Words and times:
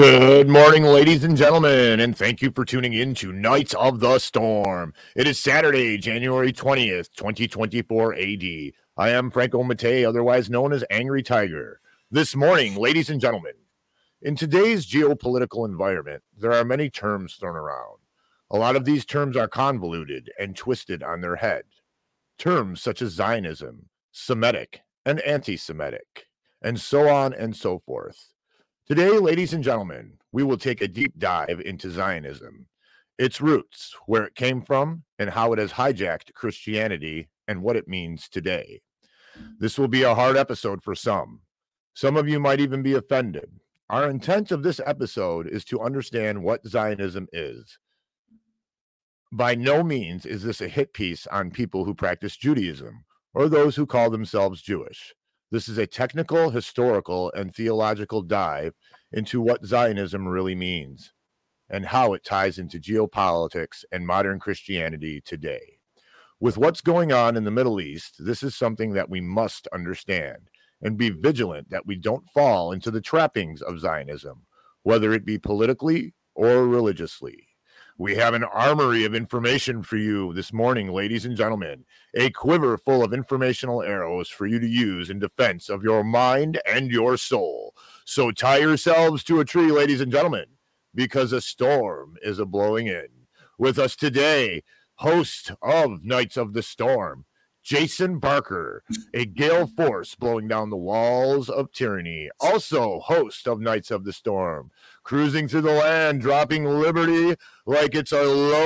Good 0.00 0.48
morning, 0.48 0.84
ladies 0.84 1.24
and 1.24 1.36
gentlemen, 1.36 2.00
and 2.00 2.16
thank 2.16 2.40
you 2.40 2.50
for 2.52 2.64
tuning 2.64 2.94
in 2.94 3.14
to 3.16 3.34
Knights 3.34 3.74
of 3.74 4.00
the 4.00 4.18
Storm. 4.18 4.94
It 5.14 5.26
is 5.26 5.38
Saturday, 5.38 5.98
January 5.98 6.54
20th, 6.54 7.14
2024 7.14 8.14
AD. 8.14 8.72
I 8.96 9.10
am 9.10 9.30
Franco 9.30 9.62
Mattei, 9.62 10.06
otherwise 10.06 10.48
known 10.48 10.72
as 10.72 10.86
Angry 10.88 11.22
Tiger. 11.22 11.82
This 12.10 12.34
morning, 12.34 12.76
ladies 12.76 13.10
and 13.10 13.20
gentlemen, 13.20 13.52
in 14.22 14.36
today's 14.36 14.86
geopolitical 14.86 15.66
environment, 15.66 16.22
there 16.34 16.54
are 16.54 16.64
many 16.64 16.88
terms 16.88 17.34
thrown 17.34 17.56
around. 17.56 17.98
A 18.50 18.56
lot 18.56 18.76
of 18.76 18.86
these 18.86 19.04
terms 19.04 19.36
are 19.36 19.48
convoluted 19.48 20.30
and 20.38 20.56
twisted 20.56 21.02
on 21.02 21.20
their 21.20 21.36
head. 21.36 21.64
Terms 22.38 22.80
such 22.80 23.02
as 23.02 23.10
Zionism, 23.12 23.90
Semitic, 24.12 24.80
and 25.04 25.20
anti 25.20 25.58
Semitic, 25.58 26.24
and 26.62 26.80
so 26.80 27.06
on 27.10 27.34
and 27.34 27.54
so 27.54 27.80
forth. 27.80 28.30
Today, 28.90 29.20
ladies 29.20 29.52
and 29.52 29.62
gentlemen, 29.62 30.14
we 30.32 30.42
will 30.42 30.58
take 30.58 30.82
a 30.82 30.88
deep 30.88 31.16
dive 31.16 31.62
into 31.64 31.92
Zionism, 31.92 32.66
its 33.20 33.40
roots, 33.40 33.94
where 34.06 34.24
it 34.24 34.34
came 34.34 34.62
from, 34.62 35.04
and 35.20 35.30
how 35.30 35.52
it 35.52 35.60
has 35.60 35.70
hijacked 35.70 36.34
Christianity 36.34 37.28
and 37.46 37.62
what 37.62 37.76
it 37.76 37.86
means 37.86 38.28
today. 38.28 38.80
This 39.60 39.78
will 39.78 39.86
be 39.86 40.02
a 40.02 40.16
hard 40.16 40.36
episode 40.36 40.82
for 40.82 40.96
some. 40.96 41.42
Some 41.94 42.16
of 42.16 42.28
you 42.28 42.40
might 42.40 42.58
even 42.58 42.82
be 42.82 42.94
offended. 42.94 43.48
Our 43.90 44.10
intent 44.10 44.50
of 44.50 44.64
this 44.64 44.80
episode 44.84 45.46
is 45.46 45.64
to 45.66 45.78
understand 45.80 46.42
what 46.42 46.66
Zionism 46.66 47.28
is. 47.32 47.78
By 49.30 49.54
no 49.54 49.84
means 49.84 50.26
is 50.26 50.42
this 50.42 50.60
a 50.60 50.66
hit 50.66 50.94
piece 50.94 51.28
on 51.28 51.52
people 51.52 51.84
who 51.84 51.94
practice 51.94 52.36
Judaism 52.36 53.04
or 53.34 53.48
those 53.48 53.76
who 53.76 53.86
call 53.86 54.10
themselves 54.10 54.60
Jewish. 54.60 55.14
This 55.52 55.68
is 55.68 55.78
a 55.78 55.86
technical, 55.86 56.50
historical, 56.50 57.32
and 57.32 57.52
theological 57.52 58.22
dive 58.22 58.74
into 59.10 59.40
what 59.40 59.66
Zionism 59.66 60.28
really 60.28 60.54
means 60.54 61.12
and 61.68 61.86
how 61.86 62.12
it 62.14 62.24
ties 62.24 62.58
into 62.58 62.78
geopolitics 62.78 63.84
and 63.90 64.06
modern 64.06 64.38
Christianity 64.38 65.20
today. 65.20 65.78
With 66.38 66.56
what's 66.56 66.80
going 66.80 67.12
on 67.12 67.36
in 67.36 67.42
the 67.42 67.50
Middle 67.50 67.80
East, 67.80 68.16
this 68.20 68.44
is 68.44 68.54
something 68.54 68.92
that 68.92 69.10
we 69.10 69.20
must 69.20 69.66
understand 69.72 70.48
and 70.82 70.96
be 70.96 71.10
vigilant 71.10 71.68
that 71.70 71.84
we 71.84 71.96
don't 71.96 72.30
fall 72.30 72.70
into 72.70 72.92
the 72.92 73.00
trappings 73.00 73.60
of 73.60 73.80
Zionism, 73.80 74.46
whether 74.84 75.12
it 75.12 75.26
be 75.26 75.36
politically 75.36 76.14
or 76.34 76.66
religiously. 76.66 77.48
We 78.00 78.14
have 78.14 78.32
an 78.32 78.44
armory 78.44 79.04
of 79.04 79.14
information 79.14 79.82
for 79.82 79.98
you 79.98 80.32
this 80.32 80.54
morning, 80.54 80.90
ladies 80.90 81.26
and 81.26 81.36
gentlemen. 81.36 81.84
A 82.14 82.30
quiver 82.30 82.78
full 82.78 83.04
of 83.04 83.12
informational 83.12 83.82
arrows 83.82 84.30
for 84.30 84.46
you 84.46 84.58
to 84.58 84.66
use 84.66 85.10
in 85.10 85.18
defense 85.18 85.68
of 85.68 85.82
your 85.82 86.02
mind 86.02 86.58
and 86.66 86.90
your 86.90 87.18
soul. 87.18 87.74
So 88.06 88.30
tie 88.30 88.60
yourselves 88.60 89.22
to 89.24 89.40
a 89.40 89.44
tree, 89.44 89.70
ladies 89.70 90.00
and 90.00 90.10
gentlemen, 90.10 90.46
because 90.94 91.34
a 91.34 91.42
storm 91.42 92.16
is 92.22 92.38
a 92.38 92.46
blowing 92.46 92.86
in. 92.86 93.08
With 93.58 93.78
us 93.78 93.96
today, 93.96 94.62
host 94.94 95.52
of 95.60 96.02
Knights 96.02 96.38
of 96.38 96.54
the 96.54 96.62
Storm, 96.62 97.26
Jason 97.62 98.18
Barker, 98.18 98.82
a 99.12 99.26
gale 99.26 99.66
force 99.66 100.14
blowing 100.14 100.48
down 100.48 100.70
the 100.70 100.76
walls 100.78 101.50
of 101.50 101.70
tyranny. 101.72 102.30
Also, 102.40 103.00
host 103.00 103.46
of 103.46 103.60
Knights 103.60 103.90
of 103.90 104.04
the 104.04 104.12
Storm, 104.14 104.70
cruising 105.02 105.48
through 105.48 105.62
the 105.62 105.72
land, 105.72 106.20
dropping 106.20 106.64
liberty 106.64 107.34
like 107.66 107.94
it's 107.94 108.12
a 108.12 108.22
load 108.22 108.60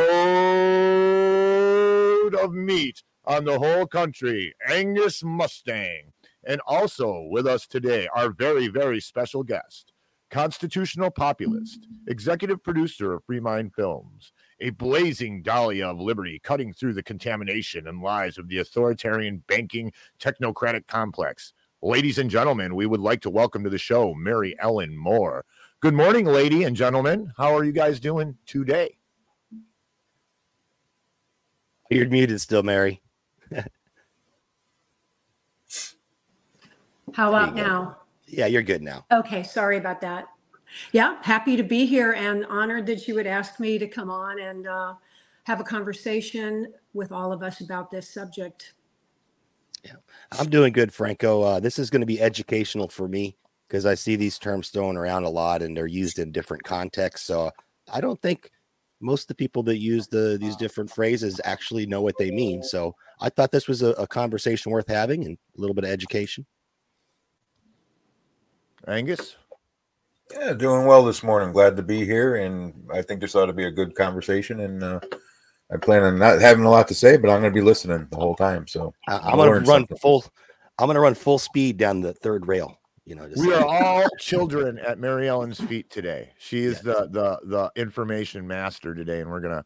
of 2.34 2.52
meat 2.52 3.02
on 3.24 3.44
the 3.44 3.58
whole 3.58 3.86
country. 3.86 4.54
Angus 4.68 5.22
Mustang. 5.22 6.12
And 6.46 6.60
also 6.66 7.26
with 7.30 7.46
us 7.46 7.66
today, 7.66 8.08
our 8.14 8.30
very, 8.30 8.68
very 8.68 9.00
special 9.00 9.42
guest, 9.42 9.92
constitutional 10.30 11.10
populist, 11.10 11.86
executive 12.06 12.62
producer 12.62 13.14
of 13.14 13.24
Free 13.24 13.40
Mind 13.40 13.74
Films, 13.74 14.32
a 14.60 14.70
blazing 14.70 15.42
dahlia 15.42 15.88
of 15.88 15.98
liberty 15.98 16.40
cutting 16.42 16.72
through 16.72 16.92
the 16.92 17.02
contamination 17.02 17.88
and 17.88 18.02
lies 18.02 18.36
of 18.36 18.48
the 18.48 18.58
authoritarian 18.58 19.42
banking 19.48 19.92
technocratic 20.20 20.86
complex. 20.86 21.54
Ladies 21.82 22.18
and 22.18 22.30
gentlemen, 22.30 22.74
we 22.74 22.86
would 22.86 23.00
like 23.00 23.20
to 23.22 23.30
welcome 23.30 23.64
to 23.64 23.70
the 23.70 23.78
show 23.78 24.14
Mary 24.14 24.54
Ellen 24.58 24.96
Moore. 24.96 25.44
Good 25.84 25.92
morning, 25.92 26.24
lady 26.24 26.64
and 26.64 26.74
gentlemen. 26.74 27.30
How 27.36 27.54
are 27.54 27.62
you 27.62 27.70
guys 27.70 28.00
doing 28.00 28.38
today? 28.46 28.96
You're 31.90 32.08
muted 32.08 32.40
still, 32.40 32.62
Mary. 32.62 33.02
How 37.12 37.28
about 37.28 37.54
now? 37.54 37.98
Yeah, 38.26 38.46
you're 38.46 38.62
good 38.62 38.80
now. 38.80 39.04
Okay, 39.12 39.42
sorry 39.42 39.76
about 39.76 40.00
that. 40.00 40.28
Yeah, 40.92 41.18
happy 41.20 41.54
to 41.54 41.62
be 41.62 41.84
here 41.84 42.12
and 42.12 42.46
honored 42.46 42.86
that 42.86 43.06
you 43.06 43.14
would 43.16 43.26
ask 43.26 43.60
me 43.60 43.76
to 43.76 43.86
come 43.86 44.10
on 44.10 44.40
and 44.40 44.66
uh, 44.66 44.94
have 45.42 45.60
a 45.60 45.64
conversation 45.64 46.72
with 46.94 47.12
all 47.12 47.30
of 47.30 47.42
us 47.42 47.60
about 47.60 47.90
this 47.90 48.08
subject. 48.08 48.72
Yeah, 49.84 49.96
I'm 50.32 50.48
doing 50.48 50.72
good, 50.72 50.94
Franco. 50.94 51.42
Uh, 51.42 51.60
this 51.60 51.78
is 51.78 51.90
going 51.90 52.00
to 52.00 52.06
be 52.06 52.22
educational 52.22 52.88
for 52.88 53.06
me 53.06 53.36
because 53.74 53.86
I 53.86 53.94
see 53.96 54.14
these 54.14 54.38
terms 54.38 54.68
thrown 54.68 54.96
around 54.96 55.24
a 55.24 55.28
lot 55.28 55.60
and 55.60 55.76
they're 55.76 55.88
used 55.88 56.20
in 56.20 56.30
different 56.30 56.62
contexts. 56.62 57.26
So 57.26 57.50
I 57.92 58.00
don't 58.00 58.22
think 58.22 58.48
most 59.00 59.22
of 59.22 59.26
the 59.26 59.34
people 59.34 59.64
that 59.64 59.78
use 59.78 60.06
the 60.06 60.38
these 60.40 60.54
different 60.54 60.92
phrases 60.92 61.40
actually 61.42 61.84
know 61.84 62.00
what 62.00 62.14
they 62.16 62.30
mean. 62.30 62.62
So 62.62 62.94
I 63.20 63.30
thought 63.30 63.50
this 63.50 63.66
was 63.66 63.82
a, 63.82 63.88
a 63.94 64.06
conversation 64.06 64.70
worth 64.70 64.86
having 64.86 65.24
and 65.24 65.36
a 65.58 65.60
little 65.60 65.74
bit 65.74 65.82
of 65.82 65.90
education. 65.90 66.46
Angus? 68.86 69.34
Yeah, 70.32 70.52
doing 70.52 70.86
well 70.86 71.04
this 71.04 71.24
morning. 71.24 71.50
Glad 71.50 71.76
to 71.76 71.82
be 71.82 72.04
here, 72.04 72.36
and 72.36 72.72
I 72.92 73.02
think 73.02 73.20
this 73.20 73.34
ought 73.34 73.46
to 73.46 73.52
be 73.52 73.66
a 73.66 73.72
good 73.72 73.96
conversation. 73.96 74.60
And 74.60 74.84
uh, 74.84 75.00
I 75.72 75.78
plan 75.78 76.04
on 76.04 76.16
not 76.16 76.40
having 76.40 76.64
a 76.64 76.70
lot 76.70 76.86
to 76.88 76.94
say, 76.94 77.16
but 77.16 77.28
I'm 77.28 77.40
going 77.40 77.52
to 77.52 77.60
be 77.60 77.60
listening 77.60 78.06
the 78.08 78.18
whole 78.18 78.36
time. 78.36 78.68
So 78.68 78.94
I- 79.08 79.18
I'm 79.18 79.36
going 79.36 79.52
to 79.52 79.68
run 79.68 79.80
something. 79.80 79.96
full. 79.96 80.24
I'm 80.78 80.86
going 80.86 80.94
to 80.94 81.00
run 81.00 81.14
full 81.14 81.40
speed 81.40 81.76
down 81.76 82.00
the 82.02 82.12
third 82.12 82.46
rail. 82.46 82.78
You 83.06 83.14
know, 83.14 83.28
just 83.28 83.40
We 83.40 83.52
are 83.52 83.64
all 83.64 84.06
children 84.18 84.78
at 84.78 84.98
Mary 84.98 85.28
Ellen's 85.28 85.60
feet 85.60 85.90
today. 85.90 86.30
She 86.38 86.64
is 86.64 86.80
the 86.80 87.08
the 87.10 87.38
the 87.44 87.70
information 87.76 88.46
master 88.46 88.94
today, 88.94 89.20
and 89.20 89.30
we're 89.30 89.40
gonna 89.40 89.64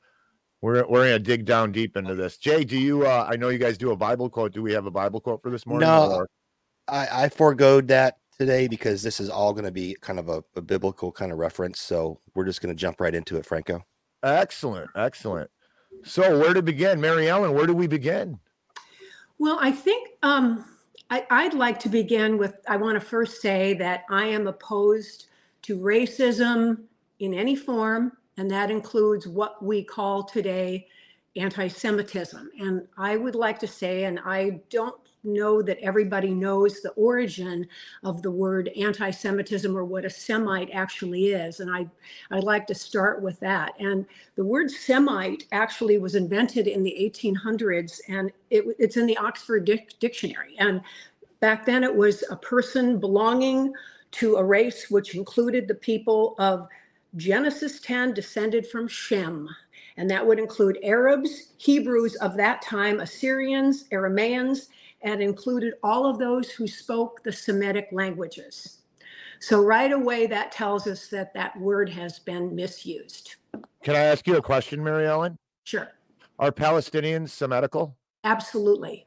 we're 0.60 0.84
we're 0.88 1.04
gonna 1.04 1.18
dig 1.20 1.44
down 1.44 1.70
deep 1.70 1.96
into 1.96 2.16
this. 2.16 2.36
Jay, 2.36 2.64
do 2.64 2.76
you? 2.76 3.06
uh 3.06 3.28
I 3.30 3.36
know 3.36 3.48
you 3.48 3.58
guys 3.58 3.78
do 3.78 3.92
a 3.92 3.96
Bible 3.96 4.28
quote. 4.28 4.52
Do 4.52 4.62
we 4.62 4.72
have 4.72 4.86
a 4.86 4.90
Bible 4.90 5.20
quote 5.20 5.42
for 5.42 5.50
this 5.50 5.66
morning? 5.66 5.88
No. 5.88 6.12
or- 6.12 6.28
I, 6.88 7.24
I 7.24 7.28
foregoed 7.28 7.86
that 7.88 8.16
today 8.38 8.66
because 8.66 9.02
this 9.02 9.20
is 9.20 9.28
all 9.28 9.52
going 9.52 9.66
to 9.66 9.70
be 9.70 9.94
kind 10.00 10.18
of 10.18 10.30
a, 10.30 10.42
a 10.56 10.62
biblical 10.62 11.12
kind 11.12 11.30
of 11.32 11.38
reference. 11.38 11.80
So 11.80 12.18
we're 12.34 12.46
just 12.46 12.62
going 12.62 12.74
to 12.74 12.80
jump 12.80 12.98
right 13.00 13.14
into 13.14 13.36
it, 13.36 13.44
Franco. 13.44 13.84
Excellent, 14.22 14.88
excellent. 14.96 15.50
So, 16.02 16.38
where 16.38 16.54
to 16.54 16.62
begin, 16.62 16.98
Mary 17.00 17.28
Ellen? 17.28 17.52
Where 17.52 17.66
do 17.66 17.74
we 17.74 17.86
begin? 17.86 18.38
Well, 19.38 19.58
I 19.60 19.70
think 19.70 20.08
um, 20.22 20.64
I, 21.10 21.26
I'd 21.30 21.54
like 21.54 21.78
to 21.80 21.88
begin 21.88 22.36
with 22.38 22.56
I 22.68 22.76
want 22.76 23.00
to 23.00 23.06
first 23.06 23.40
say 23.40 23.74
that 23.74 24.04
I 24.10 24.26
am 24.26 24.46
opposed 24.46 25.26
to 25.62 25.78
racism 25.78 26.82
in 27.18 27.34
any 27.34 27.56
form, 27.56 28.12
and 28.36 28.50
that 28.50 28.70
includes 28.70 29.26
what 29.26 29.62
we 29.62 29.82
call 29.82 30.22
today 30.22 30.86
anti 31.36 31.68
Semitism. 31.68 32.50
And 32.60 32.86
I 32.96 33.16
would 33.16 33.34
like 33.34 33.58
to 33.60 33.66
say, 33.66 34.04
and 34.04 34.20
I 34.24 34.60
don't 34.70 35.00
know 35.32 35.62
that 35.62 35.78
everybody 35.78 36.32
knows 36.32 36.80
the 36.80 36.90
origin 36.90 37.66
of 38.04 38.22
the 38.22 38.30
word 38.30 38.70
anti 38.76 39.10
Semitism 39.10 39.76
or 39.76 39.84
what 39.84 40.04
a 40.04 40.10
Semite 40.10 40.70
actually 40.72 41.28
is. 41.28 41.60
And 41.60 41.70
I, 41.70 41.86
I'd 42.30 42.44
like 42.44 42.66
to 42.68 42.74
start 42.74 43.22
with 43.22 43.38
that. 43.40 43.74
And 43.78 44.06
the 44.36 44.44
word 44.44 44.70
Semite 44.70 45.46
actually 45.52 45.98
was 45.98 46.14
invented 46.14 46.66
in 46.66 46.82
the 46.82 46.96
1800s, 47.00 48.00
and 48.08 48.30
it, 48.50 48.64
it's 48.78 48.96
in 48.96 49.06
the 49.06 49.16
Oxford 49.16 49.64
Dic- 49.64 49.98
Dictionary. 50.00 50.54
And 50.58 50.80
back 51.40 51.64
then, 51.64 51.84
it 51.84 51.94
was 51.94 52.24
a 52.30 52.36
person 52.36 52.98
belonging 52.98 53.72
to 54.10 54.36
a 54.36 54.44
race 54.44 54.90
which 54.90 55.14
included 55.14 55.68
the 55.68 55.74
people 55.74 56.34
of 56.38 56.68
Genesis 57.16 57.80
10 57.80 58.14
descended 58.14 58.66
from 58.66 58.88
Shem. 58.88 59.48
And 59.96 60.08
that 60.10 60.24
would 60.24 60.38
include 60.38 60.78
Arabs, 60.82 61.48
Hebrews 61.58 62.14
of 62.16 62.36
that 62.36 62.62
time, 62.62 63.00
Assyrians, 63.00 63.84
Aramaeans, 63.90 64.68
and 65.02 65.22
included 65.22 65.74
all 65.82 66.06
of 66.06 66.18
those 66.18 66.50
who 66.50 66.66
spoke 66.66 67.22
the 67.22 67.32
Semitic 67.32 67.88
languages. 67.92 68.78
So, 69.40 69.62
right 69.62 69.92
away, 69.92 70.26
that 70.26 70.50
tells 70.50 70.86
us 70.86 71.08
that 71.08 71.32
that 71.34 71.58
word 71.60 71.88
has 71.90 72.18
been 72.18 72.54
misused. 72.54 73.36
Can 73.84 73.94
I 73.94 74.00
ask 74.00 74.26
you 74.26 74.36
a 74.36 74.42
question, 74.42 74.82
Mary 74.82 75.06
Ellen? 75.06 75.36
Sure. 75.64 75.88
Are 76.38 76.50
Palestinians 76.50 77.28
Semitical? 77.28 77.94
Absolutely. 78.24 79.06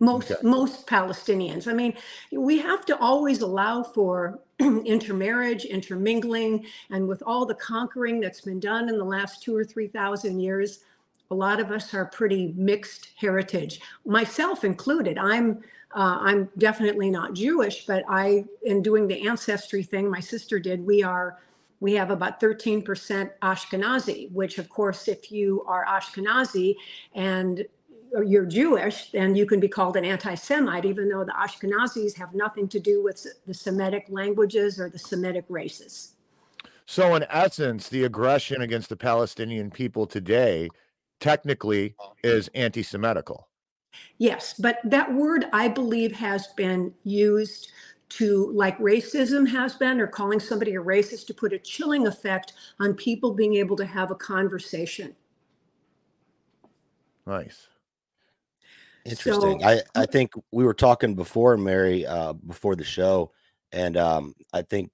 Most 0.00 0.32
Okay. 0.32 0.40
most 0.42 0.86
Palestinians. 0.86 1.68
I 1.68 1.72
mean, 1.72 1.94
we 2.32 2.58
have 2.58 2.84
to 2.86 2.98
always 2.98 3.40
allow 3.40 3.82
for 3.82 4.40
intermarriage, 4.58 5.64
intermingling, 5.64 6.66
and 6.90 7.06
with 7.06 7.22
all 7.24 7.46
the 7.46 7.54
conquering 7.54 8.20
that's 8.20 8.40
been 8.40 8.60
done 8.60 8.88
in 8.88 8.98
the 8.98 9.04
last 9.04 9.42
two 9.42 9.56
or 9.56 9.64
three 9.64 9.86
thousand 9.86 10.40
years, 10.40 10.80
a 11.32 11.34
lot 11.34 11.60
of 11.60 11.70
us 11.70 11.94
are 11.94 12.04
pretty 12.04 12.52
mixed 12.56 13.08
heritage, 13.16 13.80
myself 14.04 14.64
included. 14.64 15.16
I'm 15.16 15.62
uh, 15.94 16.18
I'm 16.20 16.48
definitely 16.56 17.10
not 17.10 17.34
Jewish, 17.34 17.84
but 17.86 18.02
I, 18.08 18.44
in 18.62 18.82
doing 18.82 19.08
the 19.08 19.28
ancestry 19.28 19.82
thing, 19.82 20.10
my 20.10 20.20
sister 20.20 20.58
did. 20.58 20.86
We 20.86 21.02
are 21.02 21.38
we 21.80 21.94
have 21.94 22.10
about 22.10 22.40
13% 22.40 23.30
Ashkenazi, 23.42 24.30
which, 24.30 24.58
of 24.58 24.68
course, 24.68 25.08
if 25.08 25.32
you 25.32 25.64
are 25.66 25.84
Ashkenazi 25.84 26.76
and 27.12 27.66
you're 28.24 28.46
Jewish, 28.46 29.10
then 29.10 29.34
you 29.34 29.46
can 29.46 29.58
be 29.58 29.68
called 29.68 29.96
an 29.96 30.04
anti 30.04 30.34
Semite, 30.34 30.84
even 30.84 31.08
though 31.08 31.24
the 31.24 31.32
Ashkenazis 31.32 32.14
have 32.16 32.34
nothing 32.34 32.68
to 32.68 32.78
do 32.78 33.02
with 33.02 33.26
the 33.46 33.54
Semitic 33.54 34.06
languages 34.10 34.78
or 34.78 34.88
the 34.88 34.98
Semitic 34.98 35.44
races. 35.48 36.14
So, 36.86 37.14
in 37.14 37.24
essence, 37.30 37.88
the 37.88 38.04
aggression 38.04 38.62
against 38.62 38.88
the 38.88 38.96
Palestinian 38.96 39.70
people 39.70 40.06
today 40.06 40.68
technically 41.22 41.94
is 42.22 42.48
anti 42.54 42.82
Semitical. 42.82 43.44
Yes, 44.18 44.54
but 44.58 44.78
that 44.84 45.12
word 45.14 45.46
I 45.52 45.68
believe 45.68 46.12
has 46.12 46.48
been 46.48 46.92
used 47.04 47.72
to, 48.10 48.52
like 48.52 48.78
racism 48.78 49.48
has 49.48 49.74
been, 49.74 50.00
or 50.00 50.06
calling 50.06 50.40
somebody 50.40 50.74
a 50.74 50.82
racist, 50.82 51.26
to 51.28 51.34
put 51.34 51.52
a 51.52 51.58
chilling 51.58 52.06
effect 52.06 52.52
on 52.78 52.94
people 52.94 53.32
being 53.32 53.54
able 53.54 53.76
to 53.76 53.86
have 53.86 54.10
a 54.10 54.14
conversation. 54.14 55.14
Nice. 57.26 57.68
Interesting. 59.04 59.60
So, 59.60 59.66
I, 59.66 59.80
I 59.94 60.06
think 60.06 60.32
we 60.52 60.64
were 60.64 60.74
talking 60.74 61.14
before, 61.14 61.56
Mary, 61.56 62.06
uh, 62.06 62.34
before 62.34 62.76
the 62.76 62.84
show, 62.84 63.32
and 63.72 63.96
um, 63.96 64.34
I 64.52 64.62
think 64.62 64.92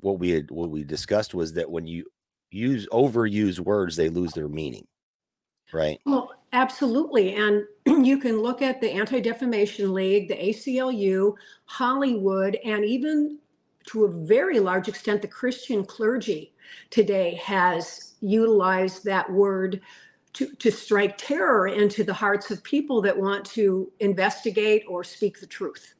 what 0.00 0.18
we 0.18 0.30
had 0.30 0.50
what 0.50 0.70
we 0.70 0.84
discussed 0.84 1.34
was 1.34 1.52
that 1.54 1.70
when 1.70 1.86
you 1.86 2.04
use 2.50 2.86
overuse 2.88 3.60
words, 3.60 3.96
they 3.96 4.08
lose 4.08 4.32
their 4.32 4.48
meaning, 4.48 4.86
right? 5.74 6.00
Well, 6.06 6.32
absolutely, 6.52 7.34
and 7.34 7.64
you 8.06 8.18
can 8.18 8.40
look 8.40 8.62
at 8.62 8.80
the 8.80 8.90
Anti 8.90 9.20
Defamation 9.20 9.92
League, 9.92 10.28
the 10.28 10.36
ACLU, 10.36 11.34
Hollywood, 11.66 12.58
and 12.64 12.84
even 12.84 13.38
to 13.86 14.04
a 14.04 14.10
very 14.10 14.60
large 14.60 14.88
extent, 14.88 15.22
the 15.22 15.28
Christian 15.28 15.84
clergy 15.84 16.54
today 16.90 17.34
has 17.34 18.14
utilized 18.20 19.04
that 19.04 19.30
word 19.30 19.80
to, 20.32 20.48
to 20.56 20.70
strike 20.70 21.16
terror 21.16 21.68
into 21.68 22.02
the 22.02 22.14
hearts 22.14 22.50
of 22.50 22.62
people 22.62 23.00
that 23.02 23.16
want 23.16 23.44
to 23.44 23.92
investigate 24.00 24.84
or 24.88 25.04
speak 25.04 25.40
the 25.40 25.46
truth. 25.46 25.94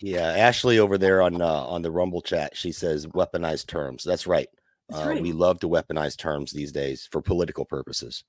Yeah, 0.00 0.28
Ashley 0.28 0.78
over 0.78 0.98
there 0.98 1.22
on 1.22 1.40
uh, 1.40 1.46
on 1.46 1.82
the 1.82 1.90
Rumble 1.90 2.20
chat, 2.20 2.54
she 2.56 2.70
says 2.70 3.06
weaponized 3.06 3.66
terms. 3.66 4.04
That's 4.04 4.26
right. 4.26 4.48
That's 4.88 5.02
uh, 5.02 5.08
right. 5.08 5.22
We 5.22 5.32
love 5.32 5.58
to 5.60 5.68
weaponize 5.68 6.16
terms 6.16 6.52
these 6.52 6.70
days 6.70 7.08
for 7.10 7.22
political 7.22 7.64
purposes. 7.64 8.24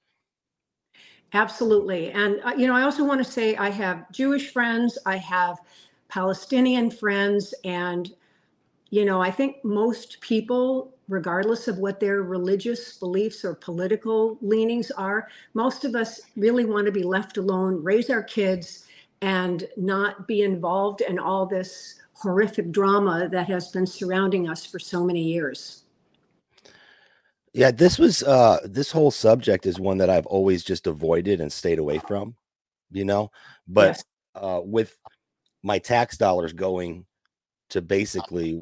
Absolutely. 1.33 2.12
And, 2.12 2.39
uh, 2.44 2.53
you 2.57 2.68
know, 2.68 2.75
I 2.75 2.83
also 2.83 3.03
want 3.03 3.24
to 3.24 3.29
say 3.31 3.56
I 3.56 3.69
have 3.69 4.09
Jewish 4.12 4.51
friends, 4.51 4.97
I 5.06 5.18
have 5.18 5.59
Palestinian 6.07 6.89
friends, 6.89 7.53
and, 7.65 8.13
you 8.91 9.06
know, 9.06 9.21
I 9.21 9.31
think 9.31 9.63
most 9.63 10.21
people, 10.21 10.94
regardless 11.09 11.68
of 11.68 11.79
what 11.79 12.00
their 12.00 12.24
religious 12.24 12.97
beliefs 12.97 13.45
or 13.45 13.56
political 13.56 14.38
leanings 14.41 14.91
are, 14.91 15.29
most 15.53 15.85
of 15.85 15.95
us 15.95 16.21
really 16.38 16.65
want 16.65 16.85
to 16.88 16.91
be 16.91 17.03
left 17.03 17.38
alone, 17.38 17.83
raise 17.83 18.09
our 18.09 18.24
kids, 18.24 18.85
and 19.21 19.68
not 19.77 20.27
be 20.27 20.44
involved 20.44 21.01
in 21.01 21.19
all 21.19 21.45
this 21.45 21.95
horrific 22.13 22.71
drama 22.71 23.29
that 23.31 23.47
has 23.47 23.69
been 23.71 23.88
surrounding 23.88 24.50
us 24.50 24.65
for 24.65 24.79
so 24.79 25.03
many 25.06 25.21
years. 25.24 25.83
Yeah, 27.57 27.71
this 27.71 27.98
was 27.98 28.21
uh 28.21 28.59
this 28.65 28.92
whole 28.92 29.09
subject 29.09 29.65
is 29.65 29.80
one 29.80 29.98
that 29.98 30.12
I've 30.12 30.27
always 30.27 30.63
just 30.63 30.86
avoided 30.86 31.42
and 31.42 31.51
stayed 31.51 31.80
away 31.80 31.98
from, 31.98 32.36
you 32.92 33.04
know. 33.04 33.31
But 33.68 33.95
yes. 33.98 34.04
uh 34.36 34.62
with 34.63 34.95
my 35.63 35.80
tax 35.80 36.18
dollars 36.18 36.54
going 36.54 37.07
to 37.71 37.81
basically 37.81 38.62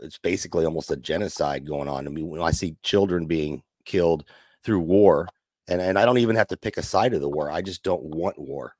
it's 0.00 0.18
basically 0.18 0.64
almost 0.64 0.90
a 0.90 0.96
genocide 0.96 1.64
going 1.64 1.88
on. 1.88 2.08
I 2.08 2.10
mean, 2.10 2.26
when 2.26 2.42
I 2.42 2.50
see 2.50 2.76
children 2.82 3.26
being 3.26 3.62
killed 3.84 4.24
through 4.64 4.80
war, 4.80 5.28
and, 5.68 5.80
and 5.80 5.96
I 5.96 6.04
don't 6.04 6.18
even 6.18 6.34
have 6.34 6.48
to 6.48 6.56
pick 6.56 6.76
a 6.76 6.82
side 6.82 7.14
of 7.14 7.20
the 7.20 7.28
war. 7.28 7.52
I 7.52 7.62
just 7.62 7.84
don't 7.84 8.02
want 8.02 8.36
war, 8.36 8.74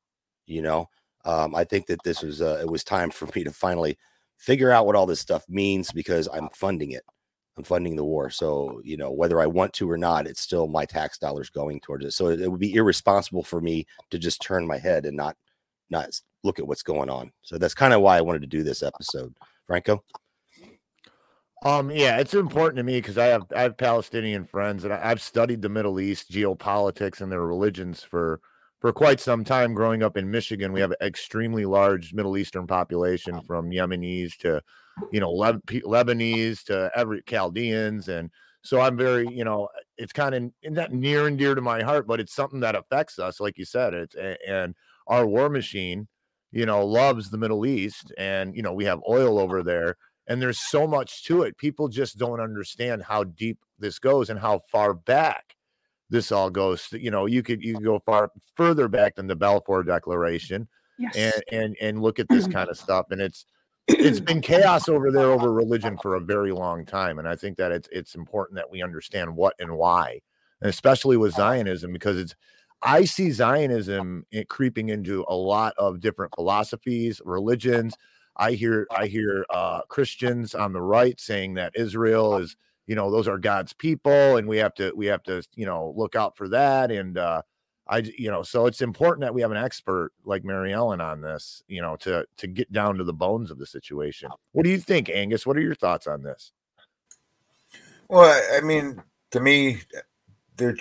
you 0.46 0.62
know. 0.62 0.88
Um, 1.24 1.54
I 1.54 1.62
think 1.62 1.86
that 1.86 2.02
this 2.02 2.22
was 2.22 2.42
uh, 2.42 2.58
it 2.60 2.68
was 2.68 2.82
time 2.82 3.10
for 3.10 3.28
me 3.36 3.44
to 3.44 3.52
finally 3.52 3.98
figure 4.36 4.72
out 4.72 4.84
what 4.84 4.96
all 4.96 5.06
this 5.06 5.20
stuff 5.20 5.44
means 5.48 5.92
because 5.92 6.28
I'm 6.32 6.48
funding 6.50 6.90
it. 6.90 7.04
I'm 7.56 7.64
funding 7.64 7.96
the 7.96 8.04
war. 8.04 8.30
So, 8.30 8.80
you 8.84 8.96
know, 8.96 9.12
whether 9.12 9.40
I 9.40 9.46
want 9.46 9.72
to 9.74 9.90
or 9.90 9.96
not, 9.96 10.26
it's 10.26 10.40
still 10.40 10.66
my 10.66 10.84
tax 10.84 11.18
dollars 11.18 11.50
going 11.50 11.80
towards 11.80 12.04
it. 12.04 12.12
So 12.12 12.28
it, 12.28 12.40
it 12.40 12.50
would 12.50 12.60
be 12.60 12.74
irresponsible 12.74 13.44
for 13.44 13.60
me 13.60 13.86
to 14.10 14.18
just 14.18 14.42
turn 14.42 14.66
my 14.66 14.78
head 14.78 15.06
and 15.06 15.16
not 15.16 15.36
not 15.90 16.08
look 16.42 16.58
at 16.58 16.66
what's 16.66 16.82
going 16.82 17.08
on. 17.08 17.32
So 17.42 17.58
that's 17.58 17.74
kind 17.74 17.94
of 17.94 18.00
why 18.00 18.18
I 18.18 18.22
wanted 18.22 18.42
to 18.42 18.48
do 18.48 18.62
this 18.62 18.82
episode. 18.82 19.34
Franco? 19.66 20.02
Um, 21.64 21.90
yeah, 21.90 22.18
it's 22.18 22.34
important 22.34 22.76
to 22.76 22.82
me 22.82 22.98
because 22.98 23.16
I 23.16 23.26
have 23.26 23.44
I 23.56 23.62
have 23.62 23.76
Palestinian 23.76 24.44
friends 24.44 24.84
and 24.84 24.92
I, 24.92 25.00
I've 25.02 25.22
studied 25.22 25.62
the 25.62 25.68
Middle 25.68 25.98
East 25.98 26.30
geopolitics 26.30 27.20
and 27.20 27.32
their 27.32 27.46
religions 27.46 28.02
for 28.02 28.40
for 28.80 28.92
quite 28.92 29.18
some 29.18 29.44
time 29.44 29.72
growing 29.72 30.02
up 30.02 30.18
in 30.18 30.30
Michigan. 30.30 30.72
We 30.72 30.80
have 30.80 30.90
an 30.90 30.98
extremely 31.00 31.64
large 31.64 32.12
Middle 32.12 32.36
Eastern 32.36 32.66
population 32.66 33.40
from 33.42 33.70
Yemenis 33.70 34.36
to 34.38 34.60
you 35.10 35.20
know, 35.20 35.30
Le- 35.30 35.60
Lebanese 35.68 36.64
to 36.64 36.90
every 36.94 37.22
Chaldeans. 37.26 38.08
And 38.08 38.30
so 38.62 38.80
I'm 38.80 38.96
very, 38.96 39.28
you 39.28 39.44
know, 39.44 39.68
it's 39.98 40.12
kind 40.12 40.34
of 40.34 40.50
not 40.72 40.92
near 40.92 41.26
and 41.26 41.38
dear 41.38 41.54
to 41.54 41.60
my 41.60 41.82
heart, 41.82 42.06
but 42.06 42.20
it's 42.20 42.34
something 42.34 42.60
that 42.60 42.74
affects 42.74 43.18
us, 43.18 43.40
like 43.40 43.58
you 43.58 43.64
said. 43.64 43.94
It's 43.94 44.14
and 44.46 44.74
our 45.06 45.26
war 45.26 45.48
machine, 45.48 46.08
you 46.50 46.66
know, 46.66 46.84
loves 46.84 47.30
the 47.30 47.38
Middle 47.38 47.66
East, 47.66 48.12
and 48.16 48.56
you 48.56 48.62
know, 48.62 48.72
we 48.72 48.84
have 48.86 49.00
oil 49.08 49.38
over 49.38 49.62
there, 49.62 49.96
and 50.26 50.40
there's 50.40 50.60
so 50.60 50.86
much 50.86 51.24
to 51.24 51.42
it. 51.42 51.58
People 51.58 51.88
just 51.88 52.16
don't 52.16 52.40
understand 52.40 53.02
how 53.02 53.24
deep 53.24 53.58
this 53.78 53.98
goes 53.98 54.30
and 54.30 54.38
how 54.38 54.60
far 54.70 54.94
back 54.94 55.54
this 56.10 56.32
all 56.32 56.50
goes. 56.50 56.88
You 56.92 57.10
know, 57.10 57.26
you 57.26 57.42
could 57.42 57.62
you 57.62 57.74
could 57.74 57.84
go 57.84 57.98
far 57.98 58.30
further 58.54 58.88
back 58.88 59.16
than 59.16 59.26
the 59.26 59.36
Balfour 59.36 59.82
Declaration, 59.82 60.68
yes. 60.98 61.14
and 61.16 61.44
and 61.52 61.76
and 61.80 62.02
look 62.02 62.18
at 62.18 62.28
this 62.28 62.46
kind 62.48 62.70
of 62.70 62.78
stuff, 62.78 63.06
and 63.10 63.20
it's 63.20 63.44
it's 63.88 64.20
been 64.20 64.40
chaos 64.40 64.88
over 64.88 65.10
there 65.10 65.30
over 65.30 65.52
religion 65.52 65.98
for 66.00 66.14
a 66.14 66.20
very 66.20 66.52
long 66.52 66.86
time 66.86 67.18
and 67.18 67.28
i 67.28 67.36
think 67.36 67.56
that 67.56 67.70
it's 67.70 67.88
it's 67.92 68.14
important 68.14 68.56
that 68.56 68.70
we 68.70 68.82
understand 68.82 69.34
what 69.34 69.54
and 69.58 69.70
why 69.76 70.18
and 70.62 70.70
especially 70.70 71.16
with 71.16 71.34
zionism 71.34 71.92
because 71.92 72.16
it's 72.16 72.34
i 72.82 73.04
see 73.04 73.30
zionism 73.30 74.24
creeping 74.48 74.88
into 74.88 75.24
a 75.28 75.34
lot 75.34 75.74
of 75.76 76.00
different 76.00 76.34
philosophies 76.34 77.20
religions. 77.24 77.94
I 78.36 78.52
hear 78.52 78.86
i 78.90 79.06
hear 79.06 79.44
uh 79.50 79.82
christians 79.88 80.54
on 80.54 80.72
the 80.72 80.82
right 80.82 81.20
saying 81.20 81.54
that 81.54 81.72
israel 81.76 82.36
is 82.38 82.56
you 82.86 82.94
know 82.96 83.10
those 83.10 83.28
are 83.28 83.38
god's 83.38 83.72
people 83.72 84.36
and 84.36 84.48
we 84.48 84.56
have 84.58 84.74
to 84.74 84.92
we 84.96 85.06
have 85.06 85.22
to 85.24 85.42
you 85.54 85.66
know 85.66 85.92
look 85.96 86.16
out 86.16 86.36
for 86.36 86.48
that 86.48 86.90
and 86.90 87.16
uh 87.18 87.42
I 87.86 87.98
you 87.98 88.30
know 88.30 88.42
so 88.42 88.66
it's 88.66 88.80
important 88.80 89.22
that 89.22 89.34
we 89.34 89.42
have 89.42 89.50
an 89.50 89.56
expert 89.56 90.12
like 90.24 90.44
Mary 90.44 90.72
Ellen 90.72 91.00
on 91.00 91.20
this 91.20 91.62
you 91.68 91.82
know 91.82 91.96
to 91.96 92.26
to 92.38 92.46
get 92.46 92.72
down 92.72 92.96
to 92.96 93.04
the 93.04 93.12
bones 93.12 93.50
of 93.50 93.58
the 93.58 93.66
situation. 93.66 94.30
What 94.52 94.64
do 94.64 94.70
you 94.70 94.78
think, 94.78 95.10
Angus? 95.10 95.46
What 95.46 95.56
are 95.56 95.62
your 95.62 95.74
thoughts 95.74 96.06
on 96.06 96.22
this? 96.22 96.52
Well, 98.08 98.42
I 98.56 98.60
mean, 98.60 99.02
to 99.32 99.40
me, 99.40 99.80
they're 100.56 100.76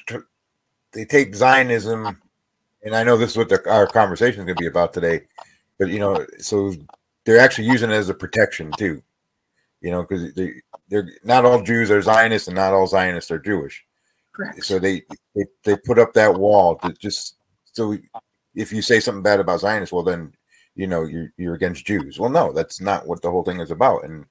they 0.94 1.06
take 1.06 1.36
Zionism, 1.36 2.22
and 2.84 2.96
I 2.96 3.04
know 3.04 3.18
this 3.18 3.32
is 3.32 3.38
what 3.38 3.50
the, 3.50 3.70
our 3.70 3.88
conversation 3.88 4.42
is 4.42 4.46
going 4.46 4.56
to 4.56 4.62
be 4.62 4.68
about 4.68 4.94
today, 4.94 5.22
but 5.80 5.90
you 5.90 6.00
know, 6.00 6.26
so 6.38 6.74
they're 7.26 7.40
actually 7.40 7.68
using 7.68 7.90
it 7.90 7.96
as 7.96 8.10
a 8.10 8.14
protection 8.14 8.72
too, 8.78 9.02
you 9.82 9.92
know, 9.92 10.04
because 10.04 10.34
they 10.34 10.54
they're 10.90 11.10
not 11.24 11.46
all 11.46 11.62
Jews 11.62 11.92
are 11.92 12.02
Zionists 12.02 12.48
and 12.48 12.56
not 12.56 12.74
all 12.74 12.88
Zionists 12.88 13.32
are 13.32 13.40
Jewish. 13.40 13.86
Correct. 14.34 14.64
So 14.64 14.80
they, 14.80 15.04
they 15.36 15.46
they 15.64 15.78
put 15.78 16.00
up 16.00 16.14
that 16.14 16.34
wall 16.34 16.76
to 16.78 16.94
just 16.94 17.38
so 17.64 17.98
if 18.56 18.72
you 18.72 18.82
say 18.82 19.00
something 19.00 19.24
bad 19.24 19.40
about 19.40 19.60
Zionists, 19.60 19.94
well 19.94 20.04
then 20.04 20.34
you 20.76 20.88
know 20.88 21.04
you're 21.04 21.32
you're 21.38 21.56
against 21.56 21.86
Jews. 21.86 22.20
Well, 22.20 22.32
no, 22.32 22.52
that's 22.52 22.82
not 22.82 23.08
what 23.08 23.22
the 23.22 23.30
whole 23.30 23.44
thing 23.44 23.60
is 23.60 23.72
about. 23.72 24.06
And 24.06 24.26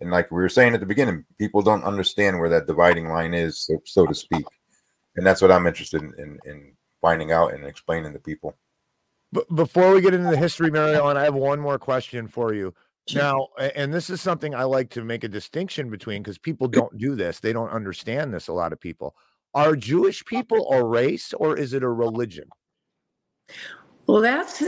and 0.00 0.10
like 0.10 0.30
we 0.30 0.36
were 0.36 0.48
saying 0.48 0.74
at 0.74 0.80
the 0.80 0.86
beginning, 0.86 1.24
people 1.38 1.62
don't 1.62 1.84
understand 1.84 2.38
where 2.38 2.50
that 2.50 2.66
dividing 2.66 3.08
line 3.08 3.32
is, 3.32 3.60
so, 3.60 3.80
so 3.84 4.06
to 4.06 4.14
speak. 4.14 4.44
And 5.16 5.26
that's 5.26 5.40
what 5.40 5.50
I'm 5.50 5.66
interested 5.66 6.02
in, 6.02 6.12
in, 6.18 6.38
in 6.44 6.72
finding 7.00 7.32
out 7.32 7.54
and 7.54 7.64
explaining 7.64 8.12
to 8.12 8.18
people. 8.18 8.54
But 9.32 9.52
before 9.54 9.94
we 9.94 10.02
get 10.02 10.12
into 10.12 10.30
the 10.30 10.36
history, 10.36 10.70
Mary 10.70 10.94
Ellen, 10.94 11.16
I 11.16 11.24
have 11.24 11.34
one 11.34 11.60
more 11.60 11.78
question 11.78 12.28
for 12.28 12.52
you. 12.52 12.74
Now, 13.14 13.48
and 13.74 13.94
this 13.94 14.10
is 14.10 14.20
something 14.20 14.54
I 14.54 14.64
like 14.64 14.90
to 14.90 15.04
make 15.04 15.24
a 15.24 15.28
distinction 15.28 15.90
between 15.90 16.22
because 16.22 16.38
people 16.38 16.66
don't 16.68 16.96
do 16.98 17.14
this. 17.14 17.40
They 17.40 17.52
don't 17.52 17.70
understand 17.70 18.34
this. 18.34 18.48
A 18.48 18.52
lot 18.52 18.72
of 18.72 18.80
people 18.80 19.14
are 19.56 19.74
Jewish 19.74 20.24
people 20.26 20.70
a 20.70 20.84
race 20.84 21.32
or 21.32 21.56
is 21.56 21.72
it 21.72 21.82
a 21.82 21.88
religion? 21.88 22.48
Well, 24.06 24.20
that's 24.20 24.62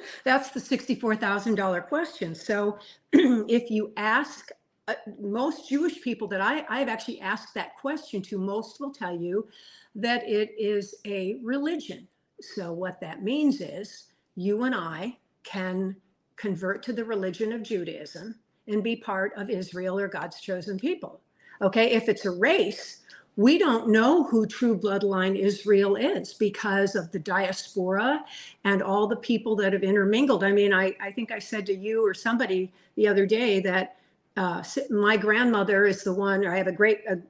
that's 0.24 0.50
the 0.50 0.60
sixty-four 0.60 1.16
thousand 1.16 1.56
dollar 1.56 1.80
question. 1.80 2.34
So, 2.34 2.78
if 3.12 3.70
you 3.70 3.92
ask 3.96 4.50
uh, 4.86 4.94
most 5.20 5.68
Jewish 5.68 6.00
people 6.00 6.28
that 6.28 6.40
I, 6.40 6.64
I've 6.70 6.88
actually 6.88 7.20
asked 7.20 7.52
that 7.54 7.76
question 7.76 8.22
to, 8.22 8.38
most 8.38 8.80
will 8.80 8.92
tell 8.92 9.14
you 9.14 9.48
that 9.96 10.26
it 10.28 10.52
is 10.56 10.94
a 11.04 11.40
religion. 11.42 12.06
So, 12.40 12.72
what 12.72 13.00
that 13.00 13.24
means 13.24 13.60
is 13.60 14.04
you 14.36 14.62
and 14.62 14.74
I 14.74 15.18
can 15.42 15.96
convert 16.36 16.84
to 16.84 16.92
the 16.92 17.04
religion 17.04 17.52
of 17.52 17.64
Judaism 17.64 18.36
and 18.68 18.84
be 18.84 18.94
part 18.94 19.32
of 19.36 19.50
Israel 19.50 19.98
or 19.98 20.06
God's 20.06 20.40
chosen 20.40 20.78
people. 20.78 21.20
Okay, 21.60 21.90
if 21.90 22.08
it's 22.08 22.24
a 22.24 22.30
race, 22.30 23.00
we 23.38 23.56
don't 23.56 23.88
know 23.88 24.24
who 24.24 24.46
true 24.46 24.76
bloodline 24.76 25.36
Israel 25.36 25.94
is 25.94 26.34
because 26.34 26.96
of 26.96 27.12
the 27.12 27.20
diaspora 27.20 28.24
and 28.64 28.82
all 28.82 29.06
the 29.06 29.14
people 29.14 29.54
that 29.54 29.72
have 29.72 29.84
intermingled. 29.84 30.42
I 30.42 30.50
mean, 30.50 30.74
I, 30.74 30.96
I 31.00 31.12
think 31.12 31.30
I 31.30 31.38
said 31.38 31.64
to 31.66 31.74
you 31.74 32.04
or 32.04 32.14
somebody 32.14 32.72
the 32.96 33.06
other 33.06 33.26
day 33.26 33.60
that 33.60 33.94
uh, 34.36 34.64
my 34.90 35.16
grandmother 35.16 35.86
is 35.86 36.02
the 36.02 36.12
one, 36.12 36.44
I 36.44 36.56
have 36.56 36.66
a 36.66 36.72
great, 36.72 37.02
a 37.08 37.20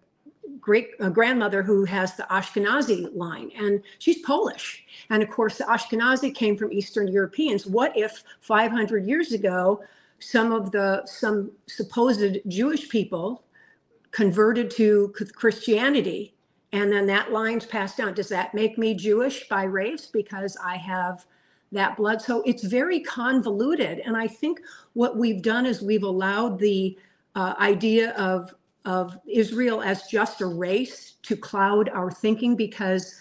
great 0.58 0.92
a 0.98 1.10
grandmother 1.10 1.62
who 1.62 1.84
has 1.84 2.16
the 2.16 2.26
Ashkenazi 2.30 3.14
line, 3.14 3.50
and 3.54 3.82
she's 3.98 4.22
Polish. 4.22 4.84
And 5.10 5.22
of 5.22 5.28
course, 5.28 5.58
the 5.58 5.64
Ashkenazi 5.64 6.34
came 6.34 6.56
from 6.56 6.72
Eastern 6.72 7.08
Europeans. 7.08 7.66
What 7.66 7.94
if 7.94 8.24
500 8.40 9.06
years 9.06 9.32
ago, 9.32 9.82
some 10.20 10.52
of 10.52 10.72
the 10.72 11.02
some 11.04 11.50
supposed 11.66 12.38
Jewish 12.48 12.88
people 12.88 13.44
converted 14.10 14.70
to 14.72 15.14
Christianity, 15.34 16.34
and 16.72 16.92
then 16.92 17.06
that 17.06 17.32
line's 17.32 17.66
passed 17.66 17.96
down? 17.96 18.14
Does 18.14 18.28
that 18.28 18.54
make 18.54 18.78
me 18.78 18.94
Jewish 18.94 19.48
by 19.48 19.64
race 19.64 20.06
because 20.06 20.56
I 20.64 20.76
have 20.76 21.24
that 21.72 21.96
blood. 21.96 22.22
So 22.22 22.42
it's 22.42 22.64
very 22.64 23.00
convoluted. 23.00 24.00
And 24.00 24.16
I 24.16 24.26
think 24.26 24.60
what 24.94 25.16
we've 25.16 25.42
done 25.42 25.66
is 25.66 25.82
we've 25.82 26.02
allowed 26.02 26.58
the 26.58 26.98
uh, 27.34 27.54
idea 27.58 28.12
of, 28.12 28.54
of 28.84 29.18
Israel 29.26 29.82
as 29.82 30.04
just 30.04 30.40
a 30.40 30.46
race 30.46 31.14
to 31.22 31.36
cloud 31.36 31.88
our 31.90 32.10
thinking 32.10 32.56
because 32.56 33.20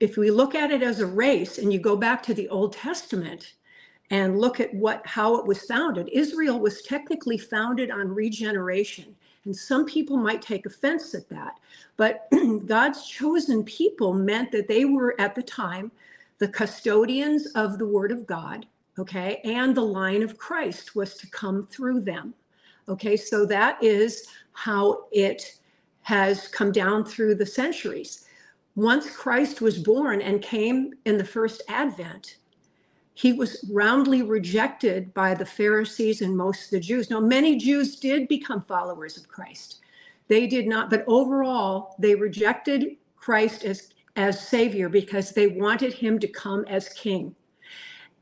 if 0.00 0.16
we 0.16 0.30
look 0.30 0.54
at 0.54 0.70
it 0.70 0.82
as 0.82 1.00
a 1.00 1.06
race 1.06 1.58
and 1.58 1.72
you 1.72 1.78
go 1.78 1.96
back 1.96 2.22
to 2.24 2.34
the 2.34 2.48
Old 2.48 2.72
Testament 2.72 3.54
and 4.10 4.38
look 4.38 4.60
at 4.60 4.74
what 4.74 5.06
how 5.06 5.36
it 5.36 5.46
was 5.46 5.62
founded, 5.62 6.08
Israel 6.12 6.58
was 6.58 6.82
technically 6.82 7.38
founded 7.38 7.90
on 7.90 8.08
regeneration. 8.08 9.14
And 9.44 9.54
some 9.54 9.84
people 9.84 10.16
might 10.16 10.40
take 10.40 10.66
offense 10.66 11.14
at 11.14 11.28
that. 11.30 11.58
But 11.96 12.28
God's 12.66 13.06
chosen 13.06 13.64
people 13.64 14.12
meant 14.14 14.52
that 14.52 14.68
they 14.68 14.84
were 14.84 15.20
at 15.20 15.34
the 15.34 15.42
time 15.42 15.90
the 16.38 16.48
custodians 16.48 17.46
of 17.54 17.78
the 17.78 17.86
word 17.86 18.10
of 18.10 18.26
God, 18.26 18.66
okay, 18.98 19.40
and 19.44 19.76
the 19.76 19.80
line 19.80 20.24
of 20.24 20.38
Christ 20.38 20.96
was 20.96 21.14
to 21.18 21.30
come 21.30 21.68
through 21.68 22.00
them. 22.00 22.34
Okay, 22.88 23.16
so 23.16 23.46
that 23.46 23.80
is 23.80 24.26
how 24.52 25.04
it 25.12 25.58
has 26.02 26.48
come 26.48 26.72
down 26.72 27.04
through 27.04 27.36
the 27.36 27.46
centuries. 27.46 28.24
Once 28.74 29.08
Christ 29.14 29.60
was 29.60 29.78
born 29.78 30.20
and 30.20 30.42
came 30.42 30.94
in 31.04 31.16
the 31.16 31.24
first 31.24 31.62
advent, 31.68 32.38
he 33.14 33.32
was 33.32 33.64
roundly 33.70 34.22
rejected 34.22 35.12
by 35.14 35.34
the 35.34 35.46
Pharisees 35.46 36.22
and 36.22 36.36
most 36.36 36.64
of 36.64 36.70
the 36.70 36.80
Jews. 36.80 37.10
Now, 37.10 37.20
many 37.20 37.56
Jews 37.56 37.96
did 37.96 38.28
become 38.28 38.62
followers 38.62 39.16
of 39.16 39.28
Christ. 39.28 39.80
They 40.28 40.46
did 40.46 40.66
not, 40.66 40.88
but 40.88 41.04
overall, 41.06 41.94
they 41.98 42.14
rejected 42.14 42.96
Christ 43.16 43.64
as 43.64 43.90
as 44.16 44.46
savior 44.46 44.88
because 44.88 45.30
they 45.30 45.46
wanted 45.46 45.92
him 45.92 46.18
to 46.18 46.28
come 46.28 46.64
as 46.68 46.88
king 46.90 47.34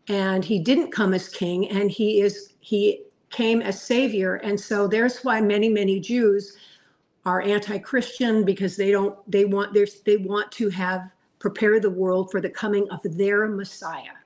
and 0.09 0.44
he 0.44 0.59
didn't 0.59 0.92
come 0.92 1.12
as 1.14 1.28
king 1.28 1.68
and 1.68 1.90
he 1.90 2.20
is 2.20 2.54
he 2.61 3.02
came 3.30 3.61
as 3.61 3.80
savior 3.80 4.37
and 4.37 4.59
so 4.59 4.87
there's 4.87 5.20
why 5.23 5.40
many 5.40 5.68
many 5.68 5.99
jews 5.99 6.56
are 7.25 7.42
anti-christian 7.42 8.44
because 8.44 8.76
they 8.76 8.90
don't 8.90 9.16
they 9.30 9.44
want 9.44 9.76
they 10.04 10.16
want 10.16 10.50
to 10.52 10.68
have 10.68 11.11
prepare 11.38 11.80
the 11.80 11.90
world 11.90 12.30
for 12.30 12.40
the 12.40 12.50
coming 12.50 12.88
of 12.90 13.00
their 13.16 13.49
messiah 13.49 14.19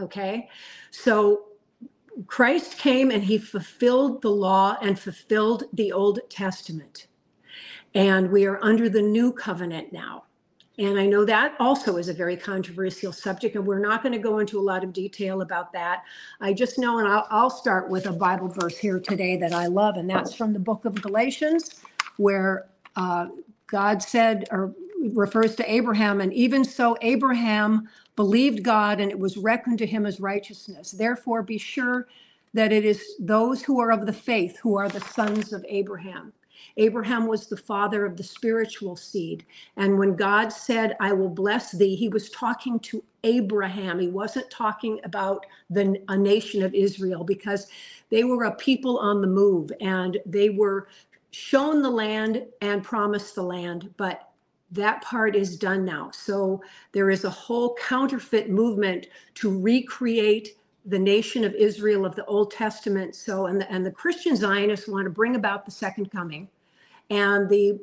okay? 0.00 0.48
So 0.90 1.46
christ 2.26 2.76
came 2.78 3.10
and 3.10 3.24
he 3.24 3.38
fulfilled 3.38 4.22
the 4.22 4.30
law 4.30 4.76
and 4.82 4.98
fulfilled 4.98 5.64
the 5.72 5.92
old 5.92 6.20
testament. 6.28 7.06
And 7.94 8.30
we 8.30 8.46
are 8.46 8.62
under 8.62 8.88
the 8.88 9.02
new 9.02 9.32
covenant 9.32 9.92
now. 9.92 10.24
And 10.78 10.98
I 10.98 11.04
know 11.04 11.26
that 11.26 11.56
also 11.60 11.98
is 11.98 12.08
a 12.08 12.14
very 12.14 12.38
controversial 12.38 13.12
subject, 13.12 13.54
and 13.54 13.66
we're 13.66 13.80
not 13.80 14.02
going 14.02 14.14
to 14.14 14.18
go 14.18 14.38
into 14.38 14.58
a 14.58 14.62
lot 14.62 14.82
of 14.82 14.94
detail 14.94 15.42
about 15.42 15.74
that. 15.74 16.04
I 16.40 16.54
just 16.54 16.78
know, 16.78 17.00
and 17.00 17.06
I'll, 17.06 17.26
I'll, 17.28 17.50
start 17.50 17.90
with 17.90 18.06
a 18.06 18.12
Bible 18.12 18.48
verse 18.48 18.78
here 18.78 18.98
today 18.98 19.36
that 19.36 19.52
I 19.52 19.66
love, 19.66 19.96
and 19.96 20.08
that's 20.08 20.32
from 20.32 20.54
the 20.54 20.58
book 20.58 20.86
of 20.86 20.94
Galatians, 21.02 21.82
where 22.16 22.68
uh, 22.96 23.26
God 23.66 24.02
said, 24.02 24.48
or 24.50 24.72
refers 25.12 25.54
to 25.56 25.70
Abraham, 25.70 26.22
and 26.22 26.32
even 26.32 26.64
so, 26.64 26.96
Abraham 27.02 27.86
believed 28.20 28.62
God, 28.62 29.00
and 29.00 29.10
it 29.10 29.18
was 29.18 29.38
reckoned 29.38 29.78
to 29.78 29.86
him 29.86 30.04
as 30.04 30.20
righteousness. 30.20 30.90
Therefore, 30.90 31.42
be 31.42 31.56
sure 31.56 32.06
that 32.52 32.70
it 32.70 32.84
is 32.84 33.02
those 33.18 33.62
who 33.62 33.80
are 33.80 33.90
of 33.90 34.04
the 34.04 34.12
faith 34.12 34.58
who 34.62 34.76
are 34.76 34.90
the 34.90 35.00
sons 35.00 35.54
of 35.54 35.64
Abraham. 35.66 36.30
Abraham 36.76 37.26
was 37.26 37.46
the 37.46 37.56
father 37.56 38.04
of 38.04 38.18
the 38.18 38.22
spiritual 38.22 38.94
seed. 38.94 39.46
And 39.78 39.98
when 39.98 40.16
God 40.16 40.52
said, 40.52 40.98
I 41.00 41.14
will 41.14 41.30
bless 41.30 41.72
thee, 41.72 41.96
he 41.96 42.10
was 42.10 42.28
talking 42.28 42.78
to 42.80 43.02
Abraham. 43.24 43.98
He 43.98 44.08
wasn't 44.08 44.50
talking 44.50 45.00
about 45.04 45.46
the, 45.70 45.98
a 46.08 46.16
nation 46.18 46.62
of 46.62 46.74
Israel 46.74 47.24
because 47.24 47.68
they 48.10 48.24
were 48.24 48.44
a 48.44 48.54
people 48.56 48.98
on 48.98 49.22
the 49.22 49.28
move 49.28 49.72
and 49.80 50.18
they 50.26 50.50
were 50.50 50.88
shown 51.30 51.80
the 51.80 51.90
land 51.90 52.42
and 52.60 52.84
promised 52.84 53.34
the 53.34 53.42
land. 53.42 53.88
But 53.96 54.29
that 54.72 55.02
part 55.02 55.34
is 55.36 55.56
done 55.56 55.84
now. 55.84 56.10
So 56.12 56.62
there 56.92 57.10
is 57.10 57.24
a 57.24 57.30
whole 57.30 57.76
counterfeit 57.76 58.50
movement 58.50 59.06
to 59.34 59.60
recreate 59.60 60.56
the 60.86 60.98
nation 60.98 61.44
of 61.44 61.54
Israel 61.54 62.06
of 62.06 62.14
the 62.16 62.24
Old 62.26 62.52
Testament. 62.52 63.14
So, 63.14 63.46
and 63.46 63.60
the, 63.60 63.70
and 63.70 63.84
the 63.84 63.90
Christian 63.90 64.36
Zionists 64.36 64.88
want 64.88 65.04
to 65.04 65.10
bring 65.10 65.36
about 65.36 65.64
the 65.64 65.70
second 65.70 66.10
coming 66.10 66.48
and 67.10 67.48
the, 67.48 67.78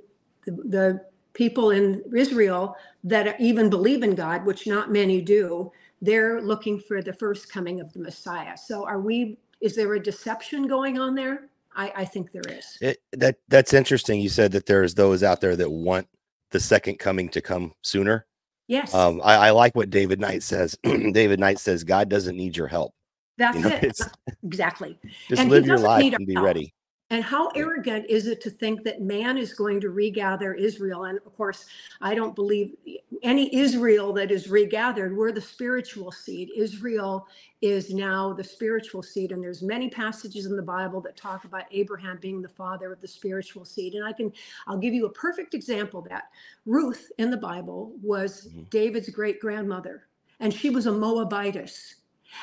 the, 0.46 0.51
the 0.51 1.06
people 1.34 1.72
in 1.72 2.01
Israel 2.15 2.75
that 3.03 3.39
even 3.39 3.70
believe 3.70 4.03
in 4.03 4.15
God, 4.15 4.46
which 4.46 4.65
not 4.65 4.91
many 4.91 5.22
do, 5.22 5.72
they're 6.01 6.41
looking 6.41 6.79
for 6.79 7.01
the 7.01 7.13
first 7.13 7.51
coming 7.51 7.82
of 7.82 7.94
the 7.94 8.00
Messiah. 8.00 8.58
So 8.58 8.86
are 8.86 9.00
we, 9.00 9.38
is 9.62 9.75
there 9.75 9.94
a 9.94 10.01
deception 10.01 10.67
going 10.67 10.98
on 10.98 11.15
there? 11.15 11.50
I, 11.75 11.94
I 11.98 12.06
think 12.06 12.32
there 12.32 12.44
is. 12.50 12.77
It, 12.82 12.98
that 13.13 13.38
that's 13.48 13.74
interesting. 13.74 14.20
You 14.20 14.29
said 14.29 14.51
that 14.53 14.65
there's 14.65 14.96
those 14.96 15.22
out 15.22 15.41
there 15.41 15.56
that 15.56 15.70
want 15.72 16.08
the 16.51 16.59
second 16.59 16.99
coming 16.99 17.29
to 17.29 17.41
come 17.41 17.73
sooner. 17.83 18.25
Yes. 18.67 18.93
Um, 18.93 19.21
I, 19.23 19.47
I 19.47 19.49
like 19.51 19.75
what 19.75 19.89
David 19.89 20.19
Knight 20.19 20.43
says. 20.43 20.77
David 20.83 21.39
Knight 21.39 21.59
says 21.59 21.83
God 21.83 22.09
doesn't 22.09 22.35
need 22.35 22.57
your 22.57 22.67
help. 22.67 22.93
That's 23.37 23.57
you 23.57 23.63
know, 23.63 23.69
it. 23.81 23.97
Exactly. 24.43 24.97
Just 25.29 25.41
and 25.41 25.51
live 25.51 25.65
your 25.65 25.77
life 25.77 26.13
and 26.13 26.27
be 26.27 26.33
help. 26.33 26.45
ready. 26.45 26.73
And 27.09 27.23
how 27.23 27.47
arrogant 27.55 28.05
is 28.09 28.27
it 28.27 28.41
to 28.41 28.49
think 28.49 28.83
that 28.83 29.01
man 29.01 29.37
is 29.37 29.53
going 29.53 29.79
to 29.79 29.91
regather 29.91 30.53
Israel? 30.53 31.05
And 31.05 31.17
of 31.25 31.35
course, 31.37 31.65
I 32.01 32.13
don't 32.13 32.35
believe 32.35 32.75
any 33.23 33.55
Israel 33.55 34.11
that 34.13 34.29
is 34.29 34.49
regathered. 34.49 35.15
We're 35.15 35.31
the 35.31 35.39
spiritual 35.39 36.11
seed. 36.11 36.49
Israel 36.55 37.27
is 37.61 37.93
now 37.93 38.33
the 38.33 38.43
spiritual 38.43 39.01
seed. 39.01 39.31
And 39.31 39.41
there's 39.41 39.63
many 39.63 39.89
passages 39.89 40.47
in 40.47 40.57
the 40.57 40.61
Bible 40.61 40.99
that 41.01 41.15
talk 41.15 41.45
about 41.45 41.63
Abraham 41.71 42.17
being 42.21 42.41
the 42.41 42.49
father 42.49 42.91
of 42.91 42.99
the 42.99 43.07
spiritual 43.07 43.63
seed. 43.63 43.93
And 43.93 44.05
I 44.05 44.11
can, 44.11 44.33
I'll 44.67 44.77
give 44.77 44.93
you 44.93 45.05
a 45.05 45.11
perfect 45.11 45.53
example 45.53 46.01
that 46.09 46.25
Ruth 46.65 47.09
in 47.19 47.31
the 47.31 47.37
Bible 47.37 47.93
was 48.01 48.47
mm-hmm. 48.47 48.63
David's 48.69 49.09
great 49.09 49.39
grandmother, 49.39 50.07
and 50.41 50.53
she 50.53 50.69
was 50.69 50.87
a 50.87 50.91
Moabitess. 50.91 51.95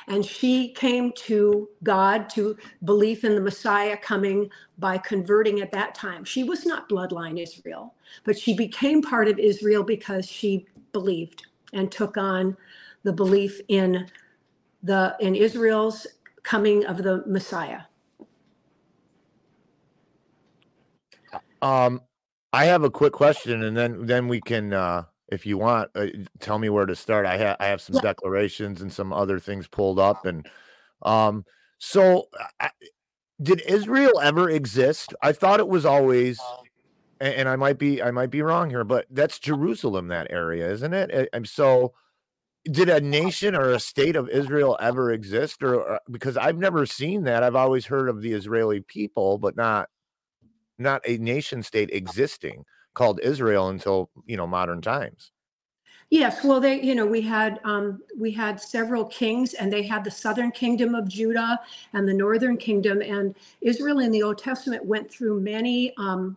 And 0.09 0.25
she 0.25 0.71
came 0.75 1.13
to 1.27 1.69
God 1.85 2.31
to 2.31 2.57
belief 2.85 3.25
in 3.25 3.35
the 3.35 3.41
Messiah 3.41 3.97
coming 3.97 4.51
by 4.79 4.99
converting 4.99 5.61
at 5.61 5.73
that 5.73 5.95
time. 5.95 6.25
She 6.25 6.45
was 6.45 6.67
not 6.67 6.89
bloodline 6.89 7.41
Israel, 7.43 7.95
but 8.25 8.39
she 8.39 8.55
became 8.57 9.03
part 9.03 9.29
of 9.29 9.39
Israel 9.39 9.85
because 9.85 10.27
she 10.29 10.67
believed 10.93 11.47
and 11.73 11.93
took 11.93 12.17
on 12.17 12.57
the 13.05 13.13
belief 13.13 13.61
in 13.69 14.09
the 14.83 15.17
in 15.21 15.35
Israel's 15.37 16.07
coming 16.45 16.87
of 16.87 16.99
the 17.03 17.25
Messiah. 17.27 17.83
Um, 21.63 22.03
I 22.53 22.67
have 22.67 22.85
a 22.85 22.91
quick 22.91 23.13
question, 23.15 23.63
and 23.65 23.77
then 23.77 24.07
then 24.07 24.29
we 24.29 24.41
can 24.41 24.73
uh, 24.73 25.05
if 25.29 25.47
you 25.47 25.59
want, 25.59 25.91
uh, 25.95 26.07
tell 26.41 26.59
me 26.59 26.69
where 26.69 26.87
to 26.87 26.95
start. 26.95 27.27
I 27.27 27.37
have 27.37 27.57
I 27.61 27.67
have 27.67 27.81
some 27.81 27.97
yeah. 27.97 28.03
declarations 28.03 28.83
and 28.83 28.93
some 28.93 29.13
other 29.13 29.39
things 29.39 29.67
pulled 29.67 29.99
up, 29.99 30.27
and 30.27 30.47
um, 31.03 31.45
so 31.79 32.29
I, 32.61 32.71
did 33.43 33.63
Israel 33.63 34.21
ever 34.21 34.51
exist? 34.51 35.15
I 35.23 35.33
thought 35.33 35.61
it 35.61 35.69
was 35.69 35.85
always, 35.85 36.39
and, 37.21 37.35
and, 37.35 37.49
I 37.49 37.57
might 37.57 37.79
be 37.79 38.03
I 38.03 38.11
might 38.11 38.31
be 38.31 38.43
wrong 38.43 38.71
here, 38.71 38.85
but 38.85 39.07
that's 39.11 39.39
Jerusalem, 39.39 40.09
that 40.09 40.31
area, 40.31 40.71
isn't 40.71 40.93
it? 40.93 41.29
And 41.33 41.49
so, 41.49 41.95
did 42.65 42.89
a 42.89 43.01
nation 43.01 43.55
or 43.55 43.71
a 43.71 43.81
state 43.81 44.17
of 44.17 44.29
Israel 44.29 44.77
ever 44.81 45.13
exist 45.13 45.63
or, 45.63 45.83
or 45.83 46.01
because 46.11 46.37
I've 46.37 46.59
never 46.59 46.87
seen 46.87 47.25
that 47.25 47.43
I've 47.43 47.57
always 47.57 47.87
heard 47.87 48.09
of 48.09 48.23
the 48.23 48.33
Israeli 48.33 48.81
people 48.81 49.39
but 49.39 49.57
not 49.57 49.89
not 50.79 51.03
a 51.07 51.19
nation 51.19 51.63
state 51.63 51.91
existing 51.93 52.65
called 52.95 53.21
Israel 53.23 53.69
until 53.69 54.11
you 54.27 54.37
know 54.37 54.47
modern 54.47 54.81
times 54.81 55.33
Yes, 56.11 56.45
well, 56.45 56.61
they, 56.61 56.81
you 56.81 56.95
know, 56.95 57.07
we 57.07 57.21
had 57.23 57.59
um, 57.65 58.01
we 58.17 58.31
had 58.31 58.61
several 58.61 59.05
kings, 59.07 59.55
and 59.55 59.73
they 59.73 59.83
had 59.83 60.05
the 60.05 60.11
southern 60.11 60.51
kingdom 60.53 60.95
of 60.95 61.09
Judah 61.09 61.59
and 61.93 62.07
the 62.07 62.15
northern 62.15 62.57
kingdom, 62.57 63.03
and 63.03 63.35
Israel 63.63 63.99
in 63.99 64.11
the 64.11 64.23
Old 64.23 64.39
Testament 64.39 64.85
went 64.85 65.11
through 65.11 65.41
many 65.41 65.93
um, 65.97 66.37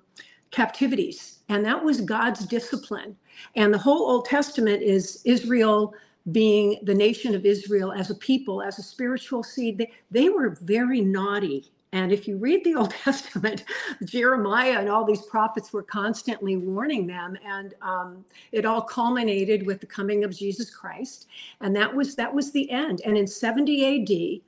captivities, 0.52 1.40
and 1.50 1.66
that 1.66 1.84
was 1.84 2.02
God's 2.02 2.46
discipline. 2.46 3.16
And 3.56 3.74
the 3.74 3.78
whole 3.78 4.10
Old 4.10 4.26
Testament 4.26 4.82
is 4.82 5.22
Israel 5.26 5.94
being 6.32 6.80
the 6.84 6.96
nation 6.96 7.36
of 7.36 7.46
Israel 7.46 7.92
as 7.92 8.10
a 8.10 8.16
people, 8.16 8.62
as 8.62 8.80
a 8.80 8.84
spiritual 8.84 9.44
seed. 9.44 9.78
They, 9.78 9.92
they 10.10 10.30
were 10.30 10.58
very 10.62 11.02
naughty 11.02 11.72
and 11.94 12.12
if 12.12 12.28
you 12.28 12.38
read 12.38 12.64
the 12.64 12.76
Old 12.80 12.92
Testament, 12.92 13.64
Jeremiah 14.04 14.80
and 14.80 14.90
all 14.90 15.06
these 15.06 15.22
prophets 15.24 15.72
were 15.72 15.84
constantly 15.84 16.58
warning 16.58 17.08
them, 17.08 17.38
and 17.46 17.74
um, 17.82 18.26
it 18.52 18.66
all 18.66 18.82
culminated 18.82 19.66
with 19.66 19.80
the 19.80 19.88
coming 19.88 20.24
of 20.24 20.36
Jesus 20.36 20.70
Christ, 20.70 21.28
and 21.62 21.76
that 21.76 21.94
was 21.94 22.16
that 22.16 22.34
was 22.34 22.52
the 22.52 22.70
end. 22.70 23.02
And 23.06 23.18
in 23.18 23.28
70 23.28 23.84
A.D., 23.84 24.44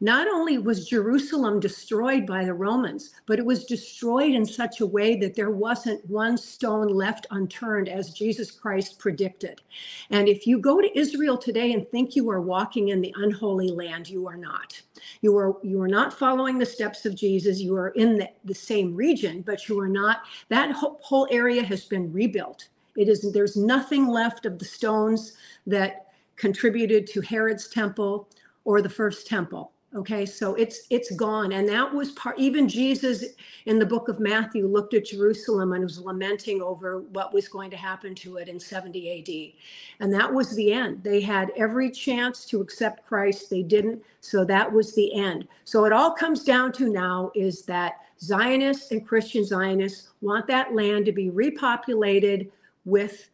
not 0.00 0.28
only 0.28 0.58
was 0.58 0.88
Jerusalem 0.88 1.60
destroyed 1.60 2.26
by 2.26 2.44
the 2.44 2.54
Romans, 2.54 3.10
but 3.26 3.38
it 3.38 3.46
was 3.46 3.64
destroyed 3.64 4.34
in 4.34 4.44
such 4.44 4.80
a 4.80 4.86
way 4.86 5.16
that 5.16 5.34
there 5.34 5.50
wasn't 5.50 6.04
one 6.10 6.36
stone 6.36 6.88
left 6.88 7.26
unturned, 7.30 7.88
as 7.88 8.12
Jesus 8.12 8.50
Christ 8.50 8.98
predicted. 8.98 9.62
And 10.10 10.28
if 10.28 10.46
you 10.46 10.58
go 10.58 10.80
to 10.80 10.98
Israel 10.98 11.38
today 11.38 11.72
and 11.72 11.88
think 11.88 12.16
you 12.16 12.30
are 12.30 12.40
walking 12.40 12.88
in 12.88 13.00
the 13.00 13.14
unholy 13.16 13.68
land, 13.70 14.08
you 14.08 14.26
are 14.26 14.36
not. 14.36 14.82
You 15.22 15.36
are 15.38 15.56
you 15.62 15.80
are 15.82 15.88
not 15.88 16.12
following 16.18 16.58
the 16.58 16.66
steps 16.66 17.06
of 17.06 17.14
Jesus. 17.14 17.60
You 17.60 17.76
are 17.76 17.90
in 17.90 18.18
the, 18.18 18.28
the 18.44 18.54
same 18.54 18.94
region, 18.94 19.42
but 19.42 19.68
you 19.68 19.78
are 19.80 19.88
not. 19.88 20.22
That 20.48 20.72
whole, 20.72 21.00
whole 21.02 21.28
area 21.30 21.62
has 21.62 21.84
been 21.84 22.12
rebuilt. 22.12 22.68
It 22.96 23.08
is 23.08 23.32
there's 23.32 23.56
nothing 23.56 24.08
left 24.08 24.46
of 24.46 24.58
the 24.58 24.64
stones 24.64 25.34
that 25.66 26.08
contributed 26.36 27.06
to 27.08 27.20
Herod's 27.20 27.68
temple 27.68 28.28
or 28.64 28.82
the 28.82 28.88
first 28.90 29.26
temple 29.26 29.72
okay 29.94 30.26
so 30.26 30.54
it's 30.54 30.82
it's 30.90 31.10
gone. 31.16 31.52
And 31.52 31.68
that 31.68 31.92
was 31.94 32.12
part 32.12 32.38
even 32.38 32.68
jesus 32.68 33.24
in 33.66 33.78
the 33.78 33.86
book 33.86 34.08
of 34.08 34.20
matthew 34.20 34.66
looked 34.66 34.94
at 34.94 35.06
jerusalem 35.06 35.72
and 35.72 35.84
was 35.84 35.98
lamenting 36.00 36.62
over 36.62 37.00
what 37.00 37.32
was 37.32 37.48
going 37.48 37.70
to 37.70 37.76
happen 37.76 38.14
to 38.16 38.36
it 38.38 38.48
in 38.48 38.58
70 38.60 39.20
ad 39.20 39.54
and 40.00 40.12
that 40.12 40.32
was 40.32 40.54
the 40.54 40.72
end. 40.72 41.02
They 41.04 41.20
had 41.20 41.52
every 41.56 41.90
chance 41.90 42.44
to 42.46 42.60
accept 42.60 43.06
christ. 43.06 43.50
They 43.50 43.62
didn't. 43.62 44.02
So 44.20 44.44
that 44.44 44.70
was 44.72 44.94
the 44.94 45.14
end. 45.14 45.48
So 45.64 45.84
it 45.84 45.92
all 45.92 46.12
comes 46.12 46.44
down 46.44 46.72
to 46.72 46.90
now 46.92 47.30
is 47.34 47.62
that 47.62 47.94
zionists 48.20 48.92
and 48.92 49.06
christian 49.06 49.44
zionists 49.44 50.10
want 50.22 50.46
that 50.46 50.74
land 50.74 51.04
to 51.04 51.12
be 51.12 51.30
repopulated 51.30 52.50
with 52.84 53.28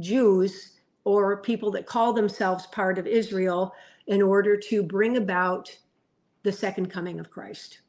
jews 0.00 0.72
or 1.04 1.36
people 1.36 1.70
that 1.70 1.86
call 1.86 2.12
themselves 2.12 2.66
part 2.68 2.98
of 2.98 3.06
israel 3.06 3.74
in 4.06 4.22
order 4.22 4.56
to 4.56 4.82
bring 4.82 5.18
about 5.18 5.70
the 6.44 6.52
second 6.52 6.86
coming 6.86 7.18
of 7.18 7.30
Christ. 7.30 7.80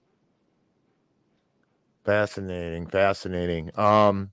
Fascinating, 2.03 2.87
fascinating. 2.87 3.69
Um, 3.77 4.31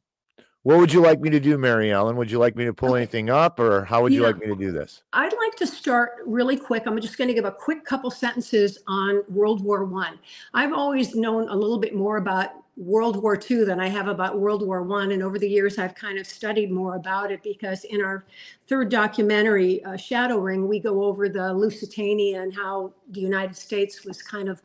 what 0.63 0.79
would 0.79 0.93
you 0.93 1.01
like 1.01 1.21
me 1.21 1.29
to 1.31 1.41
do, 1.41 1.59
Mary 1.59 1.91
Ellen? 1.91 2.17
Would 2.17 2.31
you 2.31 2.39
like 2.39 2.55
me 2.55 2.65
to 2.67 2.73
pull 2.73 2.95
anything 2.95 3.31
up, 3.31 3.59
or 3.59 3.85
how 3.85 4.03
would 4.03 4.13
you 4.13 4.23
like 4.23 4.39
me 4.39 4.47
to 4.47 4.55
do 4.55 4.71
this? 4.71 5.03
I'd 5.13 5.33
like 5.33 5.57
to 5.57 5.67
start 5.67 6.19
really 6.25 6.57
quick. 6.57 6.85
I'm 6.87 7.01
just 7.01 7.19
going 7.19 7.27
to 7.29 7.35
give 7.35 7.45
a 7.45 7.51
quick 7.51 7.85
couple 7.85 8.13
sentences 8.13 8.79
on 8.87 9.25
World 9.29 9.65
War 9.65 9.85
One. 9.85 10.21
I've 10.55 10.73
always 10.73 11.17
known 11.17 11.49
a 11.49 11.57
little 11.57 11.79
bit 11.79 11.97
more 11.97 12.19
about 12.19 12.51
World 12.77 13.23
War 13.23 13.39
II 13.39 13.65
than 13.65 13.81
I 13.81 13.89
have 13.89 14.09
about 14.09 14.39
World 14.39 14.67
War 14.67 14.83
One, 14.83 15.13
and 15.13 15.23
over 15.23 15.39
the 15.39 15.49
years 15.49 15.79
I've 15.79 15.95
kind 15.95 16.19
of 16.19 16.27
studied 16.27 16.71
more 16.71 16.97
about 16.97 17.31
it 17.31 17.43
because 17.43 17.85
in 17.85 18.03
our 18.03 18.25
third 18.67 18.91
documentary, 18.91 19.85
uh, 19.85 19.97
Shadow 19.97 20.39
Ring, 20.39 20.67
we 20.67 20.81
go 20.81 21.05
over 21.05 21.29
the 21.29 21.53
Lusitania 21.53 22.41
and 22.41 22.55
how 22.55 22.95
the 23.11 23.21
United 23.21 23.57
States 23.57 24.05
was 24.05 24.23
kind 24.23 24.49
of 24.49 24.63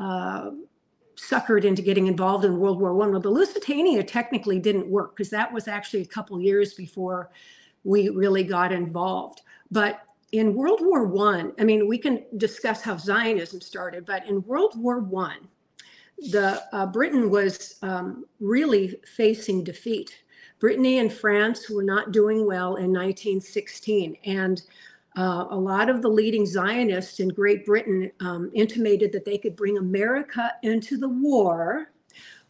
uh, 0.00 0.52
suckered 1.16 1.64
into 1.64 1.82
getting 1.82 2.06
involved 2.06 2.46
in 2.46 2.58
World 2.58 2.80
War 2.80 2.94
One. 2.94 3.10
Well, 3.10 3.20
the 3.20 3.28
Lusitania 3.28 4.02
technically 4.02 4.58
didn't 4.58 4.88
work 4.88 5.14
because 5.14 5.30
that 5.30 5.52
was 5.52 5.68
actually 5.68 6.02
a 6.02 6.06
couple 6.06 6.40
years 6.40 6.72
before 6.72 7.30
we 7.84 8.08
really 8.08 8.42
got 8.42 8.72
involved. 8.72 9.42
But 9.70 10.00
in 10.32 10.54
World 10.54 10.80
War 10.80 11.04
One, 11.04 11.52
I, 11.58 11.62
I 11.62 11.64
mean, 11.64 11.86
we 11.86 11.98
can 11.98 12.24
discuss 12.38 12.80
how 12.80 12.96
Zionism 12.96 13.60
started, 13.60 14.06
but 14.06 14.26
in 14.26 14.42
World 14.44 14.80
War 14.80 15.00
One 15.00 15.46
the 16.28 16.62
uh, 16.72 16.86
Britain 16.86 17.30
was 17.30 17.76
um, 17.82 18.24
really 18.40 18.96
facing 19.16 19.64
defeat. 19.64 20.22
Brittany 20.58 20.98
and 20.98 21.12
France 21.12 21.70
were 21.70 21.82
not 21.82 22.12
doing 22.12 22.46
well 22.46 22.76
in 22.76 22.92
1916, 22.92 24.16
and 24.24 24.62
uh, 25.16 25.46
a 25.50 25.56
lot 25.56 25.88
of 25.88 26.02
the 26.02 26.08
leading 26.08 26.44
Zionists 26.46 27.18
in 27.20 27.28
Great 27.28 27.64
Britain 27.64 28.12
um, 28.20 28.50
intimated 28.52 29.10
that 29.12 29.24
they 29.24 29.38
could 29.38 29.56
bring 29.56 29.78
America 29.78 30.52
into 30.62 30.98
the 30.98 31.08
war, 31.08 31.90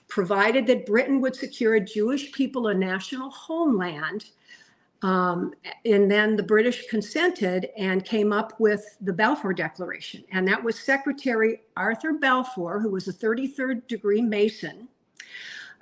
provided 0.08 0.66
that 0.66 0.86
Britain 0.86 1.20
would 1.20 1.36
secure 1.36 1.76
a 1.76 1.80
Jewish 1.80 2.32
people 2.32 2.68
a 2.68 2.74
national 2.74 3.30
homeland 3.30 4.26
um, 5.02 5.54
and 5.86 6.10
then 6.10 6.36
the 6.36 6.42
British 6.42 6.86
consented 6.88 7.68
and 7.76 8.04
came 8.04 8.32
up 8.32 8.58
with 8.60 8.98
the 9.00 9.12
Balfour 9.12 9.54
Declaration. 9.54 10.24
And 10.30 10.46
that 10.48 10.62
was 10.62 10.78
Secretary 10.78 11.62
Arthur 11.76 12.14
Balfour, 12.14 12.80
who 12.80 12.90
was 12.90 13.08
a 13.08 13.12
33rd 13.12 13.86
degree 13.86 14.20
Mason, 14.20 14.88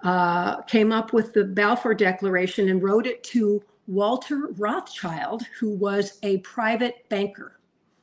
uh, 0.05 0.63
came 0.63 0.93
up 0.93 1.13
with 1.13 1.33
the 1.33 1.45
Balfour 1.45 1.95
Declaration 1.95 2.69
and 2.69 2.83
wrote 2.83 3.07
it 3.07 3.25
to 3.25 3.63
Walter 3.89 4.49
Rothschild, 4.57 5.43
who 5.59 5.71
was 5.71 6.19
a 6.23 6.39
private 6.39 7.09
banker. 7.09 7.59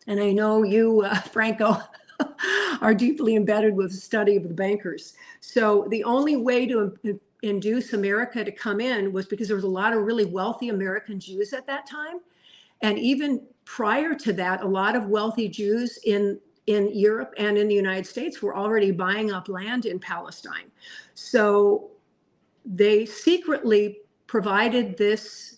And 0.08 0.20
I 0.20 0.34
know 0.34 0.64
you, 0.64 1.02
uh, 1.02 1.16
Franco, 1.22 1.78
are 2.82 2.94
deeply 2.94 3.36
embedded 3.36 3.76
with 3.76 3.92
the 3.92 3.98
study 3.98 4.36
of 4.36 4.44
the 4.44 4.54
bankers. 4.54 5.14
So 5.40 5.88
the 5.90 6.04
only 6.04 6.36
way 6.36 6.66
to 6.66 6.98
induce 7.46 7.94
America 7.94 8.44
to 8.44 8.52
come 8.52 8.82
in 8.82 9.14
was 9.14 9.28
because 9.28 9.48
there 9.48 9.56
was 9.56 9.64
a 9.64 9.70
lot 9.70 9.94
of 9.94 10.04
really 10.04 10.26
wealthy 10.26 10.70
American 10.70 11.20
Jews 11.20 11.54
at 11.54 11.68
that 11.68 11.88
time. 11.88 12.20
And 12.82 12.98
even 12.98 13.46
prior 13.66 14.16
to 14.16 14.34
that, 14.34 14.62
a 14.62 14.68
lot 14.68 14.96
of 14.96 15.08
wealthy 15.08 15.48
Jews 15.48 16.00
in 16.06 16.40
in 16.68 16.90
Europe 16.98 17.32
and 17.38 17.60
in 17.60 17.68
the 17.68 17.76
United 17.76 18.08
States 18.08 18.42
were 18.42 18.56
already 18.56 18.90
buying 18.90 19.32
up 19.32 19.48
land 19.48 19.86
in 19.86 20.00
Palestine. 20.00 20.72
So 21.14 21.92
they 22.66 23.06
secretly 23.06 24.00
provided 24.26 24.98
this 24.98 25.58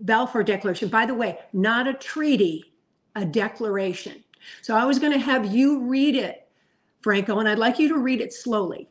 Balfour 0.00 0.42
Declaration. 0.42 0.88
By 0.88 1.04
the 1.04 1.14
way, 1.14 1.38
not 1.52 1.86
a 1.86 1.92
treaty, 1.92 2.72
a 3.14 3.26
declaration. 3.26 4.24
So 4.62 4.74
I 4.74 4.86
was 4.86 4.98
going 4.98 5.12
to 5.12 5.18
have 5.18 5.44
you 5.44 5.80
read 5.84 6.16
it, 6.16 6.48
Franco, 7.02 7.38
and 7.38 7.46
I'd 7.46 7.58
like 7.58 7.78
you 7.78 7.88
to 7.88 7.98
read 7.98 8.22
it 8.22 8.32
slowly. 8.32 8.88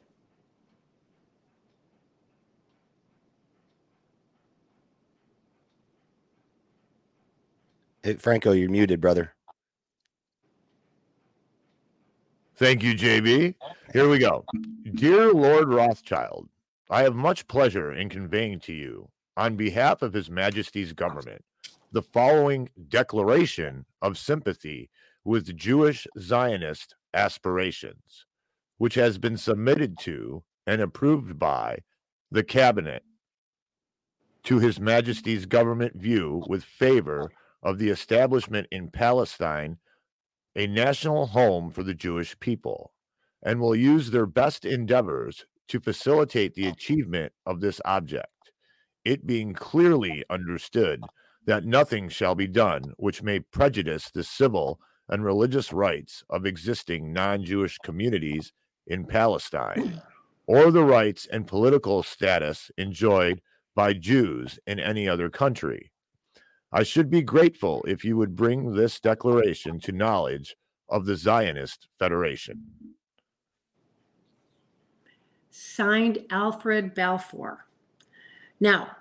Hey, 8.08 8.16
Franco, 8.16 8.54
you're 8.54 8.70
muted, 8.70 9.02
brother. 9.02 9.34
Thank 12.56 12.82
you, 12.82 12.96
JB. 12.96 13.54
Here 13.92 14.08
we 14.08 14.18
go. 14.18 14.46
Dear 14.96 15.34
Lord 15.34 15.68
Rothschild, 15.68 16.48
I 16.90 17.04
have 17.04 17.16
much 17.16 17.46
pleasure 17.50 17.92
in 17.92 18.08
conveying 18.08 18.62
to 18.62 18.72
you, 18.72 19.10
on 19.36 19.58
behalf 19.58 20.04
of 20.04 20.14
His 20.14 20.30
Majesty's 20.32 20.94
government, 20.94 21.44
the 21.92 22.02
following 22.02 22.70
declaration 22.88 23.86
of 24.02 24.18
sympathy 24.18 24.90
with 25.26 25.58
Jewish 25.58 26.08
Zionist 26.18 26.96
aspirations, 27.14 28.26
which 28.78 28.96
has 28.96 29.18
been 29.18 29.36
submitted 29.36 30.00
to 30.04 30.46
and 30.66 30.80
approved 30.80 31.38
by 31.38 31.80
the 32.32 32.44
Cabinet 32.46 33.04
to 34.44 34.60
His 34.60 34.80
Majesty's 34.80 35.46
government 35.46 35.94
view 35.98 36.46
with 36.48 36.64
favor 36.64 37.30
of 37.64 37.78
the 37.78 37.90
establishment 37.90 38.68
in 38.72 38.90
Palestine 38.90 39.78
a 40.56 40.68
national 40.68 41.28
home 41.28 41.70
for 41.70 41.84
the 41.84 41.94
Jewish 41.94 42.38
people 42.40 42.92
and 43.44 43.60
will 43.60 43.76
use 43.76 44.10
their 44.10 44.26
best 44.26 44.66
endeavors 44.66 45.46
to 45.68 45.80
facilitate 45.80 46.56
the 46.56 46.68
achievement 46.68 47.32
of 47.46 47.62
this 47.62 47.80
object, 47.86 48.52
it 49.06 49.28
being 49.28 49.54
clearly 49.54 50.24
understood 50.30 51.02
that 51.46 51.66
nothing 51.66 52.10
shall 52.10 52.36
be 52.36 52.48
done 52.48 52.94
which 52.98 53.22
may 53.22 53.40
prejudice 53.40 54.10
the 54.12 54.24
civil 54.24 54.80
and 55.10 55.24
religious 55.24 55.72
rights 55.72 56.24
of 56.30 56.46
existing 56.46 57.14
non 57.14 57.44
Jewish 57.44 57.78
communities 57.84 58.52
in 58.88 59.06
Palestine 59.06 60.02
or 60.48 60.72
the 60.72 60.84
rights 60.84 61.28
and 61.32 61.46
political 61.46 62.02
status 62.04 62.72
enjoyed 62.78 63.42
by 63.76 63.94
Jews 63.94 64.60
in 64.66 64.80
any 64.80 65.08
other 65.08 65.30
country 65.30 65.92
I 66.72 66.84
should 66.84 67.10
be 67.10 67.22
grateful 67.22 67.84
if 67.88 68.04
you 68.04 68.18
would 68.18 68.36
bring 68.36 68.74
this 68.74 69.00
declaration 69.00 69.80
to 69.82 69.94
knowledge 69.94 70.56
of 70.90 71.06
the 71.06 71.16
Zionist 71.16 71.88
Federation. 71.98 72.62
Signed 75.50 76.26
Alfred 76.30 76.94
Balfour. 76.94 77.66
Now, 78.60 78.98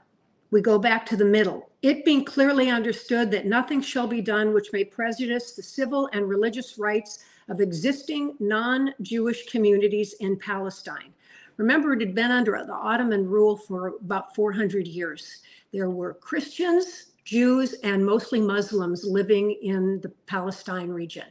we 0.50 0.60
go 0.60 0.78
back 0.78 1.04
to 1.06 1.16
the 1.16 1.24
middle. 1.24 1.70
It 1.82 2.04
being 2.04 2.24
clearly 2.24 2.70
understood 2.70 3.30
that 3.32 3.46
nothing 3.46 3.80
shall 3.80 4.06
be 4.06 4.20
done 4.20 4.54
which 4.54 4.72
may 4.72 4.84
prejudice 4.84 5.52
the 5.52 5.62
civil 5.62 6.08
and 6.12 6.28
religious 6.28 6.78
rights 6.78 7.24
of 7.48 7.60
existing 7.60 8.36
non 8.38 8.94
Jewish 9.02 9.46
communities 9.46 10.14
in 10.20 10.38
Palestine. 10.38 11.12
Remember, 11.56 11.94
it 11.94 12.00
had 12.00 12.14
been 12.14 12.30
under 12.30 12.52
the 12.64 12.72
Ottoman 12.72 13.28
rule 13.28 13.56
for 13.56 13.94
about 14.00 14.34
400 14.34 14.86
years. 14.86 15.40
There 15.72 15.90
were 15.90 16.14
Christians, 16.14 17.06
Jews, 17.26 17.74
and 17.82 18.06
mostly 18.06 18.40
Muslims 18.40 19.04
living 19.04 19.50
in 19.60 20.00
the 20.00 20.08
Palestine 20.26 20.88
region. 20.88 21.26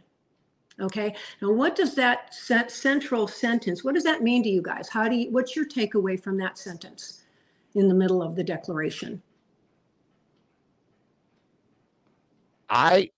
Okay. 0.79 1.15
Now, 1.41 1.51
what 1.51 1.75
does 1.75 1.95
that 1.95 2.35
central 2.69 3.27
sentence? 3.27 3.83
What 3.83 3.95
does 3.95 4.03
that 4.03 4.21
mean 4.21 4.43
to 4.43 4.49
you 4.49 4.61
guys? 4.61 4.89
How 4.89 5.07
do 5.07 5.15
you? 5.15 5.31
What's 5.31 5.55
your 5.55 5.65
takeaway 5.65 6.21
from 6.21 6.37
that 6.37 6.57
sentence 6.57 7.23
in 7.75 7.87
the 7.87 7.95
middle 7.95 8.21
of 8.21 8.35
the 8.35 8.43
declaration? 8.43 9.21
I 12.69 13.09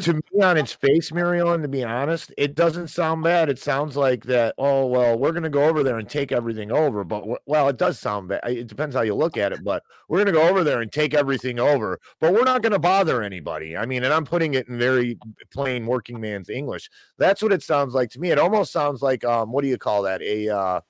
to 0.00 0.14
me 0.14 0.42
on 0.42 0.56
its 0.56 0.72
face, 0.72 1.12
Marion, 1.12 1.62
to 1.62 1.68
be 1.68 1.84
honest, 1.84 2.32
it 2.36 2.54
doesn't 2.54 2.88
sound 2.88 3.22
bad. 3.22 3.48
It 3.48 3.58
sounds 3.58 3.96
like 3.96 4.24
that, 4.24 4.54
oh, 4.58 4.86
well, 4.86 5.18
we're 5.18 5.32
going 5.32 5.44
to 5.44 5.50
go 5.50 5.64
over 5.64 5.82
there 5.82 5.98
and 5.98 6.08
take 6.08 6.32
everything 6.32 6.72
over. 6.72 7.04
But, 7.04 7.24
well, 7.46 7.68
it 7.68 7.76
does 7.76 7.98
sound 7.98 8.28
bad. 8.28 8.40
It 8.44 8.66
depends 8.66 8.96
how 8.96 9.02
you 9.02 9.14
look 9.14 9.36
at 9.36 9.52
it. 9.52 9.62
But 9.62 9.82
we're 10.08 10.18
going 10.18 10.34
to 10.34 10.40
go 10.40 10.48
over 10.48 10.64
there 10.64 10.80
and 10.80 10.90
take 10.90 11.14
everything 11.14 11.60
over. 11.60 12.00
But 12.20 12.32
we're 12.32 12.44
not 12.44 12.62
going 12.62 12.72
to 12.72 12.78
bother 12.78 13.22
anybody. 13.22 13.76
I 13.76 13.86
mean, 13.86 14.04
and 14.04 14.12
I'm 14.12 14.24
putting 14.24 14.54
it 14.54 14.68
in 14.68 14.78
very 14.78 15.18
plain 15.52 15.86
working 15.86 16.20
man's 16.20 16.50
English. 16.50 16.90
That's 17.18 17.42
what 17.42 17.52
it 17.52 17.62
sounds 17.62 17.94
like 17.94 18.10
to 18.10 18.20
me. 18.20 18.30
It 18.30 18.38
almost 18.38 18.72
sounds 18.72 19.02
like, 19.02 19.24
um, 19.24 19.52
what 19.52 19.62
do 19.62 19.68
you 19.68 19.78
call 19.78 20.02
that? 20.02 20.22
A, 20.22 20.48
uh, 20.48 20.80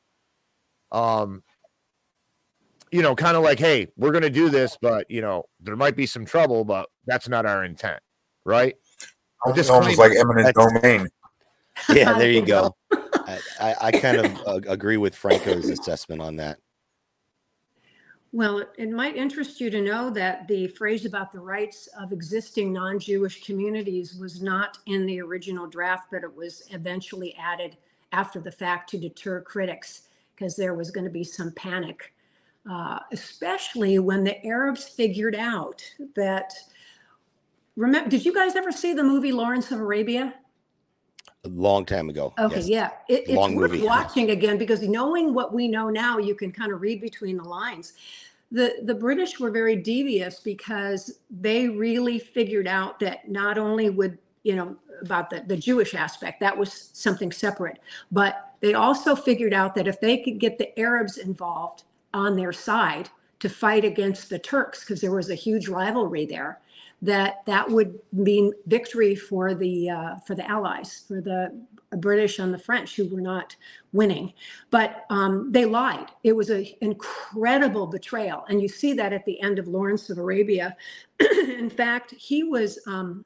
um, 0.92 1.42
you 2.90 3.02
know, 3.02 3.14
kind 3.14 3.36
of 3.36 3.42
like, 3.42 3.58
hey, 3.58 3.88
we're 3.96 4.12
going 4.12 4.22
to 4.22 4.30
do 4.30 4.48
this, 4.48 4.78
but, 4.80 5.10
you 5.10 5.20
know, 5.20 5.44
there 5.60 5.76
might 5.76 5.96
be 5.96 6.06
some 6.06 6.24
trouble, 6.24 6.64
but 6.64 6.88
that's 7.06 7.28
not 7.28 7.44
our 7.44 7.64
intent. 7.64 8.00
Right 8.46 8.76
just 9.52 9.70
almost 9.70 9.98
like 9.98 10.12
eminent 10.12 10.54
domain. 10.54 11.08
Yeah, 11.92 12.12
there 12.16 12.30
you 12.30 12.46
go. 12.46 12.72
I, 12.92 13.38
I, 13.60 13.74
I, 13.80 13.90
kind 13.90 14.18
of 14.18 14.46
uh, 14.46 14.60
agree 14.68 14.96
with 14.96 15.12
Franco's 15.12 15.68
assessment 15.68 16.22
on 16.22 16.36
that. 16.36 16.58
Well, 18.34 18.64
it 18.78 18.90
might 18.90 19.16
interest 19.16 19.60
you 19.60 19.70
to 19.70 19.80
know 19.80 20.10
that 20.10 20.48
the 20.48 20.68
phrase 20.68 21.04
about 21.04 21.32
the 21.32 21.40
rights 21.40 21.88
of 22.00 22.12
existing 22.12 22.72
non 22.72 22.98
Jewish 22.98 23.44
communities 23.44 24.16
was 24.16 24.42
not 24.42 24.78
in 24.86 25.06
the 25.06 25.20
original 25.20 25.66
draft, 25.66 26.08
but 26.10 26.22
it 26.22 26.34
was 26.34 26.64
eventually 26.70 27.36
added 27.38 27.76
after 28.12 28.40
the 28.40 28.50
fact 28.50 28.90
to 28.90 28.98
deter 28.98 29.40
critics 29.40 30.08
because 30.34 30.56
there 30.56 30.74
was 30.74 30.90
going 30.90 31.04
to 31.04 31.10
be 31.10 31.22
some 31.22 31.52
panic, 31.52 32.12
uh, 32.68 32.98
especially 33.12 33.98
when 33.98 34.24
the 34.24 34.44
Arabs 34.44 34.84
figured 34.84 35.36
out 35.36 35.82
that 36.16 36.52
remember 37.76 38.08
did 38.08 38.24
you 38.24 38.32
guys 38.32 38.56
ever 38.56 38.72
see 38.72 38.92
the 38.92 39.02
movie 39.02 39.32
lawrence 39.32 39.70
of 39.70 39.80
arabia 39.80 40.34
a 41.44 41.48
long 41.48 41.84
time 41.84 42.08
ago 42.08 42.32
okay 42.38 42.56
yes. 42.56 42.68
yeah 42.68 42.90
it, 43.08 43.22
it's 43.22 43.32
long 43.32 43.54
worth 43.54 43.72
movie. 43.72 43.84
watching 43.84 44.30
again 44.30 44.56
because 44.58 44.82
knowing 44.82 45.34
what 45.34 45.52
we 45.52 45.68
know 45.68 45.88
now 45.88 46.18
you 46.18 46.34
can 46.34 46.50
kind 46.52 46.72
of 46.72 46.80
read 46.80 47.00
between 47.00 47.36
the 47.36 47.44
lines 47.44 47.94
the 48.52 48.76
the 48.84 48.94
british 48.94 49.38
were 49.40 49.50
very 49.50 49.76
devious 49.76 50.40
because 50.40 51.18
they 51.30 51.68
really 51.68 52.18
figured 52.18 52.66
out 52.66 52.98
that 53.00 53.28
not 53.28 53.58
only 53.58 53.90
would 53.90 54.18
you 54.42 54.54
know 54.54 54.76
about 55.02 55.28
the, 55.28 55.42
the 55.46 55.56
jewish 55.56 55.94
aspect 55.94 56.40
that 56.40 56.56
was 56.56 56.90
something 56.92 57.32
separate 57.32 57.78
but 58.12 58.52
they 58.60 58.74
also 58.74 59.14
figured 59.14 59.52
out 59.52 59.74
that 59.74 59.88
if 59.88 60.00
they 60.00 60.18
could 60.18 60.38
get 60.38 60.58
the 60.58 60.78
arabs 60.78 61.18
involved 61.18 61.82
on 62.12 62.36
their 62.36 62.52
side 62.52 63.08
to 63.40 63.48
fight 63.48 63.84
against 63.84 64.30
the 64.30 64.38
turks 64.38 64.80
because 64.80 65.00
there 65.00 65.10
was 65.10 65.28
a 65.28 65.34
huge 65.34 65.68
rivalry 65.68 66.24
there 66.24 66.60
that 67.04 67.44
that 67.44 67.70
would 67.70 67.98
mean 68.12 68.52
victory 68.66 69.14
for 69.14 69.54
the 69.54 69.90
uh, 69.90 70.16
for 70.26 70.34
the 70.34 70.48
Allies, 70.50 71.04
for 71.06 71.20
the 71.20 71.52
British 71.98 72.38
and 72.38 72.52
the 72.52 72.58
French, 72.58 72.96
who 72.96 73.06
were 73.08 73.20
not 73.20 73.54
winning. 73.92 74.32
But 74.70 75.04
um, 75.10 75.52
they 75.52 75.66
lied. 75.66 76.06
It 76.22 76.34
was 76.34 76.48
an 76.48 76.66
incredible 76.80 77.86
betrayal, 77.86 78.44
and 78.48 78.60
you 78.60 78.68
see 78.68 78.94
that 78.94 79.12
at 79.12 79.24
the 79.26 79.40
end 79.42 79.58
of 79.58 79.68
Lawrence 79.68 80.08
of 80.08 80.18
Arabia. 80.18 80.76
In 81.20 81.70
fact, 81.70 82.14
he 82.18 82.42
was 82.42 82.78
um, 82.86 83.24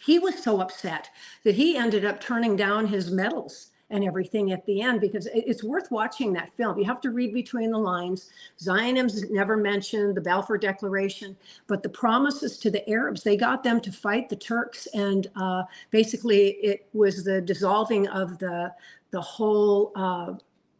he 0.00 0.18
was 0.18 0.42
so 0.42 0.60
upset 0.60 1.10
that 1.44 1.54
he 1.54 1.76
ended 1.76 2.06
up 2.06 2.20
turning 2.20 2.56
down 2.56 2.86
his 2.86 3.10
medals 3.10 3.70
and 3.90 4.02
everything 4.04 4.52
at 4.52 4.64
the 4.66 4.80
end 4.80 5.00
because 5.00 5.28
it's 5.32 5.62
worth 5.62 5.90
watching 5.90 6.32
that 6.32 6.50
film. 6.56 6.78
You 6.78 6.84
have 6.84 7.00
to 7.02 7.10
read 7.10 7.34
between 7.34 7.70
the 7.70 7.78
lines. 7.78 8.30
Zionism's 8.60 9.30
never 9.30 9.56
mentioned, 9.56 10.16
the 10.16 10.20
Balfour 10.20 10.58
Declaration, 10.58 11.36
but 11.66 11.82
the 11.82 11.88
promises 11.88 12.58
to 12.58 12.70
the 12.70 12.88
Arabs, 12.88 13.22
they 13.22 13.36
got 13.36 13.62
them 13.62 13.80
to 13.82 13.92
fight 13.92 14.28
the 14.28 14.36
Turks. 14.36 14.88
And 14.94 15.26
uh, 15.36 15.64
basically, 15.90 16.50
it 16.62 16.88
was 16.92 17.24
the 17.24 17.40
dissolving 17.40 18.08
of 18.08 18.38
the, 18.38 18.72
the 19.10 19.20
whole 19.20 19.92
uh, 19.94 20.32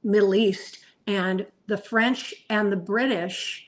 Middle 0.03 0.35
East. 0.35 0.79
And 1.07 1.47
the 1.67 1.77
French 1.77 2.35
and 2.49 2.73
the 2.73 2.77
British 2.77 3.67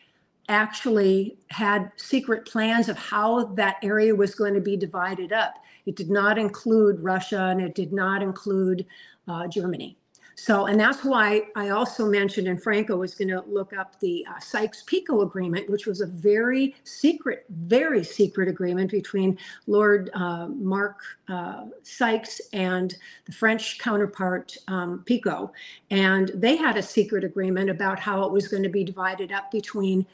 actually 0.49 1.37
had 1.51 1.91
secret 1.97 2.47
plans 2.47 2.89
of 2.89 2.97
how 2.97 3.47
that 3.47 3.77
area 3.83 4.15
was 4.15 4.35
going 4.35 4.55
to 4.55 4.61
be 4.61 4.77
divided 4.77 5.33
up. 5.33 5.55
It 5.87 5.97
did 5.97 6.11
not 6.11 6.39
include 6.39 7.01
Russia 7.01 7.47
and 7.47 7.61
it 7.61 7.75
did 7.75 7.93
not 7.93 8.23
include 8.23 8.87
uh, 9.29 9.47
Germany. 9.49 9.97
So, 10.39 10.67
and 10.67 10.79
that's 10.79 11.03
why 11.03 11.45
I 11.57 11.71
also 11.71 12.07
mentioned, 12.07 12.47
and 12.47 12.63
Franco 12.63 12.95
was 12.95 13.15
going 13.15 13.29
to 13.29 13.43
look 13.49 13.73
up 13.73 13.99
the 14.01 14.25
uh, 14.29 14.39
Sykes-Picot 14.39 15.23
Agreement, 15.23 15.71
which 15.71 15.87
was 15.87 16.03
a 16.03 16.07
very 16.07 16.77
secret, 16.85 17.47
very 17.49 18.05
secret 18.05 18.47
agreement 18.47 18.91
between 18.91 19.39
Lord 19.67 20.11
uh, 20.13 20.49
Mark 20.49 21.01
uh, 21.29 21.65
Sykes 21.83 22.43
and 22.53 22.95
the 23.25 23.33
French 23.33 23.79
counterpart 23.79 24.55
um, 24.69 25.03
Picot, 25.07 25.53
and 25.91 26.31
they 26.35 26.57
had 26.57 26.77
a 26.77 26.83
secret 26.83 27.25
agreement 27.25 27.71
about 27.71 27.99
how 27.99 28.23
it 28.25 28.31
was 28.31 28.47
going 28.47 28.63
to 28.63 28.69
be 28.69 28.85
divided 28.85 29.33
up 29.33 29.51
between 29.51 30.05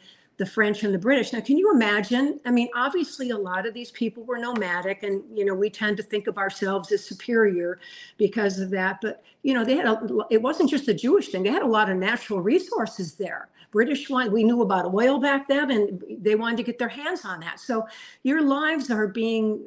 the 0.43 0.51
French 0.51 0.83
and 0.83 0.93
the 0.93 0.99
British. 0.99 1.33
Now, 1.33 1.41
can 1.41 1.57
you 1.57 1.73
imagine? 1.73 2.41
I 2.45 2.51
mean, 2.51 2.69
obviously, 2.75 3.31
a 3.31 3.39
lot 3.39 3.65
of 3.65 3.75
these 3.75 3.93
people 3.93 4.25
were 4.25 4.39
nomadic, 4.39 5.05
and 5.05 5.23
you 5.33 5.45
know, 5.45 5.55
we 5.55 5.71
tend 5.71 5.97
to 5.99 6.03
think 6.03 6.27
of 6.27 6.37
ourselves 6.37 6.91
as 6.91 7.05
superior 7.05 7.79
because 8.17 8.59
of 8.59 8.69
that. 8.71 8.99
But 9.01 9.23
you 9.45 9.55
know, 9.55 9.65
they 9.65 9.77
had 9.77 9.87
a, 9.87 10.01
it 10.31 10.43
wasn't 10.43 10.69
just 10.69 10.89
a 10.89 10.95
Jewish 10.95 11.29
thing; 11.29 11.45
they 11.45 11.51
had 11.51 11.63
a 11.63 11.67
lot 11.79 11.89
of 11.89 11.97
natural 11.97 12.41
resources 12.41 13.15
there. 13.15 13.51
British 13.71 14.11
one, 14.11 14.33
we 14.33 14.43
knew 14.43 14.63
about 14.63 14.93
oil 14.93 15.21
back 15.21 15.47
then, 15.47 15.71
and 15.71 16.03
they 16.19 16.35
wanted 16.35 16.57
to 16.57 16.65
get 16.65 16.77
their 16.77 16.89
hands 16.89 17.25
on 17.25 17.39
that. 17.39 17.61
So 17.61 17.87
your 18.25 18.43
lives 18.43 18.91
are 18.91 19.07
being, 19.07 19.65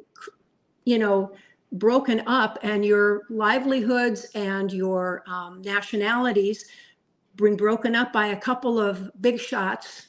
you 0.84 0.98
know, 0.98 1.32
broken 1.72 2.22
up, 2.26 2.58
and 2.62 2.84
your 2.84 3.22
livelihoods 3.30 4.26
and 4.34 4.70
your 4.70 5.24
um, 5.26 5.62
nationalities 5.62 6.66
being 7.36 7.56
broken 7.56 7.94
up 7.94 8.12
by 8.12 8.26
a 8.26 8.36
couple 8.36 8.78
of 8.78 9.10
big 9.22 9.40
shots 9.40 10.08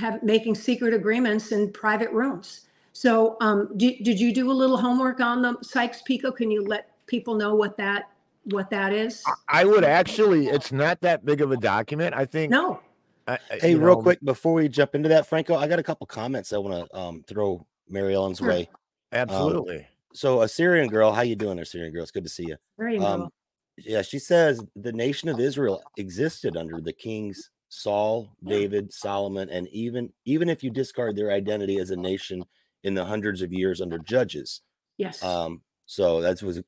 have 0.00 0.22
making 0.22 0.54
secret 0.54 0.94
agreements 0.94 1.52
in 1.52 1.70
private 1.72 2.10
rooms. 2.10 2.62
So, 2.92 3.36
um, 3.40 3.68
did, 3.76 4.02
did 4.02 4.18
you 4.18 4.34
do 4.34 4.50
a 4.50 4.52
little 4.52 4.76
homework 4.76 5.20
on 5.20 5.42
the 5.42 5.56
Sykes-Picot? 5.62 6.36
Can 6.36 6.50
you 6.50 6.64
let 6.64 6.90
people 7.06 7.34
know 7.34 7.54
what 7.54 7.76
that 7.76 8.08
what 8.44 8.70
that 8.70 8.92
is? 8.92 9.22
I 9.48 9.64
would 9.64 9.84
actually. 9.84 10.48
It's 10.48 10.72
not 10.72 11.00
that 11.02 11.24
big 11.24 11.40
of 11.40 11.52
a 11.52 11.56
document. 11.56 12.14
I 12.14 12.24
think. 12.24 12.50
No. 12.50 12.80
I, 13.28 13.38
hey, 13.60 13.74
real 13.76 13.96
know, 13.96 14.02
quick 14.02 14.18
before 14.24 14.54
we 14.54 14.68
jump 14.68 14.96
into 14.96 15.08
that, 15.10 15.26
Franco, 15.26 15.54
I 15.54 15.68
got 15.68 15.78
a 15.78 15.84
couple 15.84 16.06
comments 16.06 16.52
I 16.52 16.58
want 16.58 16.90
to 16.90 16.98
um, 16.98 17.24
throw 17.28 17.64
Mary 17.88 18.14
Ellen's 18.14 18.38
sure. 18.38 18.48
way. 18.48 18.68
Absolutely. 19.12 19.78
Um, 19.78 19.84
so, 20.12 20.42
a 20.42 20.48
Syrian 20.48 20.88
girl, 20.88 21.12
how 21.12 21.22
you 21.22 21.36
doing, 21.36 21.54
there, 21.54 21.64
Syrian 21.64 21.92
girl? 21.92 22.02
It's 22.02 22.10
good 22.10 22.24
to 22.24 22.30
see 22.30 22.46
you. 22.46 22.56
Very 22.76 22.96
um, 22.96 23.02
well. 23.02 23.12
Um, 23.12 23.30
yeah, 23.76 24.02
she 24.02 24.18
says 24.18 24.64
the 24.74 24.92
nation 24.92 25.28
of 25.28 25.38
Israel 25.38 25.82
existed 25.96 26.56
under 26.56 26.80
the 26.80 26.92
kings 26.92 27.50
Saul, 27.70 28.28
David, 28.44 28.92
Solomon, 28.92 29.48
and 29.48 29.68
even 29.68 30.12
even 30.24 30.50
if 30.50 30.62
you 30.62 30.70
discard 30.70 31.16
their 31.16 31.30
identity 31.30 31.78
as 31.78 31.90
a 31.90 31.96
nation 31.96 32.44
in 32.82 32.94
the 32.94 33.04
hundreds 33.04 33.42
of 33.42 33.52
years 33.52 33.80
under 33.80 33.98
judges. 33.98 34.60
Yes. 34.98 35.22
Um, 35.22 35.62
so 35.86 36.20
that 36.20 36.42
was 36.42 36.60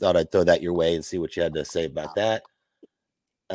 thought 0.00 0.16
I'd 0.16 0.30
throw 0.30 0.44
that 0.44 0.62
your 0.62 0.72
way 0.72 0.94
and 0.94 1.04
see 1.04 1.18
what 1.18 1.36
you 1.36 1.42
had 1.42 1.54
to 1.54 1.64
say 1.64 1.86
about 1.86 2.14
that. 2.14 2.44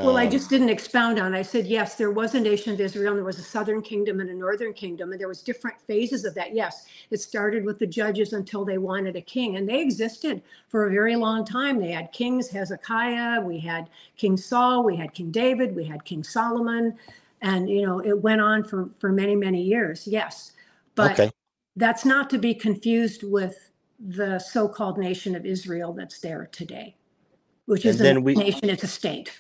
Well, 0.02 0.18
I 0.18 0.28
um, 0.28 0.30
just 0.30 0.50
didn't 0.50 0.70
expound 0.70 1.20
on. 1.20 1.34
it. 1.34 1.40
I 1.40 1.42
said 1.42 1.68
yes, 1.68 1.96
there 1.96 2.12
was 2.12 2.36
a 2.36 2.40
nation 2.40 2.74
of 2.74 2.80
Israel, 2.82 3.10
and 3.10 3.18
there 3.20 3.26
was 3.26 3.40
a 3.40 3.44
southern 3.44 3.82
kingdom 3.82 4.22
and 4.22 4.30
a 4.30 4.34
northern 4.36 4.74
kingdom, 4.74 5.12
and 5.12 5.20
there 5.22 5.28
was 5.28 5.42
different 5.42 5.82
phases 5.88 6.26
of 6.26 6.36
that. 6.36 6.56
Yes, 6.56 6.86
it 7.12 7.22
started 7.22 7.66
with 7.66 7.80
the 7.80 7.88
judges 7.88 8.34
until 8.34 8.66
they 8.66 8.78
wanted 8.78 9.18
a 9.18 9.22
king, 9.22 9.58
and 9.58 9.68
they 9.68 9.82
existed 9.82 10.42
for 10.70 10.88
a 10.88 10.92
very 10.92 11.18
long 11.18 11.46
time. 11.46 11.80
They 11.80 11.92
had 11.92 12.14
kings 12.14 12.50
Hezekiah, 12.50 13.42
we 13.42 13.60
had 13.60 13.90
King 14.18 14.38
Saul, 14.38 14.86
we 14.86 14.96
had 14.98 15.14
King 15.14 15.32
David, 15.32 15.76
we 15.76 15.86
had 15.86 16.06
King 16.06 16.24
Solomon, 16.24 16.96
and 17.42 17.70
you 17.70 17.86
know 17.86 18.00
it 18.00 18.22
went 18.22 18.42
on 18.42 18.64
for 18.64 18.90
for 19.00 19.12
many 19.12 19.36
many 19.36 19.62
years. 19.64 20.08
Yes, 20.08 20.54
but 20.96 21.14
okay. 21.14 21.32
that's 21.76 22.06
not 22.06 22.30
to 22.32 22.38
be 22.40 22.54
confused 22.56 23.24
with 23.24 23.72
the 24.00 24.40
so-called 24.40 24.98
nation 24.98 25.36
of 25.36 25.46
Israel 25.46 25.94
that's 25.94 26.20
there 26.20 26.48
today, 26.52 26.96
which 27.66 27.86
And 27.86 27.94
is 27.96 28.02
a 28.02 28.04
then 28.06 28.24
we- 28.24 28.36
nation, 28.36 28.70
it's 28.70 28.84
a 28.84 28.88
state. 28.88 29.32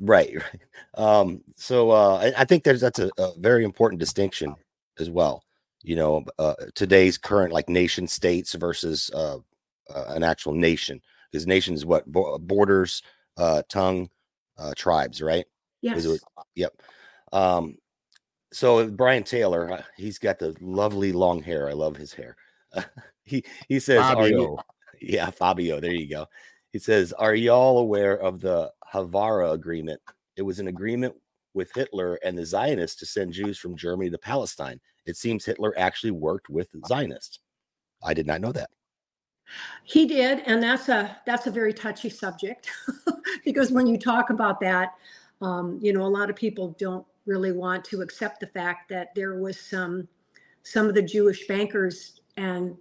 Right. 0.00 0.34
right. 0.34 0.60
Um, 0.94 1.42
so 1.56 1.90
uh, 1.90 2.16
I, 2.16 2.42
I 2.42 2.44
think 2.44 2.64
there's 2.64 2.80
that's 2.80 2.98
a, 2.98 3.10
a 3.18 3.32
very 3.38 3.64
important 3.64 4.00
distinction 4.00 4.54
as 4.98 5.10
well. 5.10 5.42
You 5.82 5.96
know, 5.96 6.24
uh, 6.38 6.54
today's 6.74 7.18
current 7.18 7.52
like 7.52 7.68
nation 7.68 8.06
states 8.06 8.54
versus 8.54 9.10
uh, 9.14 9.38
uh, 9.94 10.04
an 10.08 10.22
actual 10.22 10.54
nation. 10.54 11.00
Because 11.30 11.46
nation 11.46 11.74
is 11.74 11.84
what 11.84 12.06
Bo- 12.06 12.38
borders, 12.38 13.02
uh, 13.36 13.62
tongue, 13.68 14.08
uh, 14.56 14.72
tribes, 14.76 15.20
right? 15.20 15.44
Yes. 15.82 16.04
It- 16.04 16.20
Yep. 16.56 16.80
Um, 17.32 17.76
so 18.52 18.88
Brian 18.88 19.24
Taylor, 19.24 19.72
uh, 19.72 19.82
he's 19.96 20.18
got 20.18 20.38
the 20.38 20.56
lovely 20.60 21.12
long 21.12 21.42
hair. 21.42 21.68
I 21.68 21.72
love 21.72 21.96
his 21.96 22.12
hair. 22.12 22.36
he 23.24 23.44
he 23.68 23.80
says, 23.80 24.04
"Are 24.04 24.28
you-" 24.28 24.56
yeah, 25.00 25.30
Fabio. 25.30 25.80
There 25.80 25.92
you 25.92 26.08
go. 26.08 26.26
He 26.70 26.78
says, 26.78 27.12
"Are 27.12 27.34
y'all 27.34 27.78
aware 27.78 28.16
of 28.16 28.40
the 28.40 28.72
Haavara 28.94 29.52
agreement? 29.52 30.00
It 30.36 30.42
was 30.42 30.60
an 30.60 30.68
agreement 30.68 31.14
with 31.52 31.70
Hitler 31.74 32.18
and 32.24 32.38
the 32.38 32.46
Zionists 32.46 32.98
to 33.00 33.06
send 33.06 33.32
Jews 33.32 33.58
from 33.58 33.76
Germany 33.76 34.10
to 34.10 34.18
Palestine. 34.18 34.80
It 35.06 35.16
seems 35.16 35.44
Hitler 35.44 35.74
actually 35.76 36.12
worked 36.12 36.48
with 36.48 36.68
Zionists. 36.86 37.40
I 38.02 38.14
did 38.14 38.26
not 38.26 38.40
know 38.40 38.52
that. 38.52 38.70
He 39.84 40.06
did, 40.06 40.42
and 40.46 40.62
that's 40.62 40.88
a 40.88 41.18
that's 41.26 41.46
a 41.46 41.50
very 41.50 41.74
touchy 41.74 42.08
subject 42.08 42.70
because 43.44 43.70
when 43.70 43.86
you 43.86 43.98
talk 43.98 44.30
about 44.30 44.58
that, 44.60 44.94
um, 45.42 45.78
you 45.82 45.92
know, 45.92 46.02
a 46.02 46.08
lot 46.08 46.30
of 46.30 46.36
people 46.36 46.74
don't 46.78 47.06
really 47.26 47.52
want 47.52 47.84
to 47.86 48.00
accept 48.00 48.40
the 48.40 48.46
fact 48.46 48.88
that 48.88 49.14
there 49.14 49.34
was 49.34 49.60
some 49.60 50.08
some 50.62 50.86
of 50.86 50.94
the 50.94 51.02
Jewish 51.02 51.46
bankers 51.46 52.20
and 52.38 52.76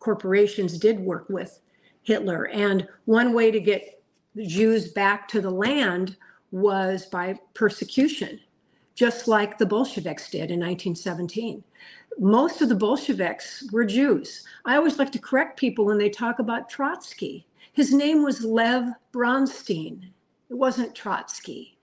corporations 0.00 0.78
did 0.78 0.98
work 0.98 1.28
with 1.28 1.60
Hitler, 2.02 2.48
and 2.48 2.88
one 3.04 3.32
way 3.32 3.52
to 3.52 3.60
get 3.60 3.99
the 4.34 4.46
Jews 4.46 4.92
back 4.92 5.28
to 5.28 5.40
the 5.40 5.50
land 5.50 6.16
was 6.50 7.06
by 7.06 7.38
persecution, 7.54 8.40
just 8.94 9.28
like 9.28 9.58
the 9.58 9.66
Bolsheviks 9.66 10.30
did 10.30 10.50
in 10.50 10.60
1917 10.60 11.62
most 12.20 12.60
of 12.60 12.68
the 12.68 12.74
Bolsheviks 12.74 13.64
were 13.72 13.84
Jews. 13.84 14.44
I 14.64 14.76
always 14.76 14.98
like 14.98 15.10
to 15.12 15.18
correct 15.18 15.58
people 15.58 15.86
when 15.86 15.98
they 15.98 16.10
talk 16.10 16.38
about 16.38 16.68
Trotsky. 16.68 17.46
His 17.72 17.94
name 17.94 18.22
was 18.22 18.44
Lev 18.44 18.84
Bronstein. 19.12 20.10
It 20.50 20.54
wasn't 20.54 20.94
Trotsky. 20.94 21.78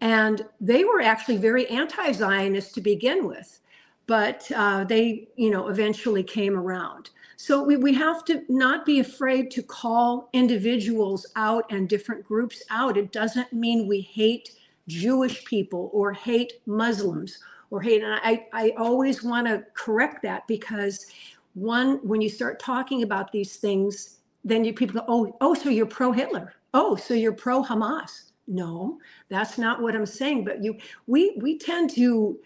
And 0.00 0.44
they 0.60 0.84
were 0.84 1.00
actually 1.00 1.38
very 1.38 1.66
anti 1.68 2.12
Zionist 2.12 2.74
to 2.74 2.80
begin 2.80 3.26
with, 3.26 3.60
but 4.06 4.50
uh, 4.54 4.84
they, 4.84 5.28
you 5.36 5.50
know, 5.50 5.68
eventually 5.68 6.22
came 6.22 6.56
around. 6.56 7.10
So 7.42 7.62
we, 7.62 7.78
we 7.78 7.94
have 7.94 8.22
to 8.26 8.44
not 8.50 8.84
be 8.84 9.00
afraid 9.00 9.50
to 9.52 9.62
call 9.62 10.28
individuals 10.34 11.24
out 11.36 11.64
and 11.72 11.88
different 11.88 12.22
groups 12.22 12.62
out. 12.68 12.98
It 12.98 13.12
doesn't 13.12 13.50
mean 13.50 13.88
we 13.88 14.02
hate 14.02 14.50
Jewish 14.88 15.42
people 15.46 15.88
or 15.94 16.12
hate 16.12 16.52
Muslims 16.66 17.38
or 17.70 17.80
hate. 17.80 18.02
And 18.02 18.20
I, 18.22 18.46
I 18.52 18.74
always 18.76 19.22
want 19.22 19.46
to 19.46 19.64
correct 19.72 20.22
that 20.24 20.46
because 20.48 21.06
one, 21.54 21.96
when 22.06 22.20
you 22.20 22.28
start 22.28 22.60
talking 22.60 23.04
about 23.04 23.32
these 23.32 23.56
things, 23.56 24.18
then 24.44 24.62
you 24.62 24.74
people 24.74 25.00
go, 25.00 25.06
oh, 25.08 25.34
oh, 25.40 25.54
so 25.54 25.70
you're 25.70 25.86
pro 25.86 26.12
Hitler. 26.12 26.52
Oh, 26.74 26.94
so 26.94 27.14
you're 27.14 27.32
pro 27.32 27.64
Hamas. 27.64 28.32
No, 28.48 28.98
that's 29.30 29.56
not 29.56 29.80
what 29.80 29.96
I'm 29.96 30.04
saying. 30.04 30.44
But 30.44 30.62
you, 30.62 30.76
we, 31.06 31.38
we 31.40 31.56
tend 31.56 31.88
to 31.94 32.38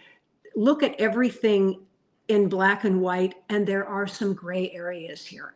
look 0.55 0.85
at 0.85 0.95
everything 1.01 1.81
in 2.29 2.49
black 2.49 2.85
and 2.85 3.01
white, 3.01 3.35
and 3.49 3.67
there 3.67 3.87
are 3.87 4.07
some 4.07 4.35
gray 4.35 4.71
areas 4.73 5.25
here. 5.27 5.55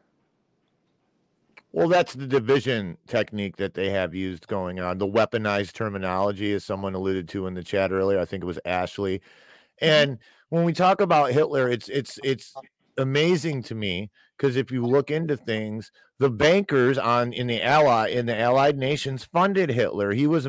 Well, 1.72 1.88
that's 1.88 2.14
the 2.14 2.26
division 2.26 2.96
technique 3.06 3.56
that 3.56 3.74
they 3.74 3.90
have 3.90 4.14
used 4.14 4.46
going 4.48 4.80
on. 4.80 4.98
The 4.98 5.06
weaponized 5.06 5.74
terminology, 5.74 6.52
as 6.54 6.64
someone 6.64 6.94
alluded 6.94 7.28
to 7.30 7.46
in 7.46 7.54
the 7.54 7.62
chat 7.62 7.92
earlier. 7.92 8.18
I 8.18 8.24
think 8.24 8.42
it 8.42 8.46
was 8.46 8.58
Ashley. 8.64 9.18
Mm-hmm. 9.18 9.84
And 9.84 10.18
when 10.48 10.64
we 10.64 10.72
talk 10.72 11.00
about 11.00 11.32
Hitler, 11.32 11.68
it's 11.68 11.88
it's 11.88 12.18
it's 12.24 12.54
amazing 12.96 13.62
to 13.64 13.74
me 13.74 14.10
because 14.36 14.56
if 14.56 14.70
you 14.70 14.84
look 14.84 15.10
into 15.10 15.36
things, 15.36 15.92
the 16.18 16.30
bankers 16.30 16.96
on 16.96 17.32
in 17.32 17.46
the 17.46 17.62
ally 17.62 18.08
in 18.08 18.26
the 18.26 18.38
allied 18.38 18.78
nations 18.78 19.24
funded 19.24 19.68
Hitler. 19.68 20.12
He 20.12 20.26
was 20.26 20.48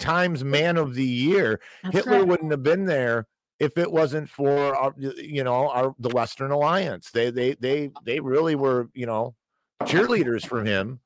times 0.00 0.44
man 0.44 0.76
of 0.76 0.94
the 0.94 1.04
year. 1.04 1.60
That's 1.82 1.96
Hitler 1.96 2.18
right. 2.18 2.26
wouldn't 2.28 2.52
have 2.52 2.62
been 2.62 2.86
there 2.86 3.26
if 3.62 3.78
it 3.78 3.92
wasn't 3.92 4.28
for 4.28 4.74
our, 4.76 4.92
you 4.98 5.44
know 5.44 5.68
our 5.70 5.94
the 6.00 6.08
Western 6.08 6.50
Alliance. 6.50 7.12
They 7.12 7.30
they 7.30 7.54
they 7.54 7.90
they 8.04 8.18
really 8.18 8.56
were 8.56 8.88
you 8.92 9.06
know 9.06 9.36
cheerleaders 9.84 10.44
for 10.44 10.64
him 10.64 10.98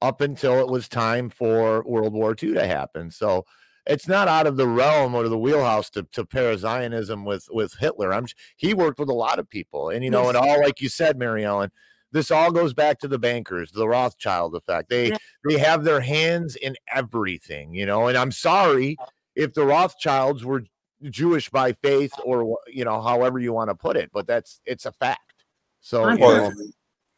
up 0.00 0.20
until 0.20 0.60
it 0.60 0.68
was 0.68 0.88
time 0.88 1.28
for 1.28 1.82
World 1.84 2.12
War 2.12 2.36
II 2.40 2.54
to 2.54 2.66
happen. 2.66 3.10
So 3.10 3.44
it's 3.86 4.06
not 4.06 4.28
out 4.28 4.46
of 4.46 4.56
the 4.56 4.68
realm 4.68 5.14
or 5.14 5.28
the 5.28 5.38
wheelhouse 5.38 5.90
to, 5.90 6.04
to 6.12 6.24
pair 6.24 6.56
Zionism 6.56 7.24
with 7.24 7.48
with 7.50 7.74
Hitler. 7.74 8.14
I'm 8.14 8.26
he 8.56 8.74
worked 8.74 9.00
with 9.00 9.08
a 9.08 9.14
lot 9.14 9.40
of 9.40 9.50
people, 9.50 9.90
and 9.90 10.04
you 10.04 10.10
know, 10.10 10.26
Yes. 10.26 10.36
and 10.36 10.36
all 10.36 10.60
like 10.62 10.80
you 10.80 10.88
said, 10.88 11.18
Mary 11.18 11.44
Ellen, 11.44 11.72
this 12.12 12.30
all 12.30 12.52
goes 12.52 12.74
back 12.74 13.00
to 13.00 13.08
the 13.08 13.18
bankers, 13.18 13.72
the 13.72 13.88
Rothschild 13.88 14.54
effect. 14.54 14.88
They 14.88 15.08
Yeah. 15.08 15.16
they 15.48 15.58
have 15.58 15.82
their 15.82 16.00
hands 16.00 16.54
in 16.54 16.76
everything, 16.94 17.74
you 17.74 17.86
know. 17.86 18.06
And 18.06 18.16
I'm 18.16 18.30
sorry 18.32 18.96
if 19.34 19.52
the 19.52 19.66
Rothschilds 19.66 20.44
were 20.44 20.62
Jewish 21.10 21.48
by 21.50 21.72
faith 21.82 22.12
or 22.24 22.56
you 22.66 22.84
know, 22.84 23.00
however 23.00 23.38
you 23.38 23.52
want 23.52 23.70
to 23.70 23.74
put 23.74 23.96
it, 23.96 24.10
but 24.12 24.26
that's 24.26 24.60
it's 24.64 24.86
a 24.86 24.92
fact. 24.92 25.44
So 25.80 26.08
you 26.10 26.18
Well, 26.18 26.50
know, 26.50 26.56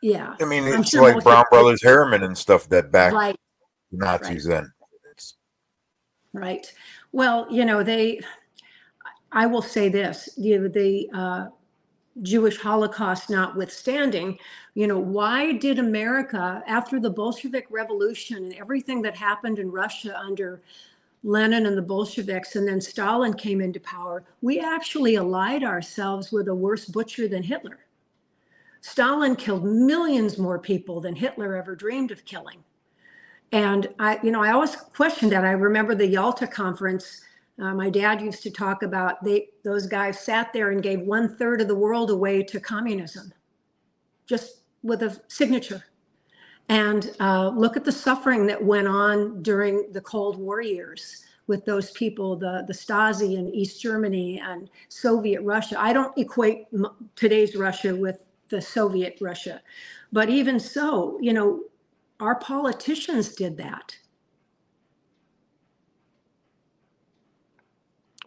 Yeah. 0.02 0.34
I 0.40 0.44
mean, 0.44 0.64
I'm 0.64 0.80
it's 0.80 0.90
sure 0.90 1.02
like 1.02 1.22
Brown 1.22 1.42
of- 1.42 1.50
Brothers 1.50 1.82
Harriman 1.82 2.22
and 2.22 2.36
stuff 2.36 2.68
that 2.68 2.90
backed 2.92 3.14
Right. 3.14 3.36
the 3.92 3.98
Nazis 3.98 4.44
then. 4.44 4.72
It's, 5.12 5.34
Right. 6.32 6.72
Well, 7.12 7.46
you 7.50 7.64
know, 7.64 7.82
they, 7.82 8.20
I 9.32 9.46
will 9.46 9.62
say 9.62 9.88
this, 9.88 10.28
you 10.36 10.58
know, 10.60 10.68
the 10.68 11.08
uh, 11.14 11.46
Jewish 12.22 12.58
Holocaust 12.58 13.30
notwithstanding, 13.30 14.38
you 14.74 14.86
know, 14.86 14.98
why 14.98 15.52
did 15.52 15.78
America, 15.78 16.62
after 16.66 16.98
the 17.00 17.10
Bolshevik 17.10 17.66
Revolution 17.70 18.36
and 18.36 18.54
everything 18.54 19.00
that 19.02 19.14
happened 19.16 19.58
in 19.58 19.70
Russia 19.70 20.18
under 20.18 20.60
Lenin 21.26 21.66
and 21.66 21.76
the 21.76 21.82
Bolsheviks, 21.82 22.54
and 22.54 22.68
then 22.68 22.80
Stalin 22.80 23.34
came 23.34 23.60
into 23.60 23.80
power, 23.80 24.22
we 24.42 24.60
actually 24.60 25.16
allied 25.16 25.64
ourselves 25.64 26.30
with 26.30 26.46
a 26.46 26.54
worse 26.54 26.84
butcher 26.84 27.26
than 27.26 27.42
Hitler. 27.42 27.80
Stalin 28.80 29.34
killed 29.34 29.64
millions 29.64 30.38
more 30.38 30.60
people 30.60 31.00
than 31.00 31.16
Hitler 31.16 31.56
ever 31.56 31.74
dreamed 31.74 32.12
of 32.12 32.24
killing. 32.24 32.62
And 33.50 33.88
I, 33.98 34.20
you 34.22 34.30
know, 34.30 34.40
I 34.40 34.52
always 34.52 34.76
questioned 34.76 35.32
that. 35.32 35.44
I 35.44 35.50
remember 35.50 35.96
the 35.96 36.06
Yalta 36.06 36.46
conference. 36.46 37.22
Uh, 37.60 37.74
my 37.74 37.90
dad 37.90 38.20
used 38.20 38.44
to 38.44 38.50
talk 38.50 38.84
about 38.84 39.24
they 39.24 39.48
those 39.64 39.88
guys 39.88 40.20
sat 40.20 40.52
there 40.52 40.70
and 40.70 40.82
gave 40.82 41.00
one 41.00 41.36
third 41.36 41.60
of 41.60 41.66
the 41.66 41.74
world 41.74 42.10
away 42.10 42.44
to 42.44 42.60
communism, 42.60 43.32
just 44.26 44.60
with 44.84 45.02
a 45.02 45.20
signature. 45.26 45.82
And 46.68 47.14
uh, 47.20 47.48
look 47.50 47.76
at 47.76 47.84
the 47.84 47.92
suffering 47.92 48.46
that 48.46 48.62
went 48.62 48.88
on 48.88 49.42
during 49.42 49.92
the 49.92 50.00
Cold 50.00 50.38
War 50.38 50.60
years 50.60 51.24
with 51.46 51.64
those 51.64 51.92
people, 51.92 52.36
the 52.36 52.64
the 52.66 52.72
Stasi 52.72 53.36
in 53.38 53.48
East 53.54 53.80
Germany 53.80 54.40
and 54.40 54.68
Soviet 54.88 55.42
Russia. 55.42 55.80
I 55.80 55.92
don't 55.92 56.16
equate 56.18 56.66
m- 56.72 56.88
today's 57.14 57.54
Russia 57.54 57.94
with 57.94 58.26
the 58.48 58.60
Soviet 58.60 59.18
Russia, 59.20 59.62
but 60.12 60.28
even 60.28 60.58
so, 60.58 61.18
you 61.20 61.32
know, 61.32 61.62
our 62.18 62.34
politicians 62.36 63.34
did 63.34 63.56
that. 63.58 63.96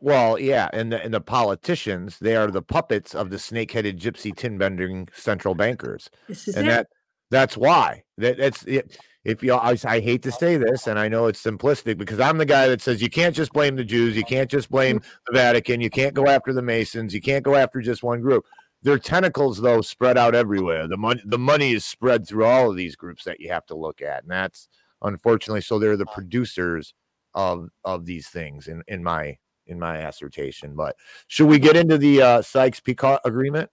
Well, 0.01 0.39
yeah, 0.39 0.69
and 0.71 0.91
the 0.93 1.03
and 1.03 1.13
the 1.13 1.21
politicians, 1.21 2.19
they 2.19 2.35
are 2.37 2.49
the 2.51 2.61
puppets 2.61 3.13
of 3.13 3.29
the 3.29 3.39
snake-headed 3.39 3.99
gypsy 3.99 4.33
tin 4.33 4.57
bending 4.57 5.09
central 5.13 5.55
bankers. 5.55 6.09
This 6.27 6.47
is 6.47 6.55
and 6.55 6.67
it. 6.67 6.69
that 6.69 6.87
that's 7.31 7.57
why. 7.57 8.03
That 8.17 8.37
that's 8.37 8.63
it. 8.63 8.97
If 9.23 9.43
you 9.43 9.53
I, 9.53 9.77
I 9.85 9.99
hate 9.99 10.23
to 10.23 10.31
say 10.31 10.57
this, 10.57 10.87
and 10.87 10.97
I 10.97 11.07
know 11.07 11.27
it's 11.27 11.43
simplistic 11.43 11.97
because 11.97 12.19
I'm 12.19 12.37
the 12.37 12.45
guy 12.45 12.67
that 12.67 12.81
says 12.81 13.01
you 13.01 13.09
can't 13.09 13.35
just 13.35 13.51
blame 13.51 13.75
the 13.75 13.83
Jews, 13.83 14.15
you 14.15 14.23
can't 14.23 14.49
just 14.49 14.69
blame 14.69 15.01
the 15.27 15.33
Vatican, 15.33 15.81
you 15.81 15.89
can't 15.89 16.13
go 16.13 16.27
after 16.27 16.53
the 16.53 16.61
Masons, 16.61 17.13
you 17.13 17.21
can't 17.21 17.43
go 17.43 17.55
after 17.55 17.81
just 17.81 18.01
one 18.01 18.21
group. 18.21 18.45
Their 18.81 18.97
tentacles, 18.97 19.59
though, 19.59 19.81
spread 19.81 20.17
out 20.17 20.35
everywhere. 20.35 20.87
The 20.87 20.97
money 20.97 21.21
the 21.25 21.37
money 21.37 21.73
is 21.73 21.83
spread 21.83 22.27
through 22.27 22.45
all 22.45 22.69
of 22.69 22.77
these 22.77 22.95
groups 22.95 23.25
that 23.25 23.39
you 23.39 23.49
have 23.51 23.65
to 23.67 23.75
look 23.75 24.01
at. 24.01 24.23
And 24.23 24.31
that's 24.31 24.69
unfortunately 25.01 25.61
so 25.61 25.79
they're 25.79 25.97
the 25.97 26.05
producers 26.05 26.93
of 27.33 27.69
of 27.83 28.05
these 28.05 28.29
things 28.29 28.67
in, 28.67 28.83
in 28.87 29.03
my 29.03 29.37
in 29.67 29.79
my 29.79 29.97
assertion. 29.97 30.75
But 30.75 30.95
should 31.27 31.47
we 31.47 31.59
get 31.59 31.75
into 31.75 31.97
the 31.97 32.21
uh, 32.21 32.41
Sykes 32.41 32.79
Picot 32.79 33.19
agreement? 33.25 33.69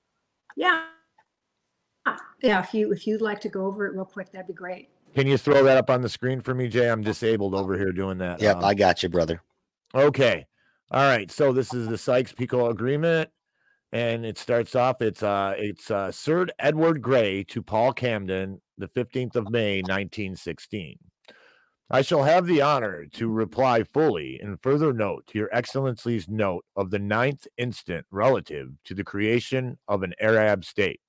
Yeah. 0.56 0.84
Yeah, 2.42 2.60
if 2.62 2.72
you 2.74 2.92
if 2.92 3.06
you'd 3.06 3.20
like 3.22 3.40
to 3.40 3.48
go 3.48 3.66
over 3.66 3.86
it 3.86 3.94
real 3.94 4.04
quick, 4.04 4.30
that'd 4.32 4.46
be 4.46 4.52
great. 4.52 4.88
Can 5.14 5.26
you 5.26 5.38
throw 5.38 5.62
that 5.64 5.76
up 5.78 5.88
on 5.90 6.02
the 6.02 6.08
screen 6.08 6.40
for 6.42 6.54
me, 6.54 6.68
Jay? 6.68 6.90
I'm 6.90 7.02
disabled 7.02 7.54
over 7.54 7.76
here 7.78 7.92
doing 7.92 8.18
that. 8.18 8.40
Yep, 8.40 8.56
Um, 8.58 8.64
I 8.64 8.74
got 8.74 9.02
you, 9.02 9.08
brother. 9.08 9.40
okay. 9.94 10.46
All 10.90 11.02
right. 11.02 11.30
So 11.30 11.52
this 11.52 11.72
is 11.74 11.88
the 11.88 11.98
Sykes 11.98 12.32
Picot 12.32 12.70
agreement. 12.70 13.30
and 13.92 14.26
it 14.26 14.36
starts 14.38 14.74
off. 14.74 15.00
It's 15.00 15.22
uh, 15.22 15.54
it's 15.56 15.90
uh, 15.90 16.12
Sir 16.12 16.46
Edward 16.58 17.00
Grey 17.02 17.44
to 17.44 17.62
Paul 17.62 17.92
Cambon, 17.94 18.60
the 18.78 18.88
fifteenth 18.88 19.34
of 19.36 19.48
May, 19.50 19.80
nineteen 19.82 20.36
sixteen. 20.36 20.98
I 21.88 22.02
shall 22.02 22.24
have 22.24 22.46
the 22.46 22.60
honor 22.62 23.06
to 23.12 23.28
reply 23.30 23.84
fully 23.84 24.40
in 24.42 24.56
further 24.58 24.92
note 24.92 25.24
to 25.28 25.38
Your 25.38 25.48
Excellency's 25.52 26.28
note 26.28 26.64
of 26.74 26.90
the 26.90 26.98
ninth 26.98 27.46
instant 27.58 28.04
relative 28.10 28.70
to 28.86 28.94
the 28.94 29.04
creation 29.04 29.78
of 29.86 30.02
an 30.02 30.12
Arab 30.20 30.64
state. 30.64 31.00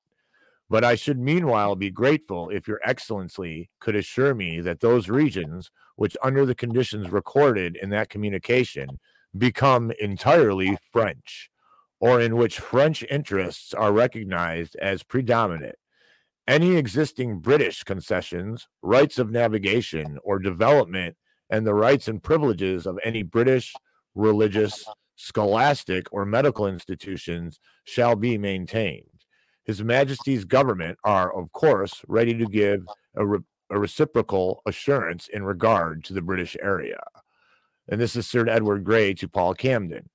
But 0.69 0.84
I 0.84 0.95
should 0.95 1.17
meanwhile 1.17 1.75
be 1.75 1.89
grateful 1.89 2.49
if 2.49 2.67
Your 2.67 2.82
Excellency 2.84 3.69
could 3.80 3.95
assure 3.95 4.36
me 4.36 4.60
that 4.62 4.82
those 4.82 5.08
regions, 5.08 5.71
which 5.95 6.17
under 6.21 6.45
the 6.45 6.56
conditions 6.56 7.10
recorded 7.10 7.77
in 7.82 7.89
that 7.91 8.10
communication, 8.10 8.99
become 9.38 9.91
entirely 9.99 10.77
French, 10.91 11.49
or 11.99 12.19
in 12.19 12.36
which 12.36 12.60
French 12.60 13.03
interests 13.10 13.73
are 13.73 13.93
recognized 13.93 14.75
as 14.77 15.03
predominant, 15.03 15.75
any 16.47 16.75
existing 16.75 17.39
British 17.39 17.84
concessions, 17.84 18.67
rights 18.82 19.19
of 19.19 19.32
navigation 19.32 20.17
or 20.23 20.39
development, 20.39 21.15
and 21.49 21.65
the 21.65 21.73
rights 21.73 22.08
and 22.08 22.21
privileges 22.21 22.86
of 22.86 22.99
any 23.03 23.23
British 23.23 23.73
religious, 24.15 24.86
scholastic, 25.15 26.08
or 26.12 26.25
medical 26.25 26.67
institutions 26.67 27.60
shall 27.86 28.15
be 28.15 28.38
maintained. 28.38 29.16
His 29.67 29.84
Majesty's 29.84 30.45
government 30.45 30.97
are, 31.03 31.36
of 31.38 31.51
course, 31.51 32.01
ready 32.08 32.34
to 32.34 32.45
give 32.45 32.86
a, 33.15 33.25
re- 33.25 33.39
a 33.69 33.77
reciprocal 33.77 34.62
assurance 34.65 35.27
in 35.27 35.43
regard 35.43 36.03
to 36.06 36.13
the 36.13 36.21
British 36.21 36.56
area. 36.62 36.99
And 37.89 37.99
this 37.99 38.15
is 38.15 38.27
Sir 38.27 38.47
Edward 38.47 38.84
Grey 38.86 39.13
to 39.15 39.27
Paul 39.27 39.53
Cambon. 39.53 40.08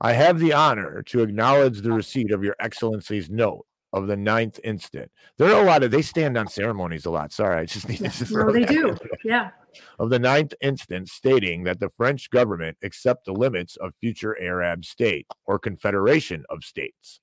I 0.00 0.12
have 0.12 0.38
the 0.38 0.52
honor 0.52 1.02
to 1.04 1.22
acknowledge 1.22 1.80
the 1.80 1.92
receipt 1.92 2.30
of 2.30 2.44
Your 2.44 2.56
Excellency's 2.60 3.30
note 3.30 3.66
of 3.94 4.06
the 4.06 4.16
ninth 4.16 4.60
instant. 4.64 5.10
There 5.38 5.54
are 5.54 5.62
a 5.62 5.66
lot 5.66 5.82
of 5.82 5.90
they 5.90 6.02
stand 6.02 6.36
on 6.36 6.48
ceremonies 6.48 7.06
a 7.06 7.10
lot. 7.10 7.32
Sorry, 7.32 7.56
I 7.58 7.64
just 7.64 7.88
need 7.88 8.00
Yeah, 8.00 8.10
to 8.10 8.34
no, 8.34 8.52
they 8.52 8.64
do. 8.64 8.96
Yeah. 9.24 9.50
Of 9.98 10.10
the 10.10 10.18
ninth 10.18 10.52
instant, 10.60 11.08
stating 11.08 11.64
that 11.64 11.80
the 11.80 11.90
French 11.96 12.28
government 12.30 12.76
accept 12.82 13.24
the 13.24 13.32
limits 13.32 13.76
of 13.76 13.92
future 14.00 14.36
Arab 14.40 14.84
state 14.84 15.26
or 15.46 15.58
confederation 15.58 16.44
of 16.50 16.64
states, 16.64 17.20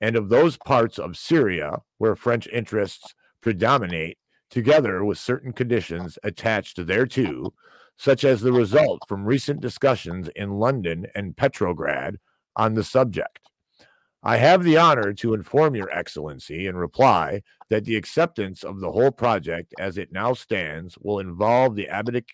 and 0.00 0.16
of 0.16 0.28
those 0.28 0.56
parts 0.58 0.98
of 0.98 1.16
Syria 1.16 1.78
where 1.98 2.16
French 2.16 2.46
interests 2.48 3.14
predominate, 3.40 4.18
together 4.50 5.04
with 5.04 5.18
certain 5.18 5.52
conditions 5.52 6.18
attached 6.22 6.84
thereto, 6.86 7.52
such 7.96 8.24
as 8.24 8.40
the 8.40 8.52
result 8.52 9.00
from 9.08 9.24
recent 9.24 9.60
discussions 9.60 10.28
in 10.36 10.50
London 10.50 11.06
and 11.14 11.36
Petrograd 11.36 12.18
on 12.54 12.74
the 12.74 12.84
subject. 12.84 13.40
I 14.22 14.38
have 14.38 14.64
the 14.64 14.76
honor 14.76 15.12
to 15.14 15.34
inform 15.34 15.76
Your 15.76 15.90
Excellency 15.90 16.66
in 16.66 16.76
reply 16.76 17.42
that 17.70 17.84
the 17.84 17.96
acceptance 17.96 18.64
of 18.64 18.80
the 18.80 18.90
whole 18.90 19.12
project 19.12 19.72
as 19.78 19.98
it 19.98 20.10
now 20.10 20.34
stands 20.34 20.98
will 20.98 21.20
involve 21.20 21.76
the 21.76 21.86
abdic- 21.86 22.30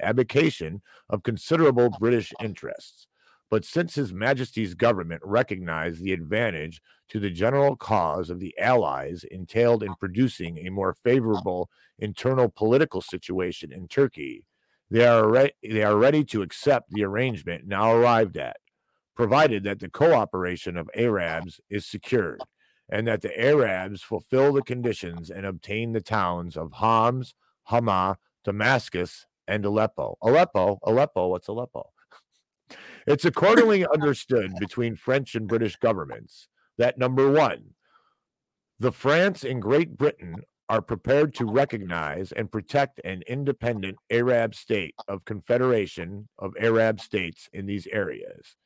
abdication 0.00 0.82
of 1.10 1.24
considerable 1.24 1.90
British 1.98 2.32
interests. 2.40 3.08
But 3.52 3.66
since 3.66 3.96
His 3.96 4.14
Majesty's 4.14 4.72
government 4.72 5.20
recognized 5.22 6.02
the 6.02 6.14
advantage 6.14 6.80
to 7.10 7.20
the 7.20 7.28
general 7.28 7.76
cause 7.76 8.30
of 8.30 8.40
the 8.40 8.58
Allies 8.58 9.26
entailed 9.30 9.82
in 9.82 9.94
producing 9.96 10.56
a 10.56 10.70
more 10.70 10.94
favorable 11.04 11.68
internal 11.98 12.48
political 12.48 13.02
situation 13.02 13.70
in 13.70 13.88
Turkey, 13.88 14.46
they 14.90 15.06
are, 15.06 15.28
re- 15.28 15.52
they 15.62 15.82
are 15.82 15.98
ready 15.98 16.24
to 16.24 16.40
accept 16.40 16.92
the 16.92 17.04
arrangement 17.04 17.66
now 17.66 17.92
arrived 17.92 18.38
at 18.38 18.56
provided 19.14 19.64
that 19.64 19.80
the 19.80 19.90
cooperation 19.90 20.78
of 20.78 20.88
Arabs 20.96 21.60
is 21.68 21.84
secured 21.84 22.40
and 22.88 23.06
that 23.06 23.20
the 23.20 23.38
Arabs 23.38 24.00
fulfill 24.00 24.54
the 24.54 24.62
conditions 24.62 25.28
and 25.28 25.44
obtain 25.44 25.92
the 25.92 26.00
towns 26.00 26.56
of 26.56 26.72
Homs, 26.72 27.34
Hama, 27.64 28.16
Damascus, 28.44 29.26
and 29.46 29.66
Aleppo. 29.66 30.16
Aleppo, 30.22 30.78
Aleppo, 30.84 31.26
what's 31.26 31.48
Aleppo? 31.48 31.91
It's 33.06 33.24
accordingly 33.24 33.84
oh. 33.86 33.92
understood 33.92 34.52
between 34.58 34.96
French 34.96 35.34
and 35.34 35.48
British 35.48 35.76
governments 35.76 36.48
that 36.78 36.98
number 36.98 37.30
one, 37.30 37.74
the 38.78 38.92
France 38.92 39.44
and 39.44 39.60
Great 39.60 39.96
Britain 39.96 40.36
are 40.68 40.82
prepared 40.82 41.34
to 41.34 41.44
recognize 41.44 42.32
and 42.32 42.50
protect 42.50 43.00
an 43.04 43.22
independent 43.26 43.98
Arab 44.10 44.54
state 44.54 44.94
of 45.06 45.24
confederation 45.24 46.28
of 46.38 46.54
Arab 46.58 47.00
states 47.00 47.48
in 47.52 47.66
these 47.66 47.86
areas. 47.88 48.56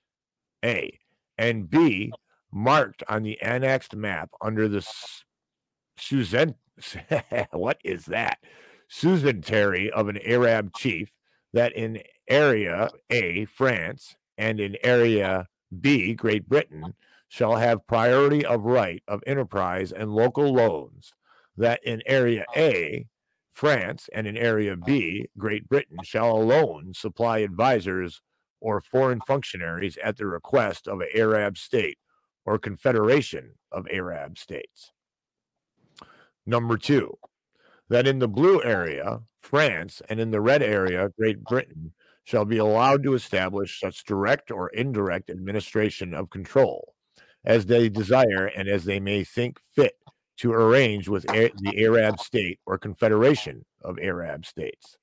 A 0.64 0.98
and 1.36 1.68
B 1.68 2.12
marked 2.52 3.02
on 3.08 3.22
the 3.22 3.40
annexed 3.42 3.96
map 3.96 4.30
under 4.40 4.68
the 4.68 4.78
S- 4.78 5.24
Suzan 5.98 6.54
what 7.52 7.78
is 7.84 8.04
that? 8.06 8.38
Suzentary 8.90 9.90
of 9.90 10.08
an 10.08 10.18
Arab 10.24 10.72
chief 10.76 11.10
that 11.52 11.72
in 11.72 12.02
area 12.28 12.90
A, 13.10 13.46
France, 13.46 14.16
and 14.38 14.60
in 14.60 14.76
area 14.82 15.46
B, 15.80 16.14
Great 16.14 16.48
Britain, 16.48 16.94
shall 17.28 17.56
have 17.56 17.86
priority 17.86 18.44
of 18.44 18.64
right 18.64 19.02
of 19.08 19.22
enterprise 19.26 19.92
and 19.92 20.12
local 20.12 20.52
loans, 20.52 21.12
that 21.56 21.82
in 21.84 22.02
area 22.06 22.44
A, 22.56 23.04
oh. 23.04 23.08
France, 23.52 24.08
and 24.12 24.26
in 24.26 24.36
area 24.36 24.76
B, 24.76 25.24
oh. 25.24 25.30
Great 25.38 25.68
Britain, 25.68 25.98
shall 26.04 26.30
alone 26.32 26.92
supply 26.94 27.38
advisors 27.38 28.20
or 28.60 28.80
foreign 28.80 29.20
functionaries 29.26 29.98
at 30.02 30.16
the 30.16 30.26
request 30.26 30.88
of 30.88 31.00
an 31.00 31.08
Arab 31.14 31.58
state 31.58 31.98
or 32.44 32.58
confederation 32.58 33.52
of 33.72 33.86
Arab 33.90 34.38
states. 34.38 34.92
Number 36.46 36.78
two, 36.78 37.18
that 37.88 38.06
in 38.06 38.18
the 38.18 38.28
blue 38.28 38.62
area, 38.62 39.20
France, 39.40 40.00
and 40.08 40.20
in 40.20 40.30
the 40.30 40.40
red 40.40 40.62
area, 40.62 41.10
Great 41.18 41.38
oh. 41.40 41.48
Britain, 41.48 41.92
shall 42.26 42.44
be 42.44 42.58
allowed 42.58 43.04
to 43.04 43.14
establish 43.14 43.78
such 43.80 44.04
direct 44.04 44.50
or 44.50 44.68
indirect 44.70 45.30
administration 45.30 46.12
of 46.12 46.28
control 46.28 46.94
as 47.44 47.66
they 47.66 47.88
desire 47.88 48.46
and 48.46 48.68
as 48.68 48.84
they 48.84 48.98
may 48.98 49.22
think 49.22 49.60
fit 49.76 49.94
to 50.36 50.52
arrange 50.52 51.08
with 51.08 51.24
A- 51.32 51.52
the 51.58 51.84
Arab 51.84 52.18
state 52.18 52.58
or 52.66 52.78
confederation 52.78 53.64
of 53.82 53.96
Arab 54.00 54.44
states. 54.44 54.98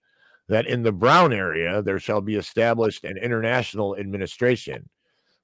That 0.50 0.68
in 0.68 0.84
the 0.84 0.92
brown 0.92 1.32
area 1.32 1.82
there 1.82 1.98
shall 1.98 2.20
be 2.20 2.36
established 2.36 3.06
an 3.06 3.18
international 3.18 3.96
administration, 3.96 4.90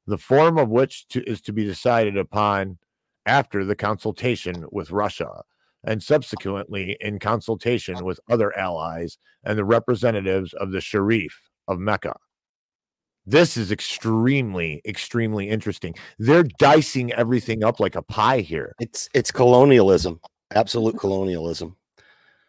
the 0.05 0.17
form 0.17 0.57
of 0.57 0.67
which 0.67 1.07
to, 1.07 1.23
is 1.23 1.39
to 1.43 1.53
be 1.53 1.63
decided 1.63 2.17
upon 2.17 2.77
after 3.25 3.63
the 3.63 3.75
consultation 3.75 4.65
with 4.69 4.91
Russia 4.91 5.43
and 5.85 6.03
subsequently 6.03 6.97
in 6.99 7.19
consultation 7.19 8.03
with 8.03 8.19
other 8.29 8.55
allies 8.57 9.17
and 9.45 9.57
the 9.57 9.63
representatives 9.63 10.51
of 10.53 10.71
the 10.71 10.81
Sharif 10.81 11.48
of 11.69 11.79
Mecca. 11.79 12.15
This 13.25 13.55
is 13.55 13.71
extremely, 13.71 14.81
extremely 14.85 15.47
interesting. 15.47 15.93
They're 16.17 16.47
dicing 16.57 17.13
everything 17.13 17.63
up 17.63 17.79
like 17.79 17.95
a 17.95 18.01
pie 18.01 18.39
here. 18.39 18.73
It's 18.79 19.07
it's 19.13 19.31
colonialism, 19.31 20.19
absolute 20.51 20.97
colonialism. 20.97 21.75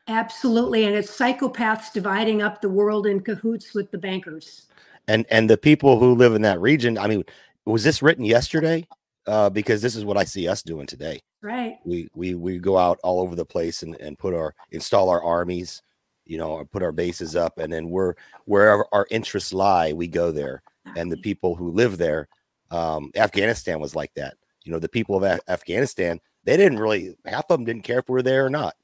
Absolutely. 0.09 0.87
And 0.87 0.96
it's 0.96 1.16
psychopaths 1.16 1.92
dividing 1.92 2.42
up 2.42 2.61
the 2.61 2.68
world 2.68 3.06
in 3.06 3.20
cahoots 3.20 3.74
with 3.74 3.90
the 3.90 3.98
bankers. 3.98 4.66
And 5.06 5.26
and 5.30 5.50
the 5.50 5.59
people 5.59 6.00
who 6.00 6.14
live 6.14 6.35
in 6.35 6.42
that 6.42 6.61
region, 6.61 6.96
I 6.98 7.06
mean, 7.06 7.24
was 7.66 7.85
this 7.85 8.02
written 8.02 8.25
yesterday? 8.25 8.87
Uh, 9.27 9.50
because 9.50 9.83
this 9.83 9.94
is 9.94 10.04
what 10.04 10.16
I 10.16 10.25
see 10.25 10.48
us 10.48 10.62
doing 10.62 10.87
today. 10.87 11.21
Right. 11.42 11.77
We 11.85 12.08
we 12.14 12.35
we 12.35 12.58
go 12.58 12.79
out 12.79 12.98
all 13.04 13.21
over 13.21 13.37
the 13.37 13.44
place 13.44 13.83
and, 13.83 13.94
and 13.96 14.18
put 14.18 14.35
our 14.35 14.54
install 14.73 15.10
our 15.10 15.23
armies, 15.23 15.83
you 16.31 16.38
know, 16.38 16.50
or 16.52 16.64
put 16.64 16.83
our 16.85 16.92
bases 16.92 17.35
up, 17.35 17.58
and 17.58 17.72
then 17.72 17.90
we're 17.90 18.14
wherever 18.44 18.87
our 18.92 19.04
interests 19.10 19.52
lie, 19.52 19.92
we 19.92 20.06
go 20.06 20.31
there. 20.31 20.62
And 20.96 21.10
the 21.10 21.16
people 21.16 21.56
who 21.56 21.72
live 21.72 21.98
there, 21.98 22.28
um, 22.70 23.10
Afghanistan 23.16 23.81
was 23.81 23.96
like 23.96 24.14
that. 24.14 24.35
You 24.64 24.70
know, 24.70 24.78
the 24.78 24.88
people 24.88 25.16
of 25.16 25.24
Af- 25.24 25.40
Afghanistan, 25.48 26.20
they 26.44 26.56
didn't 26.56 26.78
really 26.78 27.16
half 27.26 27.46
of 27.50 27.58
them 27.58 27.64
didn't 27.64 27.83
care 27.83 27.98
if 27.98 28.08
we 28.08 28.12
were 28.12 28.22
there 28.22 28.46
or 28.46 28.50
not. 28.50 28.76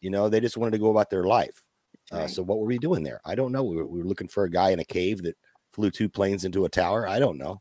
You 0.00 0.10
know, 0.10 0.28
they 0.28 0.38
just 0.38 0.56
wanted 0.56 0.72
to 0.72 0.78
go 0.78 0.90
about 0.90 1.10
their 1.10 1.24
life. 1.24 1.64
Uh, 2.12 2.18
Right. 2.18 2.30
so 2.30 2.42
what 2.44 2.58
were 2.60 2.66
we 2.66 2.78
doing 2.78 3.02
there? 3.02 3.20
I 3.24 3.34
don't 3.34 3.50
know. 3.50 3.64
We 3.64 3.76
were, 3.76 3.86
we 3.86 3.98
were 3.98 4.08
looking 4.08 4.28
for 4.28 4.44
a 4.44 4.50
guy 4.50 4.70
in 4.70 4.78
a 4.78 4.84
cave 4.84 5.22
that 5.22 5.36
flew 5.72 5.90
two 5.90 6.08
planes 6.08 6.44
into 6.44 6.66
a 6.66 6.68
tower. 6.68 7.08
I 7.08 7.18
don't 7.18 7.38
know. 7.38 7.60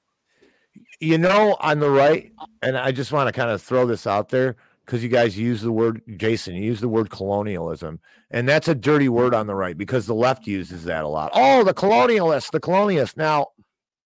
You 0.99 1.17
know, 1.17 1.57
on 1.59 1.79
the 1.79 1.89
right, 1.89 2.31
and 2.61 2.77
I 2.77 2.91
just 2.91 3.11
want 3.11 3.27
to 3.27 3.33
kind 3.33 3.49
of 3.49 3.61
throw 3.61 3.87
this 3.87 4.05
out 4.05 4.29
there 4.29 4.55
because 4.91 5.03
you 5.03 5.09
guys 5.09 5.37
use 5.37 5.61
the 5.61 5.71
word, 5.71 6.01
Jason, 6.17 6.53
you 6.53 6.63
use 6.63 6.81
the 6.81 6.89
word 6.89 7.09
colonialism. 7.09 8.01
And 8.29 8.45
that's 8.45 8.67
a 8.67 8.75
dirty 8.75 9.07
word 9.07 9.33
on 9.33 9.47
the 9.47 9.55
right 9.55 9.77
because 9.77 10.05
the 10.05 10.13
left 10.13 10.45
uses 10.45 10.83
that 10.83 11.05
a 11.05 11.07
lot. 11.07 11.31
Oh, 11.33 11.63
the 11.63 11.73
colonialists, 11.73 12.51
the 12.51 12.59
colonialists. 12.59 13.15
Now, 13.15 13.47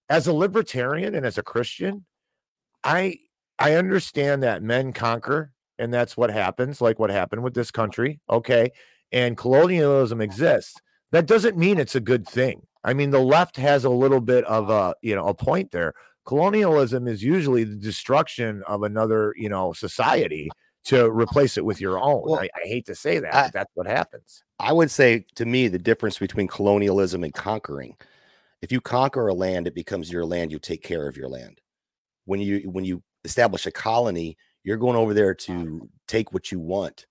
as 0.09 0.27
a 0.27 0.33
libertarian 0.33 1.15
and 1.15 1.25
as 1.25 1.39
a 1.39 1.43
Christian, 1.43 2.05
I 2.83 3.17
I 3.57 3.73
understand 3.73 4.43
that 4.43 4.61
men 4.61 4.93
conquer 4.93 5.53
and 5.79 5.91
that's 5.91 6.15
what 6.15 6.29
happens, 6.29 6.81
like 6.81 6.99
what 6.99 7.09
happened 7.09 7.41
with 7.41 7.55
this 7.55 7.71
country. 7.71 8.19
Okay. 8.29 8.69
And 9.11 9.35
colonialism 9.35 10.21
exists. 10.21 10.79
That 11.11 11.25
doesn't 11.25 11.57
mean 11.57 11.79
it's 11.79 11.95
a 11.95 11.99
good 11.99 12.27
thing. 12.27 12.61
I 12.83 12.93
mean, 12.93 13.09
the 13.09 13.19
left 13.19 13.57
has 13.57 13.85
a 13.85 13.89
little 13.89 14.21
bit 14.21 14.45
of 14.45 14.69
a, 14.69 14.93
you 15.01 15.15
know, 15.15 15.29
a 15.29 15.33
point 15.33 15.71
there, 15.71 15.95
colonialism 16.27 17.07
is 17.07 17.23
usually 17.23 17.63
the 17.63 17.75
destruction 17.75 18.61
of 18.67 18.83
another, 18.83 19.33
you 19.35 19.49
know, 19.49 19.73
society 19.73 20.51
to 20.85 21.09
replace 21.09 21.57
it 21.57 21.65
with 21.65 21.81
your 21.81 21.99
own. 21.99 22.23
Well, 22.25 22.39
I, 22.39 22.49
I 22.55 22.67
hate 22.67 22.85
to 22.87 22.95
say 22.95 23.19
that, 23.19 23.33
I- 23.33 23.43
but 23.43 23.53
that's 23.53 23.71
what 23.75 23.87
happens. 23.87 24.43
I 24.59 24.71
would 24.71 24.89
say 24.91 25.25
to 25.35 25.45
me 25.45 25.67
the 25.67 25.79
difference 25.79 26.17
between 26.17 26.47
colonialism 26.47 27.23
and 27.23 27.33
conquering. 27.33 27.97
If 28.61 28.71
you 28.71 28.81
conquer 28.81 29.27
a 29.27 29.33
land, 29.33 29.67
it 29.67 29.75
becomes 29.75 30.11
your 30.11 30.25
land. 30.25 30.51
You 30.51 30.59
take 30.59 30.81
care 30.81 31.07
of 31.07 31.17
your 31.17 31.27
land. 31.27 31.59
When 32.25 32.39
you 32.39 32.69
when 32.71 32.85
you 32.85 33.03
establish 33.23 33.65
a 33.65 33.71
colony, 33.71 34.37
you're 34.63 34.77
going 34.77 34.95
over 34.95 35.13
there 35.13 35.35
to 35.35 35.89
take 36.07 36.33
what 36.33 36.51
you 36.51 36.59
want 36.59 37.05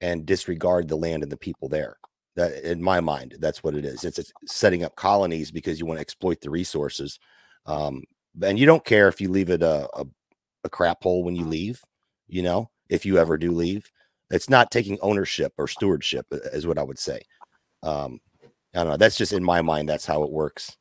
and 0.00 0.26
disregard 0.26 0.88
the 0.88 0.96
land 0.96 1.22
and 1.22 1.32
the 1.32 1.36
people 1.36 1.68
there. 1.68 1.96
That 2.36 2.62
in 2.70 2.82
my 2.82 3.00
mind, 3.00 3.36
that's 3.40 3.64
what 3.64 3.74
it 3.74 3.84
is. 3.84 4.04
It's, 4.04 4.18
it's 4.18 4.32
setting 4.46 4.84
up 4.84 4.94
colonies 4.94 5.50
because 5.50 5.80
you 5.80 5.86
want 5.86 5.96
to 5.98 6.02
exploit 6.02 6.40
the 6.40 6.50
resources. 6.50 7.18
Um, 7.64 8.04
and 8.42 8.58
you 8.58 8.66
don't 8.66 8.84
care 8.84 9.08
if 9.08 9.20
you 9.20 9.30
leave 9.30 9.48
it 9.50 9.62
a, 9.62 9.88
a, 9.94 10.04
a 10.64 10.68
crap 10.68 11.02
hole 11.02 11.24
when 11.24 11.34
you 11.34 11.46
leave, 11.46 11.80
you 12.28 12.42
know, 12.42 12.70
if 12.88 13.04
you 13.06 13.18
ever 13.18 13.36
do 13.36 13.52
leave. 13.52 13.90
It's 14.30 14.50
not 14.50 14.70
taking 14.70 14.98
ownership 15.02 15.52
or 15.58 15.68
stewardship, 15.68 16.26
uh, 16.32 16.38
is 16.52 16.66
what 16.66 16.78
I 16.78 16.82
would 16.82 16.98
say. 16.98 17.20
Um, 17.82 18.20
I 18.74 18.78
don't 18.80 18.88
know. 18.88 18.96
That's 18.96 19.16
just 19.16 19.32
in 19.32 19.44
my 19.44 19.62
mind. 19.62 19.88
That's 19.88 20.06
how 20.06 20.22
it 20.24 20.30
works. 20.30 20.76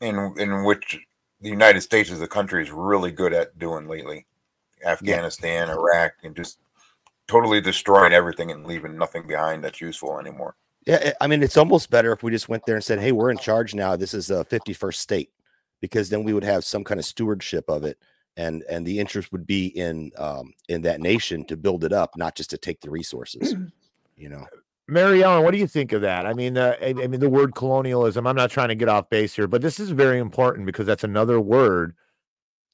in 0.00 0.16
in 0.38 0.64
which 0.64 0.98
the 1.40 1.50
United 1.50 1.80
States 1.82 2.10
as 2.10 2.20
a 2.22 2.26
country 2.28 2.62
is 2.62 2.70
really 2.70 3.10
good 3.10 3.32
at 3.32 3.58
doing 3.58 3.86
lately. 3.88 4.26
Afghanistan, 4.84 5.70
Iraq, 5.70 6.12
and 6.22 6.36
just 6.36 6.58
totally 7.26 7.60
destroying 7.60 8.12
everything 8.12 8.50
and 8.50 8.66
leaving 8.66 8.96
nothing 8.98 9.26
behind 9.26 9.64
that's 9.64 9.80
useful 9.80 10.18
anymore. 10.18 10.56
Yeah, 10.86 11.12
I 11.20 11.24
I 11.24 11.26
mean, 11.26 11.42
it's 11.42 11.56
almost 11.56 11.90
better 11.90 12.12
if 12.12 12.22
we 12.22 12.30
just 12.30 12.48
went 12.48 12.64
there 12.66 12.76
and 12.76 12.84
said, 12.84 13.00
"Hey, 13.00 13.12
we're 13.12 13.30
in 13.30 13.38
charge 13.38 13.74
now. 13.74 13.96
This 13.96 14.14
is 14.14 14.30
a 14.30 14.44
51st 14.44 15.00
state," 15.00 15.30
because 15.80 16.08
then 16.10 16.22
we 16.24 16.32
would 16.34 16.44
have 16.44 16.64
some 16.64 16.84
kind 16.84 17.00
of 17.00 17.06
stewardship 17.06 17.64
of 17.68 17.84
it, 17.84 17.98
and 18.36 18.64
and 18.68 18.86
the 18.86 18.98
interest 18.98 19.32
would 19.32 19.46
be 19.46 19.66
in 19.66 20.10
um, 20.16 20.52
in 20.68 20.82
that 20.82 21.00
nation 21.00 21.44
to 21.46 21.56
build 21.56 21.84
it 21.84 21.92
up, 21.92 22.16
not 22.16 22.34
just 22.34 22.50
to 22.50 22.58
take 22.58 22.80
the 22.80 22.90
resources. 22.90 23.54
You 24.16 24.28
know, 24.28 24.46
Mary 24.86 25.24
Ellen, 25.24 25.42
what 25.42 25.52
do 25.52 25.58
you 25.58 25.66
think 25.66 25.92
of 25.92 26.02
that? 26.02 26.26
I 26.26 26.34
mean, 26.34 26.58
uh, 26.58 26.76
I, 26.80 26.90
I 26.90 27.06
mean, 27.06 27.20
the 27.20 27.28
word 27.28 27.54
colonialism. 27.54 28.26
I'm 28.26 28.36
not 28.36 28.50
trying 28.50 28.68
to 28.68 28.74
get 28.74 28.88
off 28.88 29.08
base 29.08 29.34
here, 29.34 29.46
but 29.46 29.62
this 29.62 29.80
is 29.80 29.90
very 29.90 30.18
important 30.18 30.66
because 30.66 30.86
that's 30.86 31.04
another 31.04 31.40
word 31.40 31.94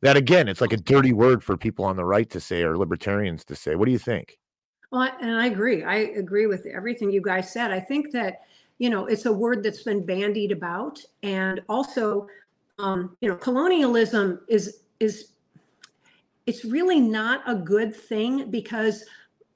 that, 0.02 0.16
again, 0.16 0.48
it's 0.48 0.60
like 0.60 0.72
a 0.72 0.76
dirty 0.76 1.12
word 1.12 1.44
for 1.44 1.56
people 1.56 1.84
on 1.84 1.96
the 1.96 2.04
right 2.04 2.28
to 2.30 2.40
say 2.40 2.62
or 2.62 2.76
libertarians 2.76 3.44
to 3.44 3.54
say. 3.54 3.76
What 3.76 3.84
do 3.86 3.92
you 3.92 3.98
think? 3.98 4.38
Well, 4.90 5.08
and 5.20 5.36
I 5.36 5.46
agree. 5.46 5.84
I 5.84 5.96
agree 5.96 6.46
with 6.46 6.66
everything 6.66 7.12
you 7.12 7.22
guys 7.22 7.52
said. 7.52 7.70
I 7.70 7.78
think 7.78 8.10
that, 8.12 8.42
you 8.78 8.90
know, 8.90 9.06
it's 9.06 9.26
a 9.26 9.32
word 9.32 9.62
that's 9.62 9.84
been 9.84 10.04
bandied 10.04 10.50
about. 10.50 11.00
And 11.22 11.60
also, 11.68 12.26
um, 12.78 13.16
you 13.20 13.28
know, 13.28 13.36
colonialism 13.36 14.40
is, 14.48 14.80
is, 14.98 15.28
it's 16.50 16.64
really 16.64 16.98
not 16.98 17.42
a 17.46 17.54
good 17.54 17.94
thing 17.94 18.50
because 18.50 19.04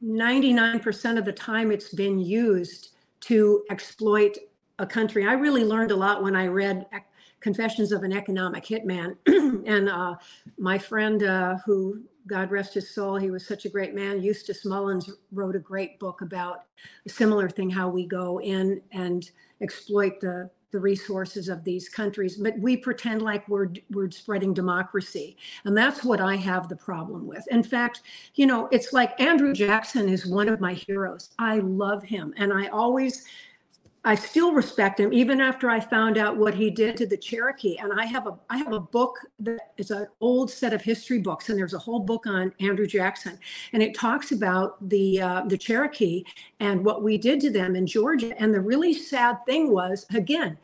99% 0.00 1.18
of 1.18 1.24
the 1.24 1.32
time 1.32 1.72
it's 1.72 1.88
been 1.88 2.20
used 2.20 2.90
to 3.18 3.64
exploit 3.68 4.38
a 4.78 4.86
country. 4.86 5.26
I 5.26 5.32
really 5.32 5.64
learned 5.64 5.90
a 5.90 5.96
lot 5.96 6.22
when 6.22 6.36
I 6.36 6.46
read 6.46 6.86
Confessions 7.40 7.90
of 7.90 8.04
an 8.04 8.12
Economic 8.12 8.64
Hitman. 8.64 9.16
and 9.26 9.88
uh, 9.88 10.14
my 10.56 10.78
friend 10.78 11.24
uh, 11.24 11.56
who 11.66 12.00
God 12.28 12.52
rest 12.52 12.74
his 12.74 12.94
soul, 12.94 13.16
he 13.16 13.32
was 13.32 13.44
such 13.44 13.64
a 13.64 13.68
great 13.68 13.92
man. 13.92 14.22
Eustace 14.22 14.64
Mullins 14.64 15.10
wrote 15.32 15.56
a 15.56 15.58
great 15.58 15.98
book 15.98 16.20
about 16.20 16.66
a 17.06 17.08
similar 17.08 17.48
thing, 17.48 17.70
how 17.70 17.88
we 17.88 18.06
go 18.06 18.40
in 18.40 18.80
and 18.92 19.32
exploit 19.60 20.20
the 20.20 20.48
the 20.74 20.80
resources 20.80 21.48
of 21.48 21.62
these 21.62 21.88
countries, 21.88 22.36
but 22.36 22.58
we 22.58 22.76
pretend 22.76 23.22
like 23.22 23.48
we're 23.48 23.68
we're 23.92 24.10
spreading 24.10 24.52
democracy, 24.52 25.36
and 25.64 25.78
that's 25.78 26.02
what 26.02 26.20
I 26.20 26.34
have 26.34 26.68
the 26.68 26.74
problem 26.74 27.28
with. 27.28 27.46
In 27.52 27.62
fact, 27.62 28.02
you 28.34 28.44
know, 28.44 28.66
it's 28.72 28.92
like 28.92 29.18
Andrew 29.20 29.54
Jackson 29.54 30.08
is 30.08 30.26
one 30.26 30.48
of 30.48 30.60
my 30.60 30.74
heroes. 30.74 31.30
I 31.38 31.60
love 31.60 32.02
him, 32.02 32.34
and 32.36 32.52
I 32.52 32.66
always 32.66 33.24
I 34.06 34.14
still 34.14 34.52
respect 34.52 35.00
him 35.00 35.14
even 35.14 35.40
after 35.40 35.70
I 35.70 35.80
found 35.80 36.18
out 36.18 36.36
what 36.36 36.54
he 36.54 36.68
did 36.68 36.94
to 36.98 37.06
the 37.06 37.16
Cherokee. 37.16 37.78
And 37.78 37.98
I 37.98 38.04
have 38.04 38.26
a 38.26 38.38
I 38.50 38.58
have 38.58 38.72
a 38.72 38.80
book 38.80 39.18
that 39.40 39.72
is 39.78 39.90
an 39.90 40.06
old 40.20 40.50
set 40.50 40.74
of 40.74 40.82
history 40.82 41.20
books, 41.20 41.48
and 41.48 41.58
there's 41.58 41.72
a 41.72 41.78
whole 41.78 42.00
book 42.00 42.26
on 42.26 42.52
Andrew 42.60 42.86
Jackson, 42.86 43.38
and 43.72 43.82
it 43.82 43.94
talks 43.94 44.30
about 44.30 44.88
the 44.88 45.22
uh, 45.22 45.42
the 45.46 45.56
Cherokee 45.56 46.24
and 46.60 46.84
what 46.84 47.02
we 47.02 47.16
did 47.16 47.40
to 47.40 47.50
them 47.50 47.74
in 47.74 47.86
Georgia. 47.86 48.38
And 48.40 48.52
the 48.52 48.60
really 48.60 48.92
sad 48.92 49.38
thing 49.46 49.72
was, 49.72 50.04
again, 50.14 50.58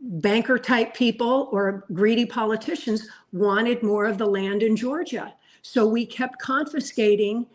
banker 0.00 0.58
type 0.58 0.94
people 0.94 1.50
or 1.52 1.84
greedy 1.92 2.24
politicians 2.24 3.06
wanted 3.32 3.82
more 3.82 4.06
of 4.06 4.16
the 4.16 4.26
land 4.26 4.62
in 4.62 4.76
Georgia, 4.76 5.34
so 5.60 5.86
we 5.86 6.06
kept 6.06 6.40
confiscating 6.40 7.46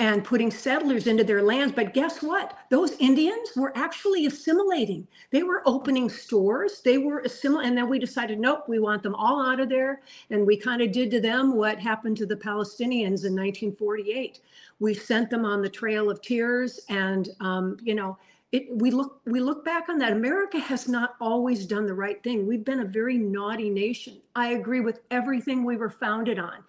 and 0.00 0.24
putting 0.24 0.50
settlers 0.50 1.06
into 1.06 1.22
their 1.22 1.42
lands. 1.42 1.72
But 1.74 1.94
guess 1.94 2.20
what? 2.20 2.58
Those 2.70 2.92
Indians 2.98 3.50
were 3.56 3.72
actually 3.76 4.26
assimilating. 4.26 5.06
They 5.30 5.44
were 5.44 5.62
opening 5.66 6.08
stores. 6.10 6.80
They 6.84 6.98
were 6.98 7.20
assimilating. 7.20 7.70
And 7.70 7.78
then 7.78 7.88
we 7.88 8.00
decided, 8.00 8.40
nope, 8.40 8.64
we 8.68 8.80
want 8.80 9.04
them 9.04 9.14
all 9.14 9.46
out 9.46 9.60
of 9.60 9.68
there. 9.68 10.02
And 10.30 10.46
we 10.46 10.56
kind 10.56 10.82
of 10.82 10.90
did 10.90 11.12
to 11.12 11.20
them 11.20 11.54
what 11.54 11.78
happened 11.78 12.16
to 12.18 12.26
the 12.26 12.36
Palestinians 12.36 13.24
in 13.24 13.34
1948. 13.36 14.40
We 14.80 14.94
sent 14.94 15.30
them 15.30 15.44
on 15.44 15.62
the 15.62 15.68
Trail 15.70 16.10
of 16.10 16.20
Tears. 16.20 16.80
And, 16.88 17.28
um, 17.40 17.76
you 17.82 17.94
know, 17.94 18.18
it, 18.50 18.66
we 18.70 18.92
look 18.92 19.20
we 19.26 19.40
look 19.40 19.64
back 19.64 19.88
on 19.88 19.98
that. 19.98 20.12
America 20.12 20.60
has 20.60 20.86
not 20.88 21.16
always 21.20 21.66
done 21.66 21.86
the 21.86 21.94
right 21.94 22.22
thing. 22.22 22.46
We've 22.46 22.64
been 22.64 22.80
a 22.80 22.84
very 22.84 23.18
naughty 23.18 23.68
nation. 23.68 24.20
I 24.36 24.50
agree 24.50 24.80
with 24.80 25.00
everything 25.10 25.64
we 25.64 25.76
were 25.76 25.90
founded 25.90 26.38
on 26.38 26.62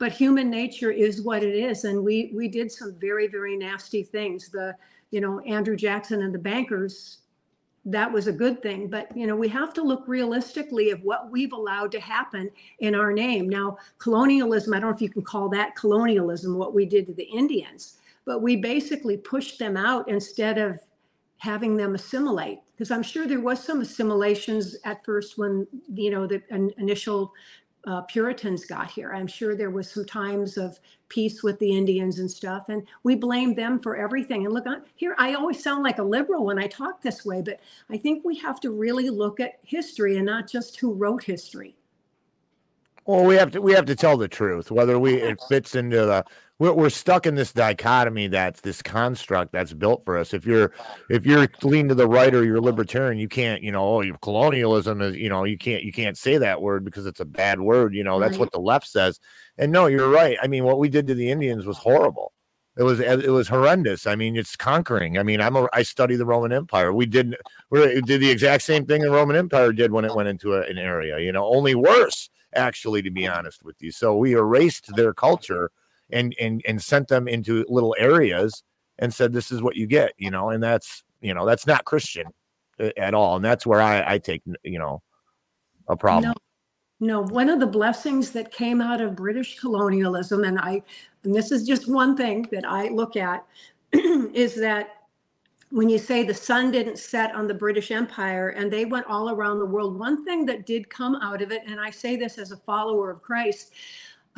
but 0.00 0.12
human 0.12 0.48
nature 0.48 0.90
is 0.90 1.20
what 1.20 1.44
it 1.44 1.54
is. 1.54 1.84
And 1.84 2.02
we 2.02 2.32
we 2.34 2.48
did 2.48 2.72
some 2.72 2.94
very 2.98 3.28
very 3.28 3.56
nasty 3.56 4.02
things. 4.02 4.48
The 4.48 4.74
you 5.12 5.20
know 5.20 5.38
andrew 5.40 5.76
jackson 5.76 6.22
and 6.22 6.34
the 6.34 6.38
bankers 6.38 7.18
that 7.84 8.10
was 8.10 8.26
a 8.26 8.32
good 8.32 8.62
thing. 8.62 8.88
But 8.88 9.14
you 9.16 9.26
know 9.26 9.36
we 9.36 9.48
have 9.48 9.72
to 9.74 9.82
look 9.82 10.04
realistically 10.08 10.90
of 10.90 11.02
what 11.02 11.30
we've 11.30 11.52
allowed 11.52 11.92
to 11.92 12.00
happen 12.00 12.50
in 12.80 12.94
our 12.94 13.12
name. 13.12 13.48
Now 13.48 13.76
colonialism 13.98 14.74
i 14.74 14.80
don't 14.80 14.90
know 14.90 14.96
if 14.96 15.02
you 15.02 15.10
can 15.10 15.22
call 15.22 15.48
that 15.50 15.76
colonialism 15.76 16.56
what 16.56 16.74
we 16.74 16.86
did 16.86 17.06
to 17.06 17.14
the 17.14 17.24
indians 17.24 17.98
but 18.24 18.40
we 18.42 18.56
basically 18.56 19.16
pushed 19.16 19.58
them 19.58 19.76
out 19.76 20.08
instead 20.08 20.56
of 20.58 20.78
having 21.38 21.74
them 21.76 21.94
assimilate. 21.94 22.60
Because 22.72 22.90
i'm 22.90 23.02
sure 23.02 23.26
there 23.26 23.40
was 23.40 23.62
some 23.62 23.82
assimilations 23.82 24.76
at 24.84 25.04
first 25.04 25.36
when 25.36 25.66
you 25.92 26.10
know 26.10 26.26
the 26.26 26.42
in- 26.48 26.72
initial 26.78 27.34
uh, 27.86 28.02
Puritans 28.02 28.64
got 28.64 28.90
here. 28.90 29.12
I'm 29.14 29.26
sure 29.26 29.54
there 29.54 29.70
was 29.70 29.90
some 29.90 30.04
times 30.04 30.56
of 30.56 30.78
peace 31.08 31.42
with 31.42 31.58
the 31.58 31.76
Indians 31.76 32.18
and 32.18 32.30
stuff, 32.30 32.68
and 32.68 32.86
we 33.02 33.14
blame 33.14 33.54
them 33.54 33.78
for 33.78 33.96
everything. 33.96 34.44
And 34.44 34.54
look, 34.54 34.66
on 34.66 34.82
here, 34.96 35.14
I 35.18 35.34
always 35.34 35.62
sound 35.62 35.82
like 35.82 35.98
a 35.98 36.02
liberal 36.02 36.44
when 36.44 36.58
I 36.58 36.66
talk 36.66 37.00
this 37.00 37.24
way, 37.24 37.42
but 37.42 37.60
I 37.90 37.96
think 37.96 38.24
we 38.24 38.36
have 38.38 38.60
to 38.60 38.70
really 38.70 39.10
look 39.10 39.40
at 39.40 39.58
history 39.62 40.16
and 40.16 40.26
not 40.26 40.48
just 40.48 40.78
who 40.78 40.92
wrote 40.92 41.24
history. 41.24 41.76
Well, 43.06 43.24
we 43.24 43.34
have 43.36 43.50
to 43.52 43.62
we 43.62 43.72
have 43.72 43.86
to 43.86 43.96
tell 43.96 44.16
the 44.16 44.28
truth. 44.28 44.70
Whether 44.70 44.98
we 44.98 45.14
it 45.14 45.40
fits 45.48 45.74
into 45.74 46.04
the 46.04 46.24
we're, 46.60 46.72
we're 46.74 46.90
stuck 46.90 47.26
in 47.26 47.34
this 47.34 47.52
dichotomy 47.52 48.28
that's 48.28 48.60
this 48.60 48.82
construct 48.82 49.52
that's 49.52 49.72
built 49.72 50.04
for 50.04 50.18
us. 50.18 50.32
If 50.34 50.46
you're 50.46 50.72
if 51.08 51.26
you're 51.26 51.48
lean 51.62 51.88
to 51.88 51.94
the 51.96 52.06
right 52.06 52.32
or 52.34 52.44
you're 52.44 52.60
libertarian, 52.60 53.18
you 53.18 53.28
can't 53.28 53.62
you 53.62 53.72
know 53.72 53.82
oh 53.96 54.00
your 54.02 54.18
colonialism 54.18 55.00
is 55.00 55.16
you 55.16 55.28
know 55.30 55.44
you 55.44 55.58
can't 55.58 55.82
you 55.82 55.92
can't 55.92 56.16
say 56.18 56.38
that 56.38 56.62
word 56.62 56.84
because 56.84 57.06
it's 57.06 57.20
a 57.20 57.24
bad 57.24 57.60
word. 57.60 57.94
You 57.94 58.04
know 58.04 58.20
that's 58.20 58.32
Right. 58.32 58.40
what 58.40 58.52
the 58.52 58.60
left 58.60 58.86
says. 58.86 59.18
And 59.58 59.72
no, 59.72 59.86
you're 59.86 60.10
right. 60.10 60.36
I 60.42 60.46
mean, 60.46 60.64
what 60.64 60.78
we 60.78 60.88
did 60.88 61.06
to 61.08 61.14
the 61.14 61.30
Indians 61.30 61.66
was 61.66 61.78
horrible. 61.78 62.32
It 62.78 62.82
was 62.84 63.00
it 63.00 63.30
was 63.30 63.48
horrendous. 63.48 64.06
I 64.06 64.14
mean, 64.14 64.36
it's 64.36 64.54
conquering. 64.56 65.18
I 65.18 65.22
mean, 65.22 65.40
I'm 65.40 65.56
a 65.56 65.68
I 65.72 65.82
study 65.82 66.16
the 66.16 66.26
Roman 66.26 66.52
Empire. 66.52 66.92
We 66.92 67.06
did 67.06 67.36
we 67.70 68.00
did 68.02 68.20
the 68.20 68.30
exact 68.30 68.62
same 68.62 68.86
thing 68.86 69.02
the 69.02 69.10
Roman 69.10 69.36
Empire 69.36 69.72
did 69.72 69.92
when 69.92 70.04
it 70.04 70.14
went 70.14 70.28
into 70.28 70.54
a, 70.54 70.62
an 70.62 70.78
area. 70.78 71.18
You 71.18 71.32
know, 71.32 71.44
only 71.46 71.74
worse 71.74 72.28
actually 72.54 73.00
to 73.00 73.10
be 73.10 73.28
honest 73.28 73.62
with 73.62 73.76
you 73.80 73.92
so 73.92 74.16
we 74.16 74.32
erased 74.32 74.94
their 74.96 75.14
culture 75.14 75.70
and 76.12 76.34
and 76.40 76.62
and 76.66 76.82
sent 76.82 77.08
them 77.08 77.28
into 77.28 77.64
little 77.68 77.94
areas 77.98 78.62
and 78.98 79.12
said 79.12 79.32
this 79.32 79.50
is 79.50 79.62
what 79.62 79.76
you 79.76 79.86
get 79.86 80.12
you 80.18 80.30
know 80.30 80.50
and 80.50 80.62
that's 80.62 81.02
you 81.20 81.34
know 81.34 81.46
that's 81.46 81.66
not 81.66 81.84
christian 81.84 82.26
uh, 82.80 82.90
at 82.96 83.14
all 83.14 83.36
and 83.36 83.44
that's 83.44 83.66
where 83.66 83.80
i 83.80 84.14
i 84.14 84.18
take 84.18 84.42
you 84.62 84.78
know 84.78 85.02
a 85.90 85.96
problem. 85.96 86.32
No, 87.00 87.22
No, 87.22 87.22
one 87.22 87.48
of 87.48 87.60
the 87.60 87.66
blessings 87.66 88.30
that 88.30 88.52
came 88.52 88.80
out 88.80 89.00
of 89.00 89.16
British 89.16 89.58
colonialism, 89.58 90.44
and 90.44 90.58
I, 90.58 90.82
and 91.24 91.34
this 91.34 91.52
is 91.52 91.66
just 91.66 91.88
one 91.88 92.16
thing 92.16 92.48
that 92.52 92.64
I 92.64 92.88
look 92.88 93.16
at, 93.16 93.44
is 93.92 94.54
that 94.56 94.96
when 95.70 95.88
you 95.88 95.98
say 95.98 96.24
the 96.24 96.34
sun 96.34 96.70
didn't 96.70 96.98
set 96.98 97.34
on 97.34 97.46
the 97.46 97.54
British 97.54 97.90
Empire 97.90 98.50
and 98.50 98.72
they 98.72 98.84
went 98.84 99.06
all 99.06 99.30
around 99.30 99.60
the 99.60 99.66
world, 99.66 99.98
one 99.98 100.24
thing 100.24 100.44
that 100.46 100.66
did 100.66 100.88
come 100.90 101.16
out 101.16 101.42
of 101.42 101.52
it, 101.52 101.62
and 101.66 101.80
I 101.80 101.90
say 101.90 102.16
this 102.16 102.38
as 102.38 102.50
a 102.50 102.56
follower 102.56 103.10
of 103.10 103.22
Christ, 103.22 103.72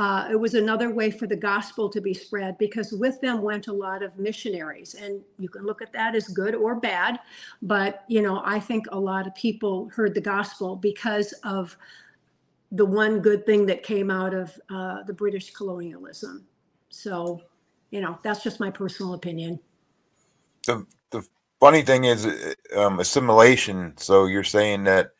uh, 0.03 0.26
it 0.28 0.34
was 0.34 0.55
another 0.55 0.90
way 0.92 1.12
for 1.12 1.28
the 1.28 1.36
gospel 1.36 1.88
to 1.88 2.00
be 2.00 2.12
spread 2.12 2.59
because 2.59 2.92
with 2.92 3.20
them 3.20 3.40
went 3.40 3.68
a 3.68 3.72
lot 3.72 4.03
of 4.03 4.18
missionaries. 4.18 4.94
And 4.94 5.20
you 5.38 5.48
can 5.48 5.64
look 5.64 5.80
at 5.80 5.92
that 5.92 6.16
as 6.16 6.26
good 6.26 6.57
or 6.57 6.74
bad. 6.74 7.20
But, 7.62 8.03
you 8.09 8.20
know, 8.20 8.42
I 8.44 8.59
think 8.59 8.86
a 8.90 8.98
lot 8.98 9.28
of 9.28 9.34
people 9.36 9.88
heard 9.94 10.12
the 10.12 10.20
gospel 10.20 10.74
because 10.74 11.32
of 11.44 11.76
the 12.72 12.84
one 12.84 13.20
good 13.20 13.46
thing 13.46 13.64
that 13.66 13.84
came 13.84 14.11
out 14.11 14.34
of 14.34 14.59
uh, 14.70 15.05
the 15.05 15.12
British 15.12 15.53
colonialism. 15.53 16.48
So, 16.88 17.40
you 17.92 18.00
know, 18.00 18.18
that's 18.24 18.42
just 18.42 18.59
my 18.59 18.72
personal 18.72 19.14
opinion. 19.14 19.61
The 20.66 20.84
the 21.11 21.24
funny 21.61 21.82
thing 21.82 22.07
is 22.07 22.26
um, 22.74 22.98
assimilation. 22.98 23.96
So 23.98 24.26
you're 24.26 24.42
saying 24.42 24.82
that 24.82 25.11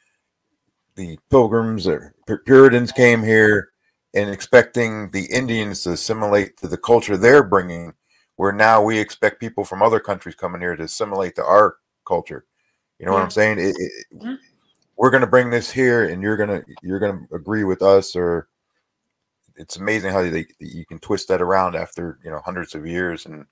the 0.97 1.20
pilgrims 1.30 1.87
or 1.87 2.16
Puritans 2.45 2.91
came 2.91 3.22
here 3.22 3.72
and 4.15 4.31
expecting 4.31 5.11
the 5.11 5.25
Indians 5.27 5.83
to 5.83 5.93
assimilate 5.93 6.57
to 6.59 6.69
the 6.69 6.77
culture 6.77 7.17
they're 7.17 7.43
bringing, 7.43 7.93
where 8.37 8.53
now 8.53 8.83
we 8.83 8.99
expect 8.99 9.41
people 9.41 9.65
from 9.65 9.83
other 9.83 10.01
countries 10.01 10.35
coming 10.35 10.61
here 10.61 10.77
to 10.77 10.85
assimilate 10.85 11.35
to 11.37 11.45
our 11.45 11.77
culture. 12.07 12.45
You 12.99 13.07
know 13.07 13.13
what 13.13 13.23
I'm 13.23 13.31
saying? 13.31 13.59
It, 13.59 13.75
it, 13.79 13.93
Yeah. 14.11 14.37
We're 14.97 15.11
going 15.11 15.23
to 15.23 15.27
bring 15.27 15.51
this 15.51 15.71
here, 15.71 16.09
and 16.11 16.23
you're 16.23 16.37
gonna 16.37 16.63
you're 16.83 17.01
gonna 17.01 17.27
agree 17.33 17.65
with 17.65 17.83
us, 17.83 18.15
or 18.15 18.49
it's 19.57 19.77
amazing 19.77 20.13
how 20.13 20.23
they 20.23 20.47
you 20.61 20.85
can 20.87 20.99
twist 21.01 21.27
that 21.29 21.43
around 21.43 21.75
after 21.75 22.19
you 22.23 22.31
know 22.31 22.41
hundreds 22.45 22.75
of 22.75 22.87
years 22.87 23.27
and 23.27 23.47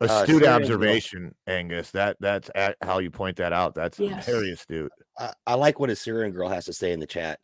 Uh, 0.00 0.04
Astute 0.04 0.44
Syrian- 0.44 0.52
observation, 0.62 1.34
Angus. 1.48 1.90
That 1.90 2.16
that's 2.20 2.48
a- 2.54 2.74
how 2.82 3.00
you 3.00 3.10
point 3.10 3.36
that 3.38 3.52
out. 3.52 3.74
That's 3.74 3.98
Yes. 3.98 4.24
very 4.24 4.52
astute. 4.52 4.92
I, 5.18 5.32
I 5.46 5.54
like 5.54 5.80
what 5.80 5.90
a 5.90 5.96
Syrian 5.96 6.32
girl 6.32 6.48
has 6.48 6.64
to 6.66 6.72
say 6.72 6.92
in 6.92 7.00
the 7.00 7.06
chat. 7.06 7.40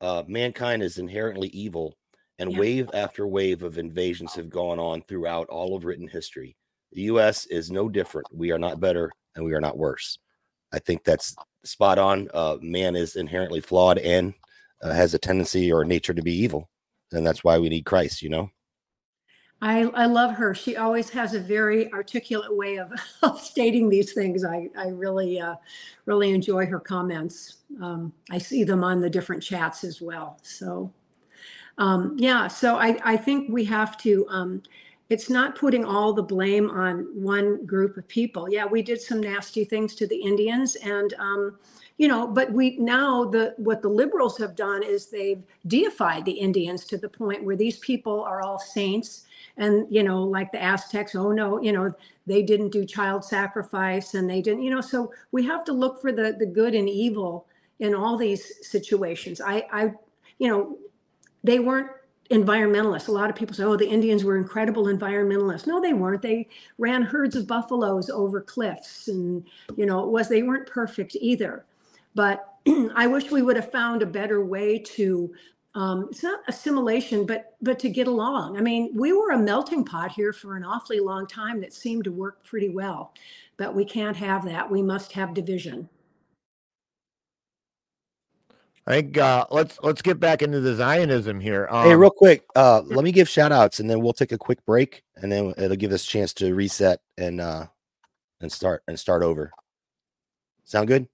Uh, 0.00 0.22
mankind 0.26 0.82
is 0.82 0.98
inherently 0.98 1.48
evil, 1.48 1.96
and 2.38 2.52
Yeah. 2.52 2.58
wave 2.58 2.90
after 2.94 3.26
wave 3.26 3.62
of 3.62 3.78
invasions 3.78 4.34
have 4.34 4.50
gone 4.50 4.78
on 4.78 5.02
throughout 5.02 5.48
all 5.48 5.76
of 5.76 5.84
written 5.84 6.08
history. 6.08 6.56
The 6.92 7.02
U.S. 7.02 7.46
is 7.46 7.70
no 7.70 7.88
different. 7.88 8.26
We 8.32 8.50
are 8.52 8.58
not 8.58 8.80
better, 8.80 9.10
and 9.34 9.44
we 9.44 9.54
are 9.54 9.60
not 9.60 9.78
worse. 9.78 10.18
I 10.72 10.78
think 10.80 11.04
that's 11.04 11.34
spot 11.64 11.98
on. 11.98 12.28
Uh, 12.34 12.56
man 12.60 12.96
is 12.96 13.16
inherently 13.16 13.60
flawed 13.60 13.98
and 13.98 14.34
uh, 14.82 14.92
has 14.92 15.14
a 15.14 15.18
tendency 15.18 15.72
or 15.72 15.84
nature 15.84 16.14
to 16.14 16.22
be 16.22 16.34
evil, 16.34 16.68
and 17.12 17.26
that's 17.26 17.44
why 17.44 17.58
we 17.58 17.68
need 17.68 17.84
Christ. 17.84 18.22
You 18.22 18.30
know. 18.30 18.50
I, 19.64 19.84
I 19.94 20.04
love 20.04 20.34
her. 20.34 20.54
She 20.54 20.76
always 20.76 21.08
has 21.08 21.32
a 21.32 21.40
very 21.40 21.90
articulate 21.90 22.54
way 22.54 22.76
of, 22.76 22.92
of 23.22 23.40
stating 23.40 23.88
these 23.88 24.12
things. 24.12 24.44
I, 24.44 24.68
I 24.76 24.88
really, 24.88 25.40
uh, 25.40 25.54
really 26.04 26.32
enjoy 26.34 26.66
her 26.66 26.78
comments. 26.78 27.56
Um, 27.82 28.12
I 28.30 28.36
see 28.36 28.62
them 28.64 28.84
on 28.84 29.00
the 29.00 29.08
different 29.08 29.42
chats 29.42 29.82
as 29.82 30.02
well. 30.02 30.38
So, 30.42 30.92
um, 31.78 32.14
yeah, 32.18 32.46
so 32.46 32.76
I, 32.76 32.98
I 33.04 33.16
think 33.16 33.48
we 33.50 33.64
have 33.64 33.96
to, 33.98 34.26
um, 34.28 34.62
it's 35.08 35.30
not 35.30 35.56
putting 35.56 35.84
all 35.86 36.12
the 36.12 36.22
blame 36.22 36.68
on 36.68 37.08
one 37.14 37.64
group 37.64 37.96
of 37.96 38.06
people. 38.06 38.50
Yeah, 38.50 38.66
we 38.66 38.82
did 38.82 39.00
some 39.00 39.20
nasty 39.20 39.64
things 39.64 39.94
to 39.94 40.06
the 40.06 40.20
Indians 40.20 40.76
and, 40.76 41.14
um, 41.14 41.58
you 41.96 42.08
know, 42.08 42.26
but 42.26 42.52
we 42.52 42.76
now 42.78 43.24
the 43.24 43.54
what 43.56 43.80
the 43.80 43.88
liberals 43.88 44.36
have 44.38 44.56
done 44.56 44.82
is 44.82 45.06
they've 45.06 45.42
deified 45.66 46.24
the 46.24 46.32
Indians 46.32 46.84
to 46.86 46.98
the 46.98 47.08
point 47.08 47.44
where 47.44 47.56
these 47.56 47.78
people 47.78 48.22
are 48.22 48.42
all 48.42 48.58
saints 48.58 49.24
and 49.56 49.86
you 49.88 50.02
know 50.02 50.22
like 50.22 50.50
the 50.50 50.60
aztecs 50.60 51.14
oh 51.14 51.30
no 51.30 51.62
you 51.62 51.72
know 51.72 51.92
they 52.26 52.42
didn't 52.42 52.70
do 52.70 52.84
child 52.84 53.24
sacrifice 53.24 54.14
and 54.14 54.28
they 54.28 54.42
didn't 54.42 54.62
you 54.62 54.70
know 54.70 54.80
so 54.80 55.12
we 55.30 55.44
have 55.44 55.64
to 55.64 55.72
look 55.72 56.00
for 56.00 56.10
the 56.10 56.34
the 56.38 56.46
good 56.46 56.74
and 56.74 56.88
evil 56.88 57.46
in 57.80 57.94
all 57.94 58.16
these 58.16 58.66
situations. 58.66 59.40
I 59.40 59.66
i 59.72 59.92
you 60.38 60.48
know 60.48 60.78
they 61.42 61.58
weren't 61.58 61.90
environmentalists. 62.30 63.08
A 63.08 63.12
lot 63.12 63.28
of 63.28 63.36
people 63.36 63.54
say 63.54 63.64
oh 63.64 63.76
the 63.76 63.88
indians 63.88 64.24
were 64.24 64.36
incredible 64.36 64.84
environmentalists. 64.86 65.66
No 65.66 65.80
they 65.80 65.92
weren't. 65.92 66.22
They 66.22 66.48
ran 66.78 67.02
herds 67.02 67.36
of 67.36 67.46
buffaloes 67.46 68.10
over 68.10 68.40
cliffs 68.40 69.08
and 69.08 69.44
you 69.76 69.86
know 69.86 70.04
it 70.04 70.10
was 70.10 70.28
they 70.28 70.42
weren't 70.42 70.66
perfect 70.66 71.16
either 71.20 71.64
but 72.14 72.54
i 72.94 73.06
wish 73.06 73.30
we 73.30 73.42
would 73.42 73.56
have 73.56 73.70
found 73.70 74.02
a 74.02 74.06
better 74.06 74.44
way 74.44 74.78
to 74.78 75.32
um, 75.76 76.06
it's 76.10 76.22
not 76.22 76.40
assimilation, 76.46 77.26
but 77.26 77.56
but 77.60 77.80
to 77.80 77.88
get 77.88 78.06
along. 78.06 78.56
I 78.56 78.60
mean, 78.60 78.92
we 78.94 79.12
were 79.12 79.32
a 79.32 79.38
melting 79.38 79.84
pot 79.84 80.12
here 80.12 80.32
for 80.32 80.56
an 80.56 80.62
awfully 80.62 81.00
long 81.00 81.26
time 81.26 81.60
that 81.62 81.72
seemed 81.72 82.04
to 82.04 82.12
work 82.12 82.44
pretty 82.44 82.68
well, 82.68 83.12
but 83.56 83.74
we 83.74 83.84
can't 83.84 84.16
have 84.16 84.44
that. 84.44 84.70
We 84.70 84.82
must 84.82 85.10
have 85.12 85.34
division. 85.34 85.88
I 88.86 88.92
think 88.92 89.18
uh, 89.18 89.46
let's 89.50 89.78
let's 89.82 90.02
get 90.02 90.20
back 90.20 90.42
into 90.42 90.60
the 90.60 90.76
Zionism 90.76 91.40
here. 91.40 91.66
Um, 91.70 91.86
hey, 91.86 91.96
real 91.96 92.10
quick, 92.10 92.44
uh, 92.54 92.82
let 92.84 93.02
me 93.02 93.10
give 93.10 93.28
shout 93.28 93.50
outs 93.50 93.80
and 93.80 93.90
then 93.90 94.00
we'll 94.00 94.12
take 94.12 94.30
a 94.30 94.38
quick 94.38 94.64
break 94.66 95.02
and 95.16 95.32
then 95.32 95.54
it'll 95.56 95.76
give 95.76 95.90
us 95.90 96.04
a 96.04 96.06
chance 96.06 96.32
to 96.34 96.54
reset 96.54 97.00
and 97.16 97.40
uh 97.40 97.66
and 98.40 98.52
start 98.52 98.82
and 98.86 99.00
start 99.00 99.22
over. 99.22 99.50
Sound 100.64 100.86
good? 100.86 101.08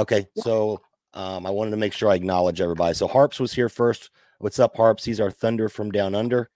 Okay, 0.00 0.26
so 0.36 0.80
um 1.12 1.46
I 1.46 1.50
wanted 1.50 1.72
to 1.72 1.76
make 1.76 1.92
sure 1.92 2.08
I 2.08 2.14
acknowledge 2.14 2.60
everybody. 2.62 2.94
So 2.94 3.06
Harps 3.06 3.38
was 3.38 3.52
here 3.52 3.68
first. 3.68 4.10
What's 4.38 4.58
up, 4.58 4.74
Harps? 4.74 5.04
He's 5.04 5.20
our 5.20 5.30
thunder 5.30 5.68
from 5.68 5.90
down 5.90 6.14
under. 6.14 6.50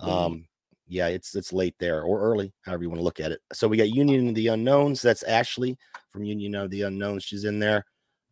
Um, 0.00 0.46
yeah, 0.88 1.08
it's 1.08 1.34
it's 1.34 1.52
late 1.52 1.74
there 1.78 2.02
or 2.02 2.22
early, 2.22 2.54
however 2.62 2.84
you 2.84 2.88
want 2.88 3.00
to 3.00 3.04
look 3.04 3.20
at 3.20 3.32
it. 3.32 3.40
So 3.52 3.68
we 3.68 3.76
got 3.76 3.90
Union 3.90 4.28
of 4.30 4.34
the 4.34 4.48
Unknowns. 4.48 5.02
That's 5.02 5.22
Ashley 5.24 5.76
from 6.10 6.24
Union 6.24 6.54
of 6.54 6.70
the 6.70 6.82
Unknowns. 6.82 7.24
She's 7.24 7.44
in 7.44 7.58
there. 7.58 7.84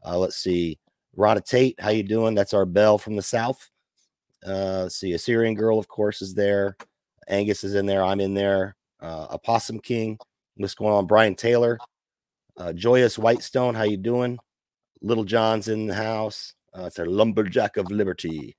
Uh, 0.03 0.17
let's 0.19 0.37
see. 0.37 0.79
Rhonda 1.17 1.45
Tate, 1.45 1.79
how 1.79 1.91
you 1.91 2.03
doing? 2.03 2.35
That's 2.35 2.55
our 2.55 2.65
Belle 2.65 2.97
from 2.97 3.17
the 3.17 3.23
South. 3.23 3.71
Uh, 4.47 4.85
let's 4.85 4.97
see. 4.97 5.13
A 5.13 5.19
Syrian 5.19 5.55
girl, 5.55 5.79
of 5.79 5.89
course, 5.89 6.23
is 6.23 6.33
there. 6.33 6.77
Angus 7.29 7.65
is 7.65 7.75
in 7.75 7.85
there. 7.85 8.03
I'm 8.03 8.21
in 8.21 8.33
there. 8.33 8.77
Uh, 9.01 9.27
a 9.31 9.39
Possum 9.39 9.81
King. 9.81 10.19
What's 10.57 10.75
going 10.75 10.95
on? 10.95 11.07
Brian 11.07 11.35
Taylor. 11.35 11.79
Uh, 12.57 12.73
Joyous 12.73 13.19
Whitestone, 13.19 13.75
how 13.75 13.83
you 13.83 13.97
doing? 13.97 14.39
Little 15.05 15.25
John's 15.25 15.69
in 15.69 15.87
the 15.87 15.95
house. 15.95 16.55
Uh, 16.77 16.85
it's 16.85 16.99
our 16.99 17.07
Lumberjack 17.07 17.77
of 17.77 17.91
Liberty. 17.91 18.57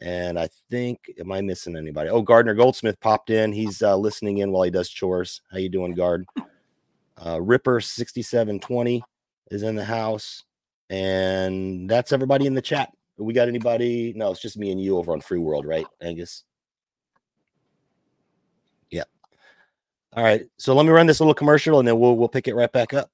And 0.00 0.38
I 0.38 0.48
think, 0.68 0.98
am 1.18 1.30
I 1.30 1.40
missing 1.40 1.76
anybody? 1.76 2.10
Oh, 2.10 2.22
Gardner 2.22 2.54
Goldsmith 2.54 3.00
popped 3.00 3.30
in. 3.30 3.52
He's 3.52 3.82
uh, 3.82 3.96
listening 3.96 4.38
in 4.38 4.50
while 4.50 4.64
he 4.64 4.70
does 4.70 4.90
chores. 4.90 5.40
How 5.50 5.58
you 5.58 5.68
doing, 5.68 5.94
Guard? 5.94 6.26
Uh, 7.24 7.40
Ripper 7.40 7.80
sixty 7.80 8.20
seven 8.20 8.60
twenty 8.60 9.02
is 9.50 9.62
in 9.62 9.76
the 9.76 9.84
house, 9.84 10.44
and 10.90 11.88
that's 11.88 12.12
everybody 12.12 12.46
in 12.46 12.54
the 12.54 12.60
chat. 12.60 12.90
We 13.16 13.32
got 13.32 13.48
anybody? 13.48 14.12
No, 14.14 14.32
it's 14.32 14.42
just 14.42 14.58
me 14.58 14.70
and 14.70 14.82
you 14.82 14.98
over 14.98 15.12
on 15.12 15.22
Free 15.22 15.38
World, 15.38 15.64
right, 15.64 15.86
Angus? 16.02 16.44
Yeah. 18.90 19.04
All 20.12 20.24
right. 20.24 20.44
So 20.58 20.74
let 20.74 20.84
me 20.84 20.92
run 20.92 21.06
this 21.06 21.20
little 21.20 21.32
commercial, 21.32 21.78
and 21.78 21.88
then 21.88 21.98
we'll 21.98 22.16
we'll 22.16 22.28
pick 22.28 22.48
it 22.48 22.54
right 22.54 22.70
back 22.70 22.92
up. 22.92 23.10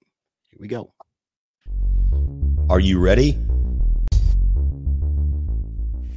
Here 0.50 0.58
we 0.58 0.66
go. 0.66 0.92
Are 2.72 2.80
you 2.80 2.98
ready? 3.00 3.38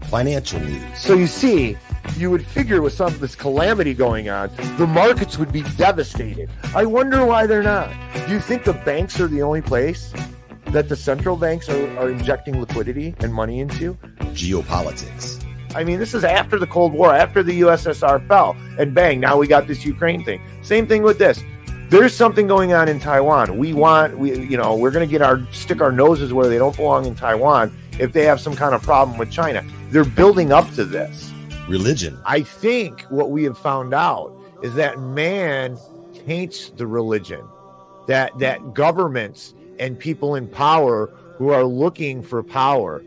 Financial 0.03 0.57
news. 0.61 0.81
So 0.97 1.13
you 1.13 1.27
see, 1.27 1.75
you 2.15 2.31
would 2.31 2.47
figure 2.47 2.81
with 2.81 2.93
some 2.93 3.07
of 3.07 3.19
this 3.19 3.35
calamity 3.35 3.93
going 3.93 4.29
on, 4.29 4.49
the 4.77 4.87
markets 4.87 5.37
would 5.37 5.51
be 5.51 5.63
devastated. 5.75 6.49
I 6.73 6.85
wonder 6.85 7.25
why 7.25 7.45
they're 7.45 7.61
not. 7.61 7.91
Do 8.25 8.31
you 8.31 8.39
think 8.39 8.63
the 8.63 8.71
banks 8.71 9.19
are 9.19 9.27
the 9.27 9.41
only 9.41 9.61
place 9.61 10.13
that 10.67 10.87
the 10.87 10.95
central 10.95 11.35
banks 11.35 11.67
are, 11.67 11.97
are 11.97 12.09
injecting 12.09 12.57
liquidity 12.61 13.13
and 13.19 13.33
money 13.33 13.59
into? 13.59 13.95
Geopolitics. 14.31 15.45
I 15.75 15.83
mean, 15.83 15.99
this 15.99 16.13
is 16.13 16.23
after 16.23 16.57
the 16.57 16.67
Cold 16.67 16.93
War, 16.93 17.13
after 17.13 17.43
the 17.43 17.59
USSR 17.59 18.25
fell, 18.29 18.55
and 18.79 18.95
bang, 18.95 19.19
now 19.19 19.35
we 19.37 19.45
got 19.45 19.67
this 19.67 19.83
Ukraine 19.83 20.23
thing. 20.23 20.41
Same 20.61 20.87
thing 20.87 21.03
with 21.03 21.17
this. 21.17 21.43
There's 21.89 22.15
something 22.15 22.47
going 22.47 22.73
on 22.73 22.89
in 22.89 22.99
Taiwan. 22.99 23.57
We 23.57 23.73
want, 23.73 24.17
we, 24.17 24.35
you 24.47 24.57
know, 24.57 24.75
we're 24.75 24.89
going 24.89 25.07
to 25.07 25.11
get 25.11 25.21
our 25.21 25.45
stick 25.51 25.81
our 25.81 25.91
noses 25.91 26.33
where 26.33 26.49
they 26.49 26.57
don't 26.57 26.75
belong 26.75 27.05
in 27.05 27.13
Taiwan 27.13 27.77
if 27.99 28.11
they 28.11 28.23
have 28.23 28.41
some 28.41 28.55
kind 28.55 28.73
of 28.73 28.81
problem 28.81 29.19
with 29.19 29.31
China. 29.31 29.63
They're 29.89 30.03
building 30.03 30.51
up 30.51 30.69
to 30.73 30.83
this. 30.83 31.31
Religion. 31.67 32.19
I 32.25 32.41
think 32.41 33.01
what 33.03 33.29
we 33.29 33.43
have 33.43 33.57
found 33.57 33.93
out 33.93 34.35
is 34.63 34.73
that 34.75 34.99
man 34.99 35.77
taints 36.25 36.69
the 36.71 36.87
religion, 36.87 37.45
that 38.07 38.37
that 38.39 38.73
governments 38.73 39.53
and 39.79 39.97
people 39.97 40.35
in 40.35 40.47
power 40.47 41.07
who 41.37 41.49
are 41.49 41.65
looking 41.65 42.23
for 42.23 42.41
power 42.41 43.03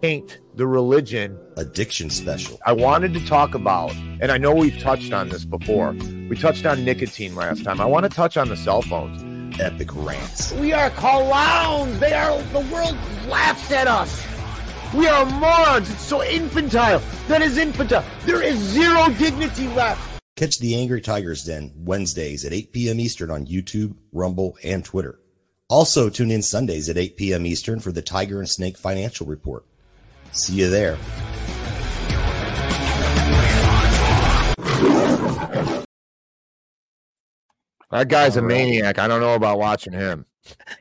taint 0.00 0.38
the 0.54 0.66
religion. 0.66 1.38
Addiction 1.56 2.10
special. 2.10 2.58
I 2.66 2.72
wanted 2.72 3.14
to 3.14 3.26
talk 3.26 3.54
about, 3.54 3.92
and 4.20 4.30
I 4.30 4.38
know 4.38 4.54
we've 4.54 4.78
touched 4.78 5.12
on 5.12 5.28
this 5.28 5.44
before. 5.44 5.92
We 6.28 6.36
touched 6.36 6.66
on 6.66 6.84
nicotine 6.84 7.34
last 7.34 7.64
time. 7.64 7.80
I 7.80 7.84
want 7.84 8.04
to 8.04 8.08
touch 8.08 8.36
on 8.36 8.48
the 8.48 8.56
cell 8.56 8.82
phones. 8.82 9.24
Epic 9.60 9.88
rants. 9.94 10.52
We 10.52 10.72
are 10.72 10.90
clowns. 10.90 11.98
They 11.98 12.12
are 12.12 12.40
the 12.42 12.60
world 12.72 12.96
laughs 13.26 13.72
at 13.72 13.88
us. 13.88 14.24
We 14.94 15.06
are 15.06 15.26
morons. 15.26 15.90
It's 15.90 16.02
so 16.02 16.22
infantile. 16.22 17.02
That 17.26 17.42
is 17.42 17.58
infantile. 17.58 18.04
There 18.24 18.42
is 18.42 18.56
zero 18.56 19.08
dignity 19.18 19.68
left. 19.68 20.00
Catch 20.36 20.60
the 20.60 20.76
Angry 20.76 21.00
Tigers 21.00 21.44
Den 21.44 21.72
Wednesdays 21.76 22.44
at 22.44 22.52
8 22.52 22.72
p.m. 22.72 23.00
Eastern 23.00 23.30
on 23.30 23.46
YouTube, 23.46 23.96
Rumble, 24.12 24.56
and 24.62 24.84
Twitter. 24.84 25.18
Also, 25.68 26.08
tune 26.08 26.30
in 26.30 26.42
Sundays 26.42 26.88
at 26.88 26.96
8 26.96 27.16
p.m. 27.16 27.44
Eastern 27.44 27.80
for 27.80 27.90
the 27.90 28.00
Tiger 28.00 28.38
and 28.38 28.48
Snake 28.48 28.78
Financial 28.78 29.26
Report. 29.26 29.66
See 30.32 30.54
you 30.54 30.70
there. 30.70 30.96
That 37.90 38.08
guy's 38.08 38.36
a 38.36 38.42
maniac. 38.42 38.98
I 38.98 39.08
don't 39.08 39.20
know 39.20 39.34
about 39.34 39.58
watching 39.58 39.92
him. 39.92 40.26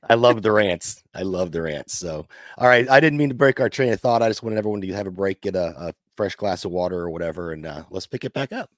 I 0.09 0.15
love 0.15 0.41
the 0.41 0.51
rants. 0.51 1.03
I 1.13 1.21
love 1.23 1.51
the 1.51 1.61
rants. 1.61 1.97
So, 1.97 2.27
all 2.57 2.67
right. 2.67 2.89
I 2.89 2.99
didn't 2.99 3.17
mean 3.17 3.29
to 3.29 3.35
break 3.35 3.59
our 3.59 3.69
train 3.69 3.93
of 3.93 3.99
thought. 3.99 4.21
I 4.21 4.27
just 4.27 4.43
wanted 4.43 4.57
everyone 4.57 4.81
to 4.81 4.93
have 4.93 5.07
a 5.07 5.11
break, 5.11 5.41
get 5.41 5.55
a, 5.55 5.73
a 5.77 5.93
fresh 6.15 6.35
glass 6.35 6.65
of 6.65 6.71
water 6.71 6.99
or 6.99 7.09
whatever, 7.09 7.53
and 7.53 7.65
uh, 7.65 7.83
let's 7.89 8.07
pick 8.07 8.25
it 8.25 8.33
back 8.33 8.51
up. 8.51 8.69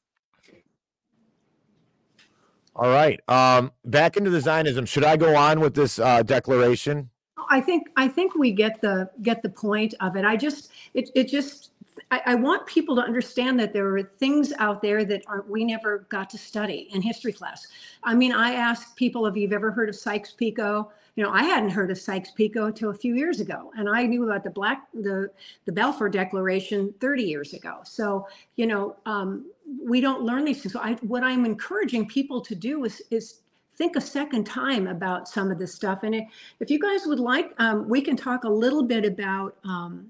All 2.76 2.90
right. 2.90 3.20
Um, 3.28 3.72
back 3.84 4.16
into 4.16 4.30
the 4.30 4.40
Zionism. 4.40 4.86
Should 4.86 5.04
I 5.04 5.18
go 5.18 5.36
on 5.36 5.60
with 5.60 5.74
this 5.74 6.00
uh, 6.00 6.24
declaration? 6.24 7.10
I 7.50 7.60
think 7.60 7.90
I 7.98 8.08
think 8.08 8.36
we 8.36 8.52
get 8.52 8.80
the 8.82 9.10
get 9.22 9.42
the 9.42 9.50
point 9.50 9.96
of 10.00 10.16
it. 10.16 10.24
I 10.24 10.38
just 10.38 10.72
it 10.94 11.10
it 11.16 11.28
just 11.28 11.72
I, 12.12 12.22
I 12.28 12.36
want 12.36 12.66
people 12.68 12.96
to 12.96 13.02
understand 13.02 13.60
that 13.60 13.74
there 13.74 13.98
are 13.98 14.04
things 14.04 14.54
out 14.60 14.82
there 14.82 15.04
that 15.06 15.24
are 15.28 15.46
we 15.48 15.66
never 15.66 16.00
got 16.10 16.30
to 16.32 16.38
study 16.38 16.88
in 16.94 17.02
history 17.02 17.34
class. 17.34 17.68
I 18.04 18.14
mean, 18.14 18.32
I 18.32 18.54
ask 18.54 18.96
people 18.96 19.26
if 19.26 19.36
you've 19.36 19.54
ever 19.54 19.72
heard 19.72 19.90
of 19.90 19.96
Sykes-Picot. 19.96 20.90
You 21.16 21.24
know, 21.26 21.32
I 21.32 21.44
hadn't 21.44 21.72
heard 21.72 21.92
of 21.92 21.98
Sykes-Picot 21.98 22.68
until 22.68 22.92
a 22.92 22.94
few 22.94 23.16
years 23.16 23.42
ago, 23.42 23.72
and 23.78 23.90
I 23.90 24.06
knew 24.06 24.24
about 24.24 24.44
the 24.44 24.52
Black 24.52 24.88
the 24.94 25.32
the 25.66 25.72
Balfour 25.72 26.10
Declaration 26.10 26.94
30 27.02 27.24
years 27.24 27.54
ago. 27.54 27.80
So 27.84 28.28
you 28.56 28.68
know, 28.68 28.96
um, 29.06 29.52
we 29.84 30.02
don't 30.02 30.22
learn 30.22 30.46
these 30.46 30.62
things. 30.62 30.74
So 30.74 30.80
I, 30.80 30.94
what 31.02 31.24
I'm 31.24 31.46
encouraging 31.46 32.08
people 32.08 32.42
to 32.42 32.56
do 32.56 32.86
is 32.86 33.02
is 33.10 33.42
think 33.80 33.96
a 33.96 34.02
second 34.02 34.44
time 34.44 34.88
about 34.88 35.28
some 35.28 35.50
of 35.50 35.58
this 35.58 35.74
stuff. 35.74 36.04
And 36.04 36.14
if 36.60 36.70
you 36.70 36.80
guys 36.80 37.08
would 37.08 37.20
like, 37.20 37.54
um, 37.58 37.88
we 37.88 38.02
can 38.02 38.18
talk 38.18 38.44
a 38.44 38.50
little 38.50 38.84
bit 38.84 39.06
about 39.06 39.56
um, 39.64 40.10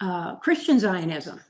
uh, 0.00 0.36
Christian 0.36 0.78
Zionism. 0.78 1.40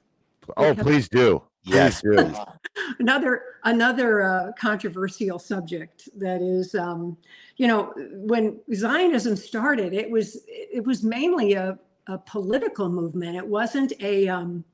Oh, 0.56 0.74
please 0.74 1.06
do. 1.08 1.42
Yes, 1.64 2.00
Please 2.00 2.16
do. 2.16 2.34
another 2.98 3.42
another 3.64 4.22
uh, 4.22 4.52
controversial 4.58 5.38
subject 5.38 6.08
that 6.16 6.40
is, 6.40 6.74
um, 6.74 7.18
you 7.58 7.66
know, 7.66 7.92
when 8.14 8.58
Zionism 8.74 9.36
started, 9.36 9.92
it 9.92 10.10
was 10.10 10.44
it 10.46 10.82
was 10.86 11.04
mainly 11.04 11.52
a, 11.52 11.78
a 12.06 12.16
political 12.16 12.88
movement. 12.88 13.36
It 13.36 13.46
wasn't 13.46 13.92
a 14.00 14.28
um, 14.28 14.64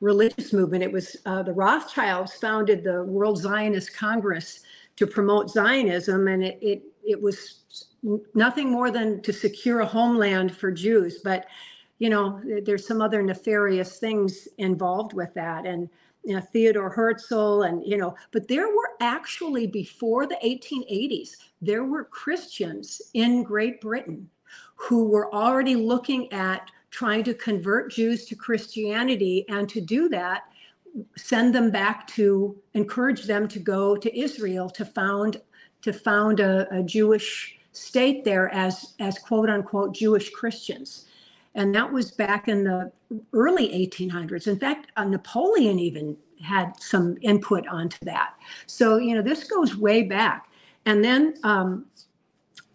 religious 0.00 0.52
movement. 0.52 0.82
It 0.82 0.92
was 0.92 1.16
uh, 1.24 1.42
the 1.42 1.52
Rothschilds 1.54 2.34
founded 2.34 2.84
the 2.84 3.04
World 3.04 3.38
Zionist 3.38 3.96
Congress 3.96 4.60
to 4.96 5.06
promote 5.06 5.50
Zionism, 5.50 6.28
and 6.28 6.44
it 6.44 6.58
it 6.62 6.82
it 7.04 7.20
was 7.20 7.64
nothing 8.34 8.70
more 8.70 8.90
than 8.90 9.22
to 9.22 9.32
secure 9.32 9.80
a 9.80 9.86
homeland 9.86 10.54
for 10.54 10.70
Jews. 10.70 11.20
But 11.22 11.46
you 11.98 12.10
know, 12.10 12.40
there's 12.64 12.86
some 12.86 13.00
other 13.00 13.22
nefarious 13.22 13.98
things 13.98 14.48
involved 14.58 15.12
with 15.12 15.32
that, 15.34 15.66
and 15.66 15.88
you 16.24 16.34
know, 16.34 16.40
Theodore 16.40 16.90
Herzl, 16.90 17.62
and 17.62 17.86
you 17.86 17.96
know, 17.96 18.14
but 18.32 18.48
there 18.48 18.68
were 18.68 18.90
actually 19.00 19.66
before 19.66 20.26
the 20.26 20.38
1880s, 20.44 21.30
there 21.60 21.84
were 21.84 22.04
Christians 22.04 23.00
in 23.14 23.42
Great 23.42 23.80
Britain 23.80 24.28
who 24.76 25.04
were 25.04 25.32
already 25.34 25.76
looking 25.76 26.32
at 26.32 26.70
trying 26.90 27.24
to 27.24 27.34
convert 27.34 27.90
Jews 27.90 28.24
to 28.26 28.36
Christianity, 28.36 29.44
and 29.48 29.68
to 29.68 29.80
do 29.80 30.08
that, 30.10 30.44
send 31.16 31.54
them 31.54 31.70
back 31.70 32.06
to 32.08 32.56
encourage 32.74 33.24
them 33.24 33.48
to 33.48 33.58
go 33.58 33.96
to 33.96 34.18
Israel 34.18 34.70
to 34.70 34.84
found 34.84 35.40
to 35.82 35.92
found 35.92 36.40
a, 36.40 36.66
a 36.74 36.82
Jewish 36.82 37.58
state 37.72 38.24
there 38.24 38.52
as 38.54 38.94
as 39.00 39.18
quote 39.18 39.50
unquote 39.50 39.94
Jewish 39.94 40.30
Christians. 40.30 41.06
And 41.54 41.74
that 41.74 41.92
was 41.92 42.10
back 42.10 42.48
in 42.48 42.64
the 42.64 42.90
early 43.32 43.68
1800s. 43.68 44.48
In 44.48 44.58
fact, 44.58 44.90
uh, 44.96 45.04
Napoleon 45.04 45.78
even 45.78 46.16
had 46.42 46.72
some 46.80 47.16
input 47.22 47.66
onto 47.68 47.98
that. 48.04 48.34
So, 48.66 48.98
you 48.98 49.14
know, 49.14 49.22
this 49.22 49.44
goes 49.44 49.76
way 49.76 50.02
back. 50.02 50.48
And 50.84 51.02
then, 51.02 51.34
um, 51.44 51.86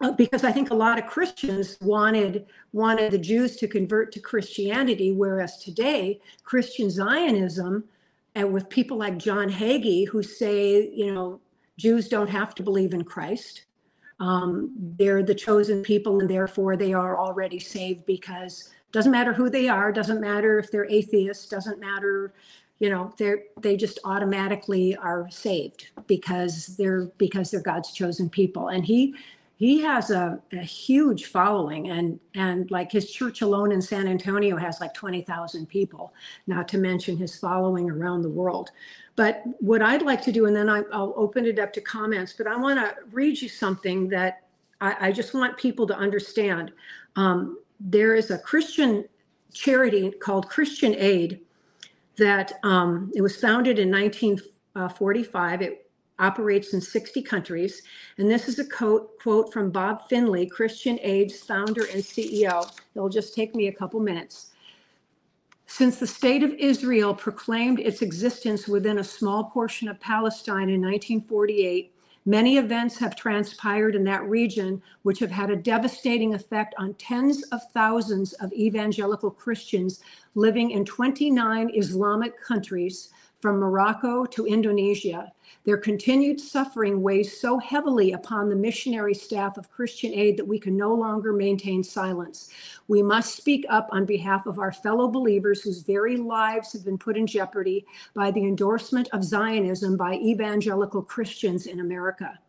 uh, 0.01 0.11
because 0.13 0.45
I 0.45 0.51
think 0.51 0.71
a 0.71 0.75
lot 0.75 0.97
of 0.97 1.07
Christians 1.07 1.77
wanted 1.81 2.45
wanted 2.71 3.11
the 3.11 3.17
Jews 3.17 3.57
to 3.57 3.67
convert 3.67 4.11
to 4.13 4.19
Christianity, 4.19 5.11
whereas 5.11 5.57
today 5.57 6.21
Christian 6.43 6.89
Zionism, 6.89 7.83
and 8.39 8.53
with 8.53 8.69
people 8.69 8.97
like 8.97 9.17
John 9.17 9.49
Hagee 9.49 10.07
who 10.07 10.23
say, 10.23 10.89
you 10.93 11.13
know, 11.13 11.41
Jews 11.77 12.07
don't 12.07 12.29
have 12.29 12.55
to 12.55 12.63
believe 12.63 12.93
in 12.93 13.03
Christ. 13.03 13.65
Um, 14.21 14.71
they're 14.97 15.23
the 15.23 15.35
chosen 15.35 15.83
people, 15.83 16.19
and 16.19 16.29
therefore 16.29 16.77
they 16.77 16.93
are 16.93 17.19
already 17.19 17.59
saved 17.59 18.05
because 18.05 18.69
doesn't 18.93 19.11
matter 19.11 19.33
who 19.33 19.49
they 19.49 19.67
are, 19.67 19.91
doesn't 19.91 20.21
matter 20.21 20.57
if 20.57 20.71
they're 20.71 20.89
atheists, 20.89 21.47
doesn't 21.47 21.79
matter, 21.79 22.33
you 22.79 22.89
know, 22.89 23.13
they're 23.17 23.43
they 23.61 23.75
just 23.75 23.99
automatically 24.05 24.95
are 24.95 25.29
saved 25.29 25.87
because 26.07 26.77
they're 26.77 27.05
because 27.17 27.51
they're 27.51 27.61
God's 27.61 27.91
chosen 27.91 28.29
people. 28.29 28.69
And 28.69 28.85
he 28.85 29.15
he 29.59 29.81
has 29.81 30.09
a, 30.09 30.39
a 30.53 30.61
huge 30.61 31.25
following 31.25 31.89
and 31.89 32.17
and 32.33 32.71
like 32.71 32.89
his 32.93 33.11
church 33.11 33.41
alone 33.41 33.73
in 33.73 33.81
San 33.81 34.07
Antonio 34.07 34.55
has 34.55 34.79
like 34.79 34.93
20,000 34.93 35.67
people, 35.67 36.13
not 36.47 36.65
to 36.69 36.77
mention 36.77 37.17
his 37.17 37.37
following 37.37 37.89
around 37.89 38.21
the 38.21 38.29
world. 38.29 38.69
But 39.17 39.43
what 39.59 39.81
I'd 39.81 40.01
like 40.01 40.21
to 40.23 40.31
do, 40.31 40.45
and 40.45 40.55
then 40.55 40.69
I, 40.69 40.79
will 40.79 41.13
open 41.17 41.45
it 41.45 41.59
up 41.59 41.73
to 41.73 41.81
comments, 41.81 42.33
but 42.37 42.47
I 42.47 42.55
want 42.55 42.79
to 42.79 42.95
read 43.11 43.41
you 43.41 43.49
something 43.49 44.07
that 44.07 44.43
I, 44.79 45.07
I, 45.07 45.11
just 45.11 45.33
want 45.33 45.57
people 45.57 45.85
to 45.87 45.95
understand. 45.95 46.71
Um, 47.17 47.59
there 47.81 48.15
is 48.15 48.31
a 48.31 48.37
Christian 48.37 49.03
charity 49.53 50.09
called 50.09 50.47
Christian 50.47 50.95
Aid 50.95 51.41
that 52.15 52.53
um, 52.63 53.11
it 53.13 53.21
was 53.21 53.35
founded 53.35 53.77
in 53.77 53.91
1945. 53.91 55.61
It 55.63 55.88
operates 56.19 56.73
in 56.73 56.81
60 56.81 57.21
countries. 57.21 57.81
And 58.17 58.29
this 58.29 58.47
is 58.47 58.59
a 58.59 58.65
quote, 58.65 59.17
quote 59.19 59.51
from 59.51 59.71
Bob 59.71 60.07
Finley, 60.09 60.45
Christian 60.45 60.99
Aid's 61.01 61.39
founder 61.39 61.85
and 61.85 62.03
CEO. 62.03 62.69
It'll 62.93 63.09
just 63.09 63.33
take 63.33 63.55
me 63.55 63.67
a 63.67 63.73
couple 63.73 63.99
minutes. 63.99 64.51
Since 65.65 65.97
the 65.97 66.07
state 66.07 66.43
of 66.43 66.51
Israel 66.53 67.13
proclaimed 67.13 67.79
its 67.79 68.01
existence 68.01 68.67
within 68.67 68.97
a 68.97 69.03
small 69.03 69.45
portion 69.45 69.87
of 69.87 69.99
Palestine 69.99 70.69
in 70.69 70.81
1948, 70.81 71.93
many 72.25 72.57
events 72.57 72.97
have 72.97 73.15
transpired 73.15 73.95
in 73.95 74.03
that 74.05 74.27
region 74.27 74.81
which 75.03 75.19
have 75.19 75.29
had 75.29 75.51
a 75.51 75.55
devastating 75.55 76.33
effect 76.33 76.73
on 76.79 76.95
tens 76.95 77.43
of 77.51 77.61
thousands 77.71 78.33
of 78.33 78.51
evangelical 78.53 79.29
Christians 79.29 80.01
living 80.33 80.71
in 80.71 80.83
29 80.85 81.71
Islamic 81.75 82.41
countries 82.41 83.09
from 83.39 83.59
Morocco 83.59 84.25
to 84.25 84.47
Indonesia. 84.47 85.31
Their 85.65 85.77
continued 85.77 86.39
suffering 86.39 87.01
weighs 87.01 87.39
so 87.39 87.59
heavily 87.59 88.13
upon 88.13 88.49
the 88.49 88.55
missionary 88.55 89.13
staff 89.13 89.57
of 89.57 89.69
Christian 89.69 90.13
Aid 90.13 90.37
that 90.37 90.47
we 90.47 90.57
can 90.57 90.75
no 90.75 90.93
longer 90.95 91.33
maintain 91.33 91.83
silence. 91.83 92.49
We 92.87 93.03
must 93.03 93.35
speak 93.35 93.65
up 93.69 93.87
on 93.91 94.05
behalf 94.05 94.47
of 94.47 94.57
our 94.57 94.71
fellow 94.71 95.07
believers 95.07 95.61
whose 95.61 95.83
very 95.83 96.17
lives 96.17 96.73
have 96.73 96.85
been 96.85 96.97
put 96.97 97.17
in 97.17 97.27
jeopardy 97.27 97.85
by 98.15 98.31
the 98.31 98.45
endorsement 98.45 99.09
of 99.11 99.23
Zionism 99.23 99.95
by 99.97 100.15
evangelical 100.15 101.03
Christians 101.03 101.67
in 101.67 101.81
America. 101.81 102.39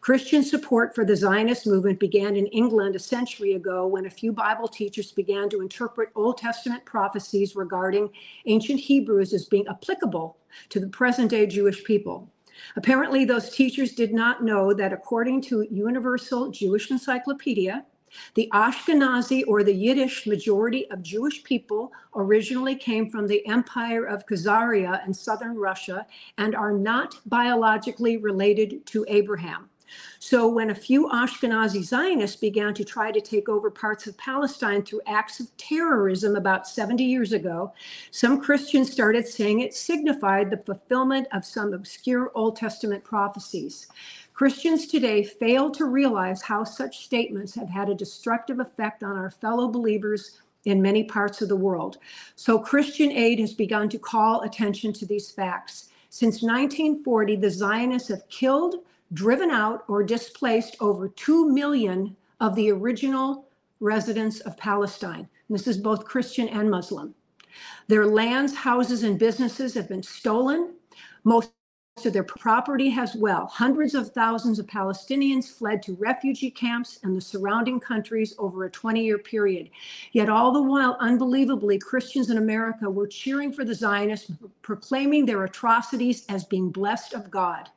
Christian 0.00 0.42
support 0.42 0.94
for 0.94 1.04
the 1.04 1.16
Zionist 1.16 1.66
movement 1.66 1.98
began 1.98 2.36
in 2.36 2.46
England 2.46 2.96
a 2.96 3.00
century 3.00 3.54
ago 3.54 3.86
when 3.86 4.06
a 4.06 4.10
few 4.10 4.32
Bible 4.32 4.68
teachers 4.68 5.10
began 5.10 5.48
to 5.50 5.60
interpret 5.60 6.10
Old 6.14 6.38
Testament 6.38 6.84
prophecies 6.84 7.56
regarding 7.56 8.10
ancient 8.46 8.80
Hebrews 8.80 9.32
as 9.32 9.46
being 9.46 9.66
applicable 9.66 10.36
to 10.68 10.80
the 10.80 10.88
present 10.88 11.30
day 11.30 11.46
Jewish 11.46 11.82
people. 11.84 12.30
Apparently, 12.76 13.24
those 13.24 13.50
teachers 13.50 13.92
did 13.92 14.12
not 14.12 14.42
know 14.42 14.72
that 14.72 14.92
according 14.92 15.42
to 15.42 15.66
Universal 15.70 16.50
Jewish 16.50 16.90
Encyclopedia, 16.90 17.84
the 18.34 18.48
Ashkenazi 18.52 19.44
or 19.46 19.62
the 19.62 19.74
Yiddish 19.74 20.26
majority 20.26 20.90
of 20.90 21.02
Jewish 21.02 21.42
people 21.44 21.92
originally 22.14 22.74
came 22.74 23.10
from 23.10 23.26
the 23.26 23.46
Empire 23.46 24.04
of 24.04 24.26
Khazaria 24.26 25.06
in 25.06 25.12
southern 25.12 25.56
Russia 25.56 26.06
and 26.38 26.54
are 26.54 26.72
not 26.72 27.20
biologically 27.26 28.16
related 28.16 28.86
to 28.86 29.04
Abraham. 29.08 29.68
So 30.18 30.48
when 30.48 30.70
a 30.70 30.74
few 30.74 31.08
Ashkenazi 31.08 31.82
Zionists 31.82 32.36
began 32.36 32.74
to 32.74 32.84
try 32.84 33.10
to 33.10 33.20
take 33.20 33.48
over 33.48 33.70
parts 33.70 34.06
of 34.06 34.16
Palestine 34.16 34.82
through 34.82 35.00
acts 35.06 35.40
of 35.40 35.54
terrorism 35.56 36.36
about 36.36 36.66
70 36.66 37.04
years 37.04 37.32
ago, 37.32 37.72
some 38.10 38.40
Christians 38.40 38.90
started 38.90 39.26
saying 39.26 39.60
it 39.60 39.74
signified 39.74 40.50
the 40.50 40.58
fulfillment 40.58 41.28
of 41.32 41.44
some 41.44 41.72
obscure 41.72 42.32
Old 42.34 42.56
Testament 42.56 43.04
prophecies. 43.04 43.88
Christians 44.34 44.86
today 44.86 45.24
fail 45.24 45.70
to 45.72 45.84
realize 45.84 46.42
how 46.42 46.62
such 46.62 47.04
statements 47.04 47.54
have 47.54 47.68
had 47.68 47.88
a 47.88 47.94
destructive 47.94 48.60
effect 48.60 49.02
on 49.02 49.16
our 49.16 49.30
fellow 49.30 49.68
believers 49.68 50.40
in 50.64 50.82
many 50.82 51.04
parts 51.04 51.42
of 51.42 51.48
the 51.48 51.56
world. 51.56 51.98
So 52.36 52.58
Christian 52.58 53.10
Aid 53.10 53.40
has 53.40 53.52
begun 53.52 53.88
to 53.88 53.98
call 53.98 54.42
attention 54.42 54.92
to 54.94 55.06
these 55.06 55.30
facts. 55.30 55.88
Since 56.10 56.42
1940, 56.42 57.36
the 57.36 57.50
Zionists 57.50 58.08
have 58.08 58.28
killed, 58.28 58.76
driven 59.14 59.50
out, 59.50 59.84
or 59.88 60.02
displaced 60.02 60.76
over 60.80 61.08
2 61.08 61.50
million 61.50 62.16
of 62.40 62.54
the 62.56 62.70
original 62.70 63.46
residents 63.80 64.40
of 64.40 64.56
Palestine. 64.56 65.28
And 65.48 65.58
this 65.58 65.66
is 65.66 65.78
both 65.78 66.04
Christian 66.04 66.48
and 66.48 66.70
Muslim. 66.70 67.14
Their 67.88 68.06
lands, 68.06 68.54
houses, 68.54 69.04
and 69.04 69.18
businesses 69.18 69.74
have 69.74 69.88
been 69.88 70.02
stolen. 70.02 70.74
Most 71.24 71.52
of 72.04 72.12
their 72.12 72.24
property 72.24 72.90
has 72.90 73.14
well. 73.16 73.46
Hundreds 73.46 73.94
of 73.94 74.12
thousands 74.12 74.58
of 74.58 74.66
Palestinians 74.66 75.46
fled 75.50 75.82
to 75.84 75.94
refugee 75.94 76.50
camps 76.50 76.98
and 77.04 77.16
the 77.16 77.20
surrounding 77.20 77.80
countries 77.80 78.34
over 78.38 78.64
a 78.64 78.70
20 78.70 79.04
year 79.04 79.18
period. 79.18 79.70
Yet, 80.12 80.28
all 80.28 80.52
the 80.52 80.62
while, 80.62 80.96
unbelievably, 81.00 81.78
Christians 81.80 82.30
in 82.30 82.38
America 82.38 82.90
were 82.90 83.06
cheering 83.08 83.52
for 83.52 83.64
the 83.64 83.74
Zionists, 83.74 84.32
proclaiming 84.62 85.26
their 85.26 85.44
atrocities 85.44 86.26
as 86.28 86.44
being 86.44 86.70
blessed 86.70 87.14
of 87.14 87.30
God. 87.30 87.70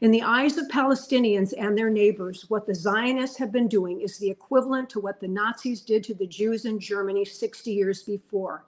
In 0.00 0.10
the 0.10 0.22
eyes 0.22 0.56
of 0.56 0.66
Palestinians 0.68 1.52
and 1.58 1.76
their 1.76 1.90
neighbors, 1.90 2.46
what 2.48 2.66
the 2.66 2.74
Zionists 2.74 3.36
have 3.36 3.52
been 3.52 3.68
doing 3.68 4.00
is 4.00 4.16
the 4.16 4.30
equivalent 4.30 4.88
to 4.90 5.00
what 5.00 5.20
the 5.20 5.28
Nazis 5.28 5.82
did 5.82 6.02
to 6.04 6.14
the 6.14 6.26
Jews 6.26 6.64
in 6.64 6.80
Germany 6.80 7.24
60 7.24 7.70
years 7.70 8.02
before. 8.02 8.64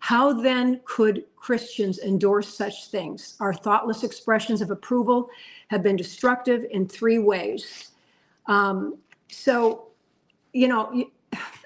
How 0.00 0.32
then 0.32 0.80
could 0.84 1.24
Christians 1.34 1.98
endorse 1.98 2.54
such 2.54 2.90
things? 2.90 3.34
Our 3.40 3.52
thoughtless 3.52 4.04
expressions 4.04 4.60
of 4.60 4.70
approval 4.70 5.30
have 5.68 5.82
been 5.82 5.96
destructive 5.96 6.64
in 6.70 6.86
three 6.86 7.18
ways. 7.18 7.90
Um, 8.46 8.98
so, 9.30 9.88
you 10.52 10.68
know, 10.68 11.10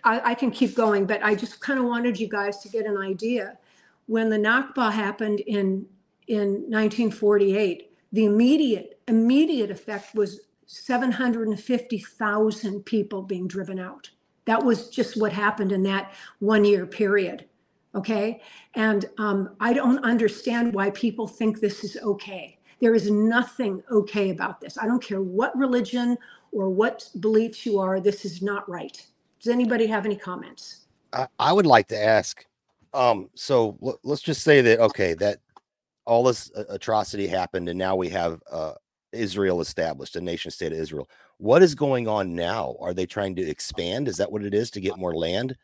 I, 0.04 0.30
I, 0.30 0.34
can 0.34 0.50
keep 0.50 0.74
going, 0.74 1.06
but 1.06 1.22
I 1.22 1.34
just 1.34 1.60
kind 1.60 1.78
of 1.78 1.84
wanted 1.84 2.18
you 2.18 2.28
guys 2.28 2.58
to 2.58 2.68
get 2.68 2.86
an 2.86 2.96
idea. 2.96 3.58
When 4.06 4.30
the 4.30 4.36
Nakba 4.36 4.90
happened 4.90 5.40
in 5.40 5.86
in 6.28 6.64
1948, 6.70 7.91
the 8.12 8.24
immediate 8.26 9.00
immediate 9.08 9.70
effect 9.70 10.14
was 10.14 10.40
750,000 10.66 12.82
people 12.84 13.22
being 13.22 13.48
driven 13.48 13.78
out. 13.78 14.10
That 14.46 14.64
was 14.64 14.88
just 14.88 15.20
what 15.20 15.32
happened 15.32 15.72
in 15.72 15.82
that 15.84 16.12
one 16.38 16.64
year 16.64 16.86
period. 16.86 17.46
Okay. 17.94 18.40
And 18.74 19.04
um, 19.18 19.50
I 19.60 19.72
don't 19.74 20.02
understand 20.04 20.72
why 20.72 20.90
people 20.90 21.26
think 21.28 21.60
this 21.60 21.84
is 21.84 21.96
okay. 22.02 22.58
There 22.80 22.94
is 22.94 23.10
nothing 23.10 23.82
okay 23.90 24.30
about 24.30 24.60
this. 24.60 24.78
I 24.78 24.86
don't 24.86 25.02
care 25.02 25.20
what 25.22 25.56
religion 25.56 26.16
or 26.52 26.70
what 26.70 27.08
beliefs 27.20 27.66
you 27.66 27.78
are, 27.78 28.00
this 28.00 28.24
is 28.24 28.42
not 28.42 28.68
right. 28.68 29.04
Does 29.40 29.52
anybody 29.52 29.86
have 29.86 30.04
any 30.04 30.16
comments? 30.16 30.80
I, 31.12 31.26
I 31.38 31.52
would 31.52 31.66
like 31.66 31.88
to 31.88 31.98
ask. 31.98 32.44
Um, 32.94 33.30
so 33.34 33.76
l- 33.82 33.98
let's 34.02 34.22
just 34.22 34.42
say 34.42 34.60
that, 34.60 34.80
okay, 34.80 35.14
that 35.14 35.38
all 36.07 36.24
this 36.24 36.50
atrocity 36.68 37.26
happened, 37.26 37.68
and 37.68 37.78
now 37.78 37.96
we 37.96 38.09
have 38.09 38.40
uh, 38.50 38.72
Israel 39.12 39.61
established, 39.61 40.16
a 40.16 40.20
nation 40.20 40.50
state 40.50 40.72
of 40.72 40.78
Israel. 40.78 41.09
What 41.38 41.62
is 41.62 41.74
going 41.74 42.09
on 42.09 42.34
now? 42.34 42.76
Are 42.80 42.94
they 42.94 43.07
trying 43.07 43.36
to 43.36 43.42
expand? 43.42 44.09
Is 44.09 44.16
that 44.16 44.30
what 44.30 44.44
it 44.44 44.55
is 44.55 44.70
to 44.72 44.80
get 44.80 44.96
more 44.96 45.14
land? 45.14 45.57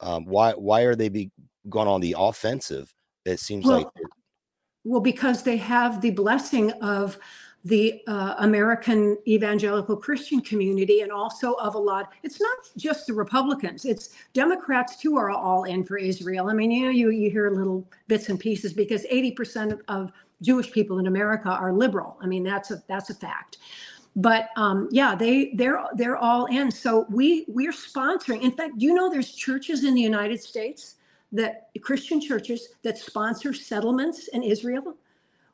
Um, 0.00 0.24
why 0.26 0.52
why 0.52 0.82
are 0.82 0.94
they 0.94 1.08
be 1.08 1.30
going 1.68 1.88
on 1.88 2.00
the 2.00 2.16
offensive? 2.18 2.92
It 3.24 3.40
seems 3.40 3.64
well, 3.64 3.78
like 3.78 3.88
well 4.84 5.00
because 5.00 5.42
they 5.42 5.56
have 5.56 6.00
the 6.00 6.10
blessing 6.10 6.72
of 6.82 7.18
the 7.66 8.00
uh, 8.06 8.34
American 8.38 9.18
evangelical 9.26 9.96
Christian 9.96 10.40
community 10.40 11.00
and 11.00 11.10
also 11.10 11.54
of 11.54 11.74
a 11.74 11.78
lot. 11.78 12.12
It's 12.22 12.40
not 12.40 12.58
just 12.76 13.06
the 13.06 13.14
Republicans; 13.14 13.84
it's 13.84 14.10
Democrats 14.32 14.96
too 14.96 15.16
are 15.16 15.30
all 15.30 15.64
in 15.64 15.84
for 15.84 15.96
Israel. 15.98 16.48
I 16.48 16.54
mean, 16.54 16.70
you 16.70 16.84
know, 16.84 16.90
you 16.90 17.10
you 17.10 17.30
hear 17.30 17.50
little 17.50 17.86
bits 18.06 18.28
and 18.28 18.38
pieces 18.38 18.72
because 18.72 19.04
eighty 19.10 19.32
percent 19.32 19.80
of, 19.88 20.12
Jewish 20.42 20.70
people 20.70 20.98
in 20.98 21.06
America 21.06 21.48
are 21.48 21.72
liberal. 21.72 22.18
I 22.20 22.26
mean, 22.26 22.44
that's 22.44 22.70
a 22.70 22.82
that's 22.88 23.10
a 23.10 23.14
fact. 23.14 23.58
But 24.14 24.50
um, 24.56 24.88
yeah, 24.90 25.14
they 25.14 25.52
they're 25.54 25.82
they're 25.94 26.16
all 26.16 26.46
in. 26.46 26.70
So 26.70 27.06
we 27.10 27.46
we're 27.48 27.72
sponsoring. 27.72 28.42
In 28.42 28.52
fact, 28.52 28.78
do 28.78 28.86
you 28.86 28.94
know 28.94 29.10
there's 29.10 29.32
churches 29.32 29.84
in 29.84 29.94
the 29.94 30.00
United 30.00 30.40
States 30.40 30.96
that 31.32 31.68
Christian 31.80 32.20
churches 32.20 32.68
that 32.82 32.98
sponsor 32.98 33.52
settlements 33.52 34.28
in 34.28 34.42
Israel 34.42 34.96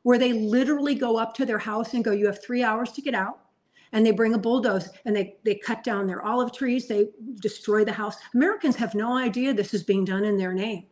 where 0.03 0.17
they 0.17 0.33
literally 0.33 0.95
go 0.95 1.17
up 1.17 1.33
to 1.35 1.45
their 1.45 1.57
house 1.57 1.93
and 1.93 2.03
go, 2.03 2.11
You 2.11 2.27
have 2.27 2.43
three 2.43 2.63
hours 2.63 2.91
to 2.93 3.01
get 3.01 3.15
out. 3.15 3.39
And 3.91 4.05
they 4.05 4.11
bring 4.11 4.33
a 4.33 4.39
bulldoze 4.39 4.89
and 5.05 5.15
they, 5.15 5.35
they 5.43 5.55
cut 5.55 5.83
down 5.83 6.07
their 6.07 6.23
olive 6.23 6.51
trees, 6.51 6.87
they 6.87 7.09
destroy 7.41 7.85
the 7.85 7.93
house. 7.93 8.15
Americans 8.33 8.75
have 8.75 8.95
no 8.95 9.17
idea 9.17 9.53
this 9.53 9.73
is 9.73 9.83
being 9.83 10.03
done 10.05 10.25
in 10.25 10.37
their 10.37 10.53
name. 10.53 10.85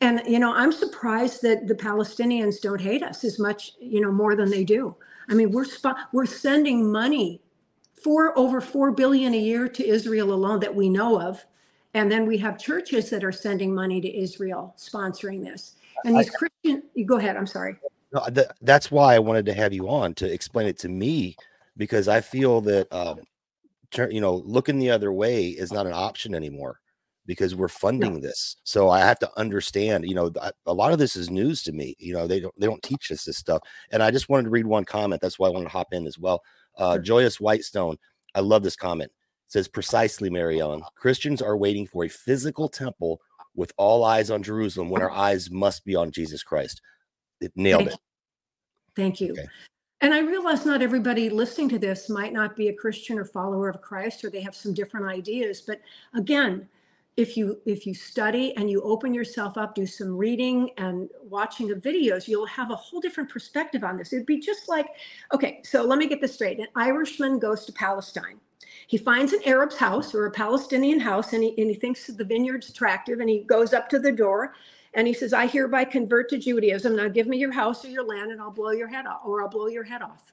And, 0.00 0.22
you 0.26 0.40
know, 0.40 0.52
I'm 0.52 0.72
surprised 0.72 1.42
that 1.42 1.68
the 1.68 1.76
Palestinians 1.76 2.60
don't 2.60 2.80
hate 2.80 3.04
us 3.04 3.22
as 3.22 3.38
much, 3.38 3.72
you 3.80 4.00
know, 4.00 4.10
more 4.10 4.34
than 4.34 4.50
they 4.50 4.64
do. 4.64 4.96
I 5.28 5.34
mean, 5.34 5.52
we're 5.52 5.66
we're 6.12 6.26
sending 6.26 6.90
money 6.90 7.40
for 8.02 8.36
over 8.36 8.60
4 8.60 8.92
billion 8.92 9.32
a 9.34 9.38
year 9.38 9.68
to 9.68 9.86
Israel 9.86 10.32
alone 10.32 10.60
that 10.60 10.74
we 10.74 10.88
know 10.88 11.20
of. 11.20 11.44
And 11.94 12.10
then 12.10 12.26
we 12.26 12.38
have 12.38 12.58
churches 12.58 13.10
that 13.10 13.22
are 13.22 13.32
sending 13.32 13.74
money 13.74 14.00
to 14.00 14.18
Israel 14.18 14.74
sponsoring 14.76 15.44
this. 15.44 15.76
And 16.04 16.16
these 16.16 16.30
Christian, 16.30 16.82
you 16.94 17.06
go 17.06 17.18
ahead, 17.18 17.36
I'm 17.36 17.46
sorry. 17.46 17.76
No, 18.12 18.26
th- 18.32 18.48
that's 18.60 18.90
why 18.90 19.14
I 19.14 19.18
wanted 19.18 19.46
to 19.46 19.54
have 19.54 19.72
you 19.72 19.88
on 19.88 20.14
to 20.14 20.30
explain 20.30 20.66
it 20.66 20.78
to 20.80 20.88
me 20.88 21.36
because 21.76 22.08
I 22.08 22.20
feel 22.20 22.60
that 22.62 22.92
um, 22.92 23.20
you 24.10 24.20
know 24.20 24.42
looking 24.44 24.78
the 24.78 24.90
other 24.90 25.12
way 25.12 25.48
is 25.48 25.72
not 25.72 25.86
an 25.86 25.94
option 25.94 26.34
anymore 26.34 26.78
because 27.26 27.54
we're 27.54 27.68
funding 27.68 28.14
yeah. 28.14 28.20
this. 28.20 28.56
So 28.64 28.90
I 28.90 29.00
have 29.00 29.18
to 29.20 29.30
understand. 29.38 30.08
You 30.08 30.14
know, 30.14 30.30
a 30.66 30.72
lot 30.72 30.92
of 30.92 30.98
this 30.98 31.16
is 31.16 31.30
news 31.30 31.62
to 31.64 31.72
me. 31.72 31.94
You 31.98 32.14
know, 32.14 32.26
they 32.26 32.40
don't 32.40 32.54
they 32.58 32.66
don't 32.66 32.82
teach 32.82 33.10
us 33.10 33.24
this 33.24 33.38
stuff. 33.38 33.62
And 33.90 34.02
I 34.02 34.10
just 34.10 34.28
wanted 34.28 34.44
to 34.44 34.50
read 34.50 34.66
one 34.66 34.84
comment. 34.84 35.20
That's 35.22 35.38
why 35.38 35.48
I 35.48 35.50
wanted 35.50 35.66
to 35.66 35.70
hop 35.70 35.92
in 35.92 36.06
as 36.06 36.18
well. 36.18 36.42
Uh, 36.76 36.94
sure. 36.94 37.02
Joyous 37.02 37.40
Whitestone. 37.40 37.96
I 38.34 38.40
love 38.40 38.62
this 38.62 38.76
comment. 38.76 39.10
It 39.46 39.52
says 39.52 39.68
precisely, 39.68 40.30
Mary 40.30 40.60
Ellen. 40.60 40.82
Christians 40.96 41.42
are 41.42 41.56
waiting 41.56 41.86
for 41.86 42.04
a 42.04 42.08
physical 42.08 42.68
temple 42.68 43.20
with 43.54 43.72
all 43.76 44.04
eyes 44.04 44.30
on 44.30 44.42
Jerusalem 44.42 44.88
when 44.88 45.02
our 45.02 45.10
eyes 45.10 45.50
must 45.50 45.84
be 45.84 45.94
on 45.94 46.10
Jesus 46.10 46.42
Christ. 46.42 46.80
It 47.42 47.52
nailed 47.56 47.80
Thank 47.82 47.92
it. 47.92 48.00
Thank 48.94 49.20
you. 49.20 49.32
Okay. 49.32 49.46
And 50.00 50.12
I 50.12 50.18
realize 50.18 50.66
not 50.66 50.82
everybody 50.82 51.30
listening 51.30 51.68
to 51.70 51.78
this 51.78 52.08
might 52.08 52.32
not 52.32 52.56
be 52.56 52.68
a 52.68 52.74
Christian 52.74 53.18
or 53.18 53.24
follower 53.24 53.68
of 53.68 53.80
Christ, 53.80 54.24
or 54.24 54.30
they 54.30 54.40
have 54.40 54.56
some 54.56 54.74
different 54.74 55.06
ideas. 55.06 55.60
But 55.60 55.80
again, 56.14 56.68
if 57.16 57.36
you 57.36 57.60
if 57.66 57.86
you 57.86 57.94
study 57.94 58.56
and 58.56 58.70
you 58.70 58.80
open 58.82 59.14
yourself 59.14 59.56
up, 59.56 59.74
do 59.74 59.86
some 59.86 60.16
reading 60.16 60.70
and 60.78 61.08
watching 61.22 61.70
of 61.70 61.78
videos, 61.78 62.26
you'll 62.26 62.46
have 62.46 62.70
a 62.70 62.76
whole 62.76 63.00
different 63.00 63.30
perspective 63.30 63.84
on 63.84 63.96
this. 63.96 64.12
It'd 64.12 64.26
be 64.26 64.40
just 64.40 64.68
like, 64.68 64.86
okay, 65.32 65.60
so 65.62 65.84
let 65.84 65.98
me 65.98 66.08
get 66.08 66.20
this 66.20 66.34
straight. 66.34 66.58
An 66.58 66.68
Irishman 66.74 67.38
goes 67.38 67.64
to 67.66 67.72
Palestine. 67.72 68.40
He 68.86 68.96
finds 68.96 69.32
an 69.32 69.40
Arab's 69.44 69.76
house 69.76 70.14
or 70.14 70.26
a 70.26 70.30
Palestinian 70.30 70.98
house, 70.98 71.32
and 71.32 71.44
he, 71.44 71.54
and 71.58 71.70
he 71.70 71.74
thinks 71.74 72.06
the 72.06 72.24
vineyard's 72.24 72.70
attractive, 72.70 73.20
and 73.20 73.28
he 73.28 73.40
goes 73.40 73.72
up 73.72 73.88
to 73.90 73.98
the 73.98 74.12
door 74.12 74.54
and 74.94 75.06
he 75.06 75.14
says, 75.14 75.32
I 75.32 75.46
hereby 75.46 75.84
convert 75.84 76.28
to 76.30 76.38
Judaism. 76.38 76.96
Now 76.96 77.08
give 77.08 77.26
me 77.26 77.38
your 77.38 77.52
house 77.52 77.84
or 77.84 77.88
your 77.88 78.04
land 78.04 78.30
and 78.30 78.40
I'll 78.40 78.50
blow 78.50 78.70
your 78.70 78.88
head 78.88 79.06
off, 79.06 79.20
or 79.24 79.42
I'll 79.42 79.48
blow 79.48 79.68
your 79.68 79.84
head 79.84 80.02
off. 80.02 80.32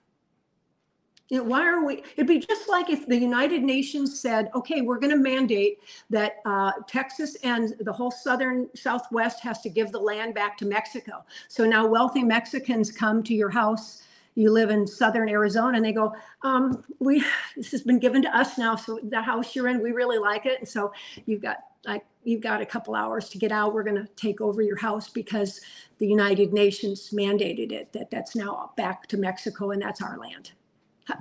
You 1.29 1.37
know, 1.37 1.43
why 1.43 1.61
are 1.67 1.85
we? 1.85 2.03
It'd 2.15 2.25
be 2.25 2.39
just 2.39 2.67
like 2.67 2.89
if 2.89 3.05
the 3.05 3.15
United 3.15 3.61
Nations 3.61 4.19
said, 4.19 4.49
okay, 4.55 4.81
we're 4.81 4.97
going 4.97 5.11
to 5.11 5.17
mandate 5.17 5.79
that 6.09 6.37
uh, 6.45 6.71
Texas 6.87 7.35
and 7.43 7.75
the 7.81 7.93
whole 7.93 8.09
southern 8.09 8.67
Southwest 8.75 9.39
has 9.41 9.61
to 9.61 9.69
give 9.69 9.91
the 9.91 9.99
land 9.99 10.33
back 10.33 10.57
to 10.57 10.65
Mexico. 10.65 11.23
So 11.47 11.67
now 11.67 11.85
wealthy 11.85 12.23
Mexicans 12.23 12.91
come 12.91 13.21
to 13.23 13.35
your 13.35 13.49
house. 13.49 14.01
You 14.33 14.51
live 14.51 14.71
in 14.71 14.87
southern 14.87 15.29
Arizona, 15.29 15.77
and 15.77 15.85
they 15.85 15.91
go, 15.91 16.15
um, 16.41 16.83
"We 16.97 17.23
this 17.55 17.71
has 17.71 17.83
been 17.83 17.99
given 17.99 18.23
to 18.23 18.35
us 18.35 18.57
now. 18.57 18.75
So 18.75 18.99
the 19.03 19.21
house 19.21 19.55
you're 19.55 19.67
in, 19.67 19.83
we 19.83 19.91
really 19.91 20.17
like 20.17 20.47
it, 20.47 20.59
and 20.59 20.67
so 20.67 20.91
you've 21.27 21.41
got 21.41 21.57
like 21.85 22.05
you've 22.29 22.41
got 22.41 22.61
a 22.61 22.65
couple 22.65 22.95
hours 22.95 23.29
to 23.29 23.37
get 23.37 23.51
out. 23.51 23.73
We're 23.73 23.83
going 23.83 23.95
to 23.97 24.07
take 24.15 24.39
over 24.39 24.61
your 24.61 24.77
house 24.77 25.09
because 25.09 25.61
the 25.97 26.07
United 26.07 26.53
Nations 26.53 27.09
mandated 27.11 27.71
it. 27.71 27.91
That 27.93 28.11
that's 28.11 28.35
now 28.35 28.71
back 28.77 29.07
to 29.07 29.17
Mexico, 29.17 29.71
and 29.71 29.81
that's 29.81 30.01
our 30.01 30.17
land. 30.17 30.51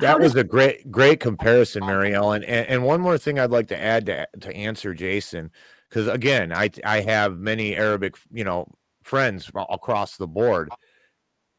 that 0.01 0.21
was 0.21 0.37
a 0.37 0.45
great 0.45 0.91
great 0.93 1.19
comparison, 1.21 1.87
Mary 1.87 2.15
Ellen. 2.15 2.45
And, 2.45 2.67
and 2.69 2.85
one 2.85 3.01
more 3.01 3.19
thing 3.19 3.39
I'd 3.39 3.51
like 3.51 3.69
to 3.69 3.81
add 3.81 4.07
to 4.07 4.29
to 4.41 4.55
answer 4.55 4.95
Jason, 4.95 5.51
because 5.89 6.07
again, 6.07 6.53
I 6.53 6.71
I 6.85 7.01
have 7.01 7.39
many 7.39 7.75
Arabic 7.75 8.17
you 8.31 8.45
know 8.45 8.67
friends 9.03 9.51
across 9.71 10.17
the 10.17 10.29
board. 10.29 10.69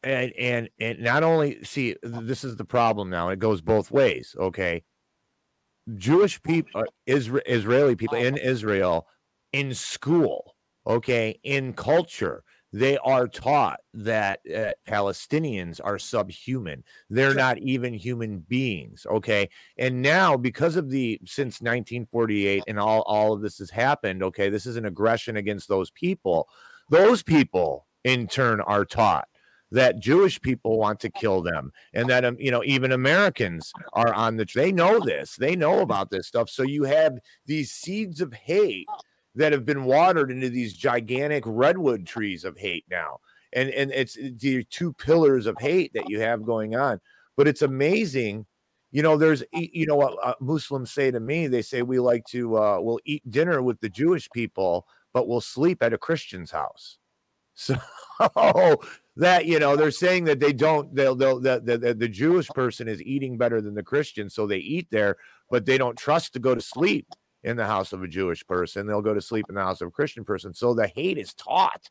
And 0.02 0.32
and 0.40 0.70
and 0.80 1.00
not 1.02 1.24
only 1.24 1.62
see 1.66 1.98
this 2.04 2.46
is 2.46 2.56
the 2.56 2.64
problem 2.64 3.10
now. 3.10 3.30
It 3.30 3.40
goes 3.40 3.60
both 3.60 3.92
ways. 3.92 4.34
Okay, 4.40 4.84
Jewish 5.96 6.42
people, 6.42 6.82
uh, 6.82 6.86
Isra- 7.08 7.42
Israeli 7.46 7.96
people 7.96 8.18
in 8.18 8.38
Israel, 8.38 9.08
in 9.54 9.74
school, 9.74 10.56
okay, 10.86 11.40
in 11.44 11.74
culture, 11.74 12.44
they 12.72 12.98
are 13.00 13.28
taught 13.28 13.80
that 13.94 14.42
uh, 14.48 14.72
Palestinians 14.88 15.80
are 15.84 15.98
subhuman. 15.98 16.84
They're 17.10 17.34
not 17.34 17.58
even 17.58 17.94
human 17.94 18.40
beings, 18.40 19.08
okay? 19.10 19.50
And 19.78 20.02
now, 20.02 20.38
because 20.38 20.76
of 20.76 20.90
the 20.90 21.20
since 21.26 21.62
1948 21.62 22.64
and 22.68 22.80
all 22.80 23.02
all 23.02 23.34
of 23.34 23.42
this 23.42 23.58
has 23.58 23.72
happened, 23.72 24.22
okay, 24.22 24.50
this 24.50 24.68
is 24.68 24.76
an 24.76 24.86
aggression 24.86 25.38
against 25.38 25.68
those 25.68 25.90
people. 25.92 26.48
Those 26.90 27.24
people, 27.24 27.88
in 28.04 28.28
turn, 28.28 28.62
are 28.62 28.86
taught 28.86 29.28
that 29.72 30.00
Jewish 30.00 30.42
people 30.42 30.78
want 30.78 31.00
to 31.02 31.10
kill 31.10 31.42
them, 31.42 31.72
and 31.94 32.10
that 32.10 32.26
um, 32.26 32.38
you 32.40 32.52
know 32.52 32.64
even 32.64 32.92
Americans 32.92 33.72
are 33.94 34.14
on 34.14 34.38
the. 34.38 34.48
They 34.54 34.72
know 34.72 35.00
this. 35.00 35.36
They 35.36 35.56
know 35.56 35.80
about 35.80 36.12
this 36.12 36.28
stuff. 36.28 36.50
So 36.50 36.64
you 36.64 36.84
have 36.84 37.18
these 37.48 37.72
seeds 37.72 38.22
of 38.22 38.34
hate 38.34 38.88
that 39.40 39.54
have 39.54 39.66
been 39.66 39.86
watered 39.86 40.32
into 40.32 40.50
these 40.50 40.74
gigantic 40.74 41.44
redwood 41.48 42.06
trees 42.06 42.44
of 42.44 42.58
hate 42.58 42.84
now. 42.92 43.20
and 43.54 43.70
and 43.70 43.90
it's 43.92 44.16
the 44.16 44.64
two 44.66 44.94
pillars 44.94 45.46
of 45.46 45.58
hate 45.60 45.92
that 45.94 46.10
you 46.10 46.20
have 46.20 46.46
going 46.46 46.76
on. 46.76 47.00
But 47.38 47.48
it's 47.48 47.62
amazing, 47.62 48.46
you 48.92 49.02
know. 49.02 49.16
There's 49.18 49.44
you 49.54 49.88
know 49.88 49.96
what 49.96 50.18
uh, 50.22 50.34
Muslims 50.42 50.92
say 50.92 51.10
to 51.10 51.22
me. 51.22 51.48
They 51.48 51.62
say 51.62 51.82
we 51.82 52.00
like 52.00 52.26
to 52.26 52.58
uh, 52.58 52.78
we'll 52.82 53.00
eat 53.06 53.32
dinner 53.32 53.62
with 53.62 53.80
the 53.80 53.88
Jewish 53.88 54.30
people, 54.32 54.86
but 55.14 55.28
we'll 55.28 55.42
sleep 55.42 55.82
at 55.82 55.94
a 55.94 55.98
Christian's 55.98 56.52
house. 56.52 56.98
So 57.58 58.82
that 59.16 59.46
you 59.46 59.60
know 59.60 59.78
they're 59.78 59.92
saying 59.92 60.26
that 60.26 60.42
they 60.42 60.52
don't 60.52 60.94
they'll 60.94 61.16
they'll 61.16 61.40
the, 61.40 61.62
the, 61.64 61.94
the 61.94 62.08
Jewish 62.10 62.50
person 62.50 62.90
is 62.90 63.02
eating 63.04 63.38
better 63.38 63.62
than 63.62 63.74
the 63.74 63.84
Christian, 63.84 64.30
so 64.30 64.46
they 64.46 64.58
eat 64.58 64.88
there, 64.92 65.16
but 65.50 65.66
they 65.66 65.78
don't 65.78 65.98
trust 65.98 66.34
to 66.34 66.40
go 66.40 66.54
to 66.54 66.62
sleep 66.62 67.08
in 67.44 67.58
the 67.58 67.66
house 67.66 67.94
of 67.94 68.04
a 68.04 68.08
Jewish 68.08 68.46
person. 68.46 68.86
They'll 68.86 69.02
go 69.02 69.14
to 69.14 69.22
sleep 69.22 69.46
in 69.50 69.56
the 69.56 69.64
house 69.64 69.82
of 69.82 69.88
a 69.88 69.92
Christian 69.92 70.24
person. 70.24 70.54
So 70.54 70.74
the 70.74 70.88
hate 70.88 71.18
is 71.18 71.34
taught 71.34 71.90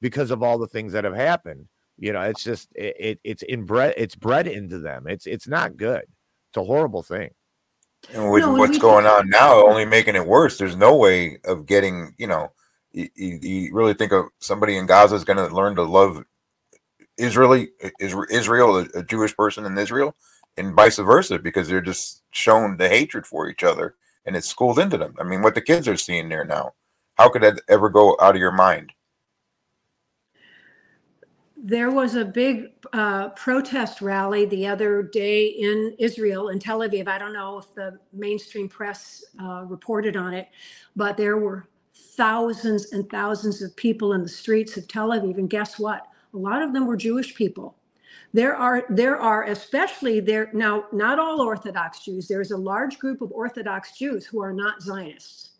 because 0.00 0.30
of 0.30 0.42
all 0.42 0.58
the 0.58 0.68
things 0.68 0.92
that 0.92 1.04
have 1.04 1.14
happened. 1.14 1.68
You 1.98 2.12
know, 2.12 2.22
it's 2.22 2.44
just 2.44 2.68
it, 2.74 2.96
it 2.98 3.20
it's 3.24 3.42
inbred 3.42 3.94
it's 3.96 4.14
bred 4.14 4.46
into 4.46 4.78
them. 4.78 5.06
It's 5.06 5.26
it's 5.26 5.48
not 5.48 5.76
good. 5.76 6.02
It's 6.02 6.56
a 6.56 6.64
horrible 6.64 7.02
thing. 7.02 7.30
And 8.12 8.30
with 8.30 8.42
no, 8.42 8.54
what's 8.54 8.78
going 8.78 9.06
on 9.06 9.28
now, 9.28 9.66
only 9.66 9.84
making 9.84 10.14
it 10.14 10.26
worse. 10.26 10.58
There's 10.58 10.76
no 10.76 10.96
way 10.96 11.38
of 11.44 11.66
getting, 11.66 12.14
you 12.18 12.26
know, 12.26 12.52
you, 12.92 13.08
you 13.14 13.74
really 13.74 13.94
think 13.94 14.12
of 14.12 14.26
somebody 14.38 14.76
in 14.76 14.86
Gaza 14.86 15.16
is 15.16 15.24
going 15.24 15.38
to 15.38 15.54
learn 15.54 15.74
to 15.76 15.82
love 15.82 16.24
Israeli 17.18 17.70
Israel, 17.98 18.78
a, 18.78 18.86
a 18.98 19.02
Jewish 19.02 19.36
person 19.36 19.64
in 19.64 19.76
Israel, 19.76 20.14
and 20.56 20.74
vice 20.74 20.98
versa, 20.98 21.38
because 21.38 21.68
they're 21.68 21.80
just 21.80 22.22
shown 22.30 22.76
the 22.76 22.88
hatred 22.88 23.26
for 23.26 23.48
each 23.48 23.64
other, 23.64 23.94
and 24.26 24.36
it's 24.36 24.48
schooled 24.48 24.78
into 24.78 24.98
them. 24.98 25.14
I 25.18 25.24
mean, 25.24 25.42
what 25.42 25.54
the 25.54 25.60
kids 25.60 25.88
are 25.88 25.96
seeing 25.96 26.28
there 26.28 26.44
now, 26.44 26.74
how 27.14 27.30
could 27.30 27.42
that 27.42 27.60
ever 27.68 27.88
go 27.88 28.16
out 28.20 28.34
of 28.34 28.40
your 28.40 28.52
mind? 28.52 28.92
There 31.56 31.90
was 31.90 32.14
a 32.14 32.24
big 32.24 32.66
uh, 32.92 33.30
protest 33.30 34.00
rally 34.00 34.44
the 34.44 34.66
other 34.66 35.02
day 35.02 35.46
in 35.46 35.96
Israel, 35.98 36.50
in 36.50 36.58
Tel 36.58 36.80
Aviv. 36.80 37.08
I 37.08 37.18
don't 37.18 37.32
know 37.32 37.58
if 37.58 37.74
the 37.74 37.98
mainstream 38.12 38.68
press 38.68 39.24
uh, 39.42 39.64
reported 39.66 40.16
on 40.16 40.34
it, 40.34 40.48
but 40.94 41.16
there 41.16 41.38
were 41.38 41.68
thousands 41.94 42.92
and 42.92 43.08
thousands 43.08 43.62
of 43.62 43.74
people 43.74 44.12
in 44.12 44.22
the 44.22 44.28
streets 44.28 44.76
of 44.76 44.86
Tel 44.86 45.08
Aviv. 45.08 45.38
And 45.38 45.50
guess 45.50 45.78
what? 45.78 46.06
A 46.34 46.36
lot 46.36 46.62
of 46.62 46.72
them 46.72 46.86
were 46.86 46.96
Jewish 46.96 47.34
people. 47.34 47.75
There 48.36 48.54
are, 48.54 48.84
there 48.90 49.16
are 49.16 49.44
especially 49.44 50.20
there 50.20 50.50
now, 50.52 50.84
not 50.92 51.18
all 51.18 51.40
Orthodox 51.40 52.04
Jews. 52.04 52.28
There's 52.28 52.50
a 52.50 52.56
large 52.58 52.98
group 52.98 53.22
of 53.22 53.32
Orthodox 53.32 53.96
Jews 53.96 54.26
who 54.26 54.42
are 54.42 54.52
not 54.52 54.82
Zionists. 54.82 55.52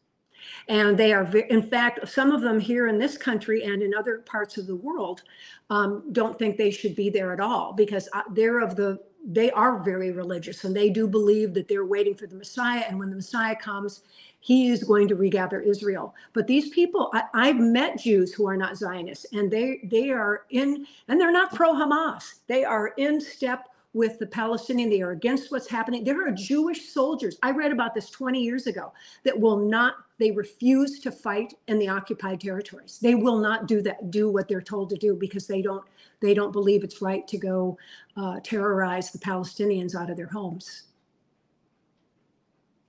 And 0.68 0.94
they 0.94 1.14
are, 1.14 1.24
in 1.34 1.62
fact, 1.62 2.06
some 2.06 2.32
of 2.32 2.42
them 2.42 2.60
here 2.60 2.88
in 2.88 2.98
this 2.98 3.16
country 3.16 3.64
and 3.64 3.82
in 3.82 3.94
other 3.94 4.18
parts 4.18 4.58
of 4.58 4.66
the 4.66 4.76
world 4.76 5.22
um, 5.70 6.02
don't 6.12 6.38
think 6.38 6.58
they 6.58 6.70
should 6.70 6.94
be 6.94 7.08
there 7.08 7.32
at 7.32 7.40
all 7.40 7.72
because 7.72 8.10
uh, 8.12 8.20
they're 8.34 8.60
of 8.60 8.76
the, 8.76 8.98
they 9.26 9.50
are 9.52 9.82
very 9.82 10.12
religious 10.12 10.64
and 10.64 10.76
they 10.76 10.90
do 10.90 11.08
believe 11.08 11.54
that 11.54 11.68
they're 11.68 11.86
waiting 11.86 12.14
for 12.14 12.26
the 12.26 12.36
Messiah. 12.36 12.84
And 12.86 12.98
when 12.98 13.08
the 13.08 13.16
Messiah 13.16 13.56
comes, 13.56 14.02
he 14.46 14.68
is 14.68 14.84
going 14.84 15.08
to 15.08 15.16
regather 15.16 15.60
Israel. 15.60 16.14
But 16.32 16.46
these 16.46 16.68
people, 16.68 17.12
I, 17.34 17.48
have 17.48 17.58
met 17.58 17.98
Jews 17.98 18.32
who 18.32 18.46
are 18.46 18.56
not 18.56 18.76
Zionists, 18.76 19.26
and 19.32 19.50
they 19.50 19.80
they 19.82 20.10
are 20.10 20.44
in, 20.50 20.86
and 21.08 21.20
they're 21.20 21.32
not 21.32 21.52
pro 21.52 21.72
Hamas. 21.72 22.34
They 22.46 22.64
are 22.64 22.92
in 22.96 23.20
step 23.20 23.70
with 23.92 24.20
the 24.20 24.26
Palestinian. 24.26 24.88
They 24.88 25.02
are 25.02 25.10
against 25.10 25.50
what's 25.50 25.66
happening. 25.66 26.04
There 26.04 26.24
are 26.24 26.30
Jewish 26.30 26.90
soldiers. 26.90 27.38
I 27.42 27.50
read 27.50 27.72
about 27.72 27.92
this 27.92 28.08
20 28.08 28.40
years 28.40 28.68
ago 28.68 28.92
that 29.24 29.36
will 29.36 29.56
not. 29.56 29.94
They 30.18 30.30
refuse 30.30 31.00
to 31.00 31.10
fight 31.10 31.54
in 31.66 31.80
the 31.80 31.88
occupied 31.88 32.40
territories. 32.40 33.00
They 33.02 33.16
will 33.16 33.40
not 33.40 33.66
do 33.66 33.82
that. 33.82 34.12
Do 34.12 34.30
what 34.30 34.46
they're 34.46 34.62
told 34.62 34.90
to 34.90 34.96
do 34.96 35.16
because 35.16 35.48
they 35.48 35.60
don't. 35.60 35.84
They 36.20 36.34
don't 36.34 36.52
believe 36.52 36.84
it's 36.84 37.02
right 37.02 37.26
to 37.26 37.36
go 37.36 37.76
uh, 38.16 38.38
terrorize 38.44 39.10
the 39.10 39.18
Palestinians 39.18 39.96
out 39.96 40.08
of 40.08 40.16
their 40.16 40.28
homes. 40.28 40.84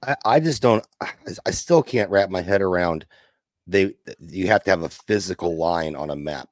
I, 0.04 0.16
I 0.26 0.40
just 0.40 0.62
don't. 0.62 0.86
I 1.46 1.52
still 1.52 1.84
can't 1.84 2.10
wrap 2.10 2.30
my 2.30 2.42
head 2.42 2.62
around. 2.62 3.06
They 3.66 3.96
you 4.20 4.48
have 4.48 4.64
to 4.64 4.70
have 4.70 4.84
a 4.84 4.90
physical 4.90 5.58
line 5.58 5.96
on 5.96 6.10
a 6.10 6.16
map 6.16 6.50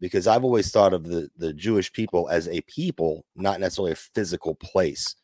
because 0.00 0.26
I've 0.26 0.44
always 0.44 0.70
thought 0.70 0.94
of 0.94 1.04
the 1.04 1.30
the 1.36 1.52
Jewish 1.52 1.92
people 1.92 2.28
as 2.28 2.48
a 2.48 2.60
people, 2.62 3.24
not 3.36 3.60
necessarily 3.60 3.92
a 3.92 3.96
physical 3.96 4.54
place. 4.56 5.14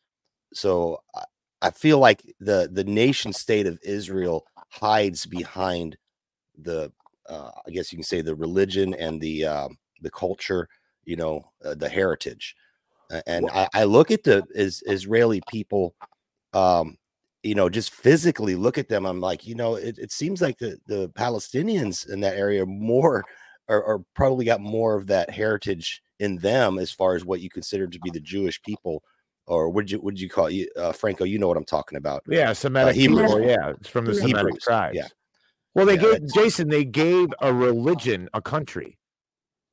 So 0.52 1.00
I, 1.14 1.24
I 1.62 1.70
feel 1.70 1.98
like 1.98 2.22
the 2.40 2.68
the 2.70 2.84
nation 2.84 3.32
state 3.32 3.66
of 3.66 3.78
Israel 3.82 4.44
hides 4.68 5.26
behind 5.26 5.96
the 6.58 6.92
uh, 7.28 7.50
I 7.66 7.70
guess 7.70 7.92
you 7.92 7.96
can 7.98 8.04
say 8.04 8.20
the 8.20 8.34
religion 8.34 8.94
and 8.94 9.20
the 9.20 9.44
uh, 9.46 9.68
the 10.02 10.10
culture, 10.10 10.68
you 11.04 11.16
know, 11.16 11.50
uh, 11.64 11.74
the 11.74 11.88
heritage. 11.88 12.54
And 13.26 13.48
I, 13.50 13.68
I, 13.72 13.84
look 13.84 14.10
at 14.10 14.24
the 14.24 14.44
is, 14.50 14.82
Israeli 14.84 15.40
people 15.48 15.94
um, 16.54 16.98
you 17.46 17.54
know, 17.54 17.68
just 17.68 17.92
physically 17.92 18.56
look 18.56 18.76
at 18.76 18.88
them, 18.88 19.06
I'm 19.06 19.20
like, 19.20 19.46
you 19.46 19.54
know, 19.54 19.76
it, 19.76 19.98
it 19.98 20.12
seems 20.12 20.42
like 20.42 20.58
the, 20.58 20.78
the 20.86 21.08
Palestinians 21.10 22.08
in 22.08 22.20
that 22.20 22.36
area 22.36 22.66
more 22.66 23.24
are, 23.68 23.84
are, 23.84 24.00
probably 24.14 24.44
got 24.44 24.60
more 24.60 24.96
of 24.96 25.06
that 25.06 25.30
heritage 25.30 26.02
in 26.18 26.36
them 26.38 26.78
as 26.78 26.90
far 26.90 27.14
as 27.14 27.24
what 27.24 27.40
you 27.40 27.48
consider 27.48 27.86
to 27.86 28.00
be 28.00 28.10
the 28.10 28.20
Jewish 28.20 28.60
people. 28.62 29.02
Or 29.46 29.70
would 29.70 29.88
you 29.88 30.00
would 30.00 30.18
you 30.18 30.28
call 30.28 30.50
you 30.50 30.68
uh, 30.76 30.90
Franco? 30.90 31.22
You 31.22 31.38
know 31.38 31.46
what 31.46 31.56
I'm 31.56 31.64
talking 31.64 31.98
about? 31.98 32.24
Yeah, 32.26 32.52
Semitic 32.52 32.96
uh, 32.96 32.98
Hebrew. 32.98 33.46
Yeah, 33.46 33.70
it's 33.70 33.88
from 33.88 34.04
the 34.04 34.14
Semitic 34.14 34.38
Hebrews. 34.38 34.58
tribes. 34.64 34.96
Yeah. 34.96 35.06
Well, 35.76 35.86
they 35.86 35.94
yeah, 35.94 36.18
gave 36.18 36.34
Jason. 36.34 36.68
They 36.68 36.84
gave 36.84 37.28
a 37.40 37.52
religion 37.52 38.28
a 38.34 38.42
country. 38.42 38.98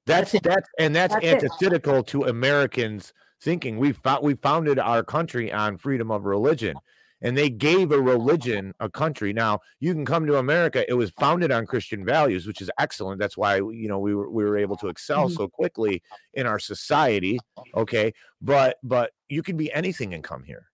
That's 0.05 0.33
that's, 0.33 0.43
that's 0.43 0.69
and 0.77 0.95
that's, 0.95 1.15
that's 1.15 1.25
antithetical 1.25 1.99
it. 1.99 2.07
to 2.07 2.25
Americans 2.25 3.13
thinking. 3.41 3.79
We 3.79 3.93
fought. 3.93 4.21
We 4.21 4.35
founded 4.35 4.77
our 4.77 5.03
country 5.03 5.51
on 5.51 5.79
freedom 5.79 6.11
of 6.11 6.25
religion 6.25 6.75
and 7.23 7.37
they 7.37 7.49
gave 7.49 7.91
a 7.91 7.99
religion 7.99 8.73
a 8.79 8.89
country. 8.89 9.33
Now 9.33 9.61
you 9.79 9.93
can 9.93 10.05
come 10.05 10.27
to 10.27 10.37
America; 10.37 10.87
it 10.87 10.93
was 10.93 11.09
founded 11.11 11.51
on 11.51 11.65
Christian 11.65 12.05
values, 12.05 12.45
which 12.45 12.61
is 12.61 12.69
excellent. 12.77 13.19
That's 13.19 13.37
why 13.37 13.55
you 13.55 13.87
know 13.87 13.97
we 13.97 14.13
were 14.13 14.29
we 14.29 14.43
were 14.43 14.57
able 14.57 14.75
to 14.77 14.89
excel 14.89 15.25
mm-hmm. 15.25 15.35
so 15.35 15.47
quickly 15.47 16.03
in 16.33 16.45
our 16.45 16.59
society. 16.59 17.39
Okay, 17.73 18.13
but 18.41 18.77
but 18.83 19.11
you 19.29 19.41
can 19.41 19.57
be 19.57 19.73
anything 19.73 20.13
and 20.13 20.23
come 20.23 20.43
here. 20.43 20.67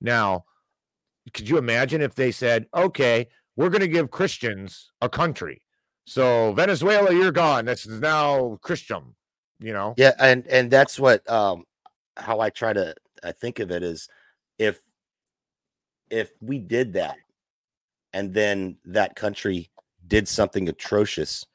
Now, 0.00 0.46
could 1.34 1.48
you 1.48 1.58
imagine 1.58 2.00
if 2.00 2.14
they 2.14 2.32
said, 2.32 2.66
"Okay, 2.74 3.28
we're 3.56 3.70
going 3.70 3.80
to 3.82 3.88
give 3.88 4.10
Christians 4.10 4.90
a 5.02 5.08
country"? 5.08 5.62
So 6.06 6.52
Venezuela, 6.54 7.12
you're 7.12 7.30
gone. 7.30 7.66
That's 7.66 7.86
now 7.86 8.58
Christian. 8.62 9.14
You 9.60 9.74
know. 9.74 9.94
Yeah, 9.98 10.14
and 10.18 10.46
and 10.46 10.70
that's 10.70 10.98
what 10.98 11.28
um 11.30 11.64
how 12.16 12.40
I 12.40 12.48
try 12.48 12.72
to 12.72 12.94
I 13.22 13.32
think 13.32 13.58
of 13.58 13.70
it 13.70 13.82
is 13.82 14.08
if 14.58 14.80
if 16.10 16.32
we 16.40 16.58
did 16.58 16.92
that 16.94 17.16
and 18.12 18.34
then 18.34 18.76
that 18.84 19.16
country 19.16 19.70
did 20.06 20.28
something 20.28 20.68
atrocious, 20.68 21.46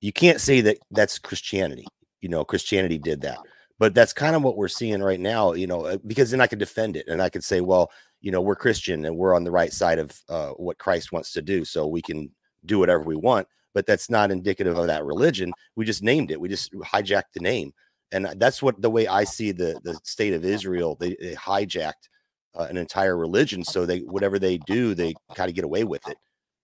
you 0.00 0.12
can't 0.12 0.40
say 0.40 0.60
that 0.62 0.78
that's 0.90 1.18
Christianity. 1.18 1.86
You 2.20 2.28
know, 2.28 2.44
Christianity 2.44 2.98
did 2.98 3.20
that. 3.22 3.38
But 3.78 3.94
that's 3.94 4.12
kind 4.12 4.36
of 4.36 4.42
what 4.42 4.56
we're 4.56 4.68
seeing 4.68 5.02
right 5.02 5.18
now, 5.18 5.54
you 5.54 5.66
know, 5.66 5.86
uh, 5.86 5.96
because 6.06 6.30
then 6.30 6.40
I 6.40 6.46
could 6.46 6.58
defend 6.58 6.96
it 6.96 7.08
and 7.08 7.20
I 7.20 7.28
could 7.28 7.42
say, 7.42 7.60
well, 7.60 7.90
you 8.20 8.30
know, 8.30 8.40
we're 8.40 8.54
Christian 8.54 9.04
and 9.04 9.16
we're 9.16 9.34
on 9.34 9.44
the 9.44 9.50
right 9.50 9.72
side 9.72 9.98
of 9.98 10.16
uh, 10.28 10.50
what 10.50 10.78
Christ 10.78 11.10
wants 11.10 11.32
to 11.32 11.42
do. 11.42 11.64
So 11.64 11.86
we 11.86 12.00
can 12.00 12.30
do 12.64 12.78
whatever 12.78 13.02
we 13.02 13.16
want. 13.16 13.48
But 13.74 13.86
that's 13.86 14.10
not 14.10 14.30
indicative 14.30 14.76
of 14.78 14.86
that 14.86 15.04
religion. 15.04 15.52
We 15.76 15.84
just 15.84 16.02
named 16.02 16.30
it, 16.30 16.40
we 16.40 16.48
just 16.48 16.72
hijacked 16.74 17.32
the 17.34 17.40
name. 17.40 17.72
And 18.12 18.28
that's 18.36 18.62
what 18.62 18.80
the 18.80 18.90
way 18.90 19.06
I 19.06 19.24
see 19.24 19.52
the, 19.52 19.80
the 19.82 19.98
state 20.04 20.34
of 20.34 20.44
Israel, 20.44 20.96
they, 21.00 21.16
they 21.20 21.34
hijacked 21.34 22.08
uh, 22.54 22.66
an 22.68 22.76
entire 22.76 23.16
religion. 23.16 23.64
So 23.64 23.86
they 23.86 24.00
whatever 24.00 24.38
they 24.38 24.58
do, 24.58 24.94
they 24.94 25.14
kind 25.34 25.48
of 25.48 25.54
get 25.54 25.64
away 25.64 25.84
with 25.84 26.06
it, 26.08 26.16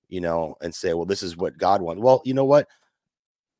you 0.08 0.20
know, 0.20 0.56
and 0.60 0.74
say, 0.74 0.94
well, 0.94 1.06
this 1.06 1.22
is 1.22 1.36
what 1.36 1.58
God 1.58 1.82
wants. 1.82 2.02
Well, 2.02 2.22
you 2.24 2.34
know 2.34 2.44
what? 2.44 2.68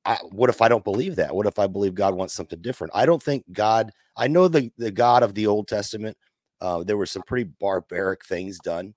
I, 0.05 0.17
what 0.31 0.51
if 0.51 0.63
I 0.63 0.69
don't 0.69 0.85
believe 0.85 1.17
that? 1.17 1.35
What 1.35 1.47
if 1.47 1.59
I 1.59 1.67
believe 1.67 1.95
God 1.95 2.15
wants 2.15 2.35
something 2.35 2.61
different? 2.63 2.93
I 2.95 3.07
don't 3.07 3.23
think 3.23 3.45
God. 3.53 3.93
I 4.17 4.29
know 4.29 4.49
the 4.49 4.71
the 4.79 4.91
God 4.91 5.23
of 5.23 5.35
the 5.35 5.47
Old 5.47 5.69
Testament. 5.69 6.17
Uh, 6.61 6.83
there 6.83 6.97
were 6.97 7.07
some 7.07 7.23
pretty 7.23 7.51
barbaric 7.61 8.25
things 8.25 8.59
done. 8.59 8.95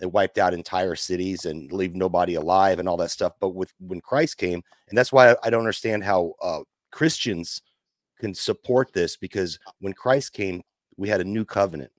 It 0.00 0.12
wiped 0.12 0.38
out 0.38 0.52
entire 0.52 0.96
cities 0.96 1.44
and 1.44 1.72
leave 1.72 1.94
nobody 1.94 2.34
alive 2.34 2.78
and 2.78 2.88
all 2.88 2.96
that 2.98 3.10
stuff. 3.10 3.32
But 3.40 3.50
with 3.50 3.72
when 3.80 4.00
Christ 4.00 4.36
came, 4.38 4.62
and 4.88 4.98
that's 4.98 5.12
why 5.12 5.32
I, 5.32 5.36
I 5.44 5.50
don't 5.50 5.60
understand 5.60 6.04
how 6.04 6.34
uh, 6.42 6.60
Christians 6.90 7.62
can 8.18 8.34
support 8.34 8.92
this 8.92 9.16
because 9.16 9.58
when 9.80 9.92
Christ 9.92 10.32
came, 10.32 10.62
we 10.96 11.08
had 11.08 11.20
a 11.20 11.24
new 11.24 11.44
covenant 11.44 11.92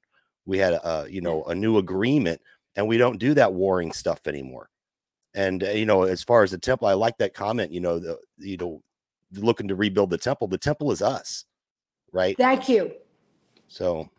we 0.48 0.58
had 0.58 0.74
a 0.74 1.06
you 1.08 1.22
know 1.22 1.43
a 1.45 1.54
new 1.54 1.78
agreement 1.78 2.41
and 2.76 2.88
we 2.88 2.98
don't 2.98 3.20
do 3.20 3.36
that 3.36 3.54
warring 3.54 3.91
stuff 3.91 4.22
anymore. 4.26 4.70
And 5.36 5.64
uh, 5.64 5.70
you 5.70 5.86
know 5.86 6.04
as 6.04 6.24
far 6.24 6.41
as 6.41 6.50
the 6.50 6.58
temple 6.58 6.88
i 6.88 6.93
like 6.93 7.18
that 7.20 7.36
comment 7.36 7.72
you 7.72 7.80
know 7.80 8.00
the 8.00 8.18
you 8.39 8.58
know 8.58 8.82
looking 9.34 9.68
to 9.68 9.76
rebuild 9.76 10.10
the 10.10 10.18
temple 10.18 10.48
the 10.48 10.58
temple 10.58 10.91
is 10.91 11.02
us 11.04 11.45
right? 12.12 12.36
Thank 12.38 12.70
you. 12.70 12.93
So 13.68 14.10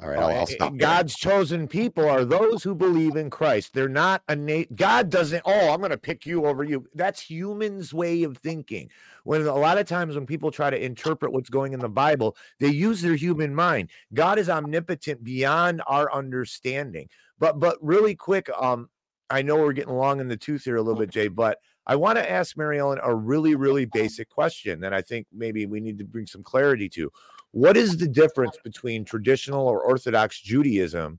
All 0.00 0.08
right, 0.08 0.18
I'll, 0.18 0.30
I'll 0.30 0.46
stop. 0.46 0.72
there. 0.72 0.78
God's 0.78 1.14
chosen 1.14 1.68
people 1.68 2.08
are 2.08 2.24
those 2.24 2.62
who 2.62 2.74
believe 2.74 3.16
in 3.16 3.30
Christ. 3.30 3.72
They're 3.74 3.88
not 3.88 4.22
a 4.28 4.34
na- 4.34 4.64
God 4.74 5.10
doesn't. 5.10 5.42
Oh, 5.44 5.72
I'm 5.72 5.78
going 5.78 5.90
to 5.90 5.98
pick 5.98 6.26
you 6.26 6.46
over 6.46 6.64
you. 6.64 6.86
That's 6.94 7.20
humans' 7.20 7.92
way 7.92 8.22
of 8.22 8.38
thinking. 8.38 8.90
When 9.24 9.42
a 9.42 9.54
lot 9.54 9.78
of 9.78 9.86
times 9.86 10.14
when 10.14 10.26
people 10.26 10.50
try 10.50 10.70
to 10.70 10.84
interpret 10.84 11.32
what's 11.32 11.50
going 11.50 11.72
in 11.72 11.80
the 11.80 11.88
Bible, 11.88 12.36
they 12.58 12.68
use 12.68 13.00
their 13.00 13.14
human 13.14 13.54
mind. 13.54 13.90
God 14.14 14.38
is 14.38 14.48
omnipotent 14.48 15.22
beyond 15.22 15.82
our 15.86 16.12
understanding. 16.12 17.08
But 17.38 17.60
but 17.60 17.76
really 17.80 18.14
quick, 18.14 18.48
um, 18.58 18.88
I 19.30 19.42
know 19.42 19.56
we're 19.56 19.72
getting 19.72 19.94
long 19.94 20.20
in 20.20 20.28
the 20.28 20.36
tooth 20.36 20.64
here 20.64 20.76
a 20.76 20.82
little 20.82 20.98
bit, 20.98 21.10
Jay, 21.10 21.28
but 21.28 21.58
I 21.86 21.96
want 21.96 22.16
to 22.18 22.30
ask 22.30 22.56
Mary 22.56 22.78
Ellen 22.78 23.00
a 23.02 23.14
really, 23.14 23.56
really 23.56 23.86
basic 23.86 24.28
question 24.28 24.80
that 24.80 24.94
I 24.94 25.02
think 25.02 25.26
maybe 25.32 25.66
we 25.66 25.80
need 25.80 25.98
to 25.98 26.04
bring 26.04 26.26
some 26.26 26.42
clarity 26.42 26.88
to. 26.90 27.10
What 27.52 27.76
is 27.76 27.98
the 27.98 28.08
difference 28.08 28.56
between 28.64 29.04
traditional 29.04 29.68
or 29.68 29.80
Orthodox 29.80 30.40
Judaism 30.40 31.18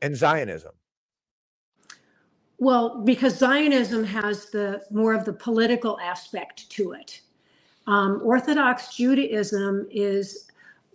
and 0.00 0.16
Zionism? 0.16 0.72
Well, 2.58 3.02
because 3.02 3.38
Zionism 3.38 4.04
has 4.04 4.50
the 4.50 4.82
more 4.90 5.14
of 5.14 5.24
the 5.24 5.32
political 5.32 5.98
aspect 6.00 6.70
to 6.70 6.92
it. 6.92 7.20
Um, 7.86 8.20
Orthodox 8.24 8.96
Judaism 8.96 9.86
is, 9.90 10.50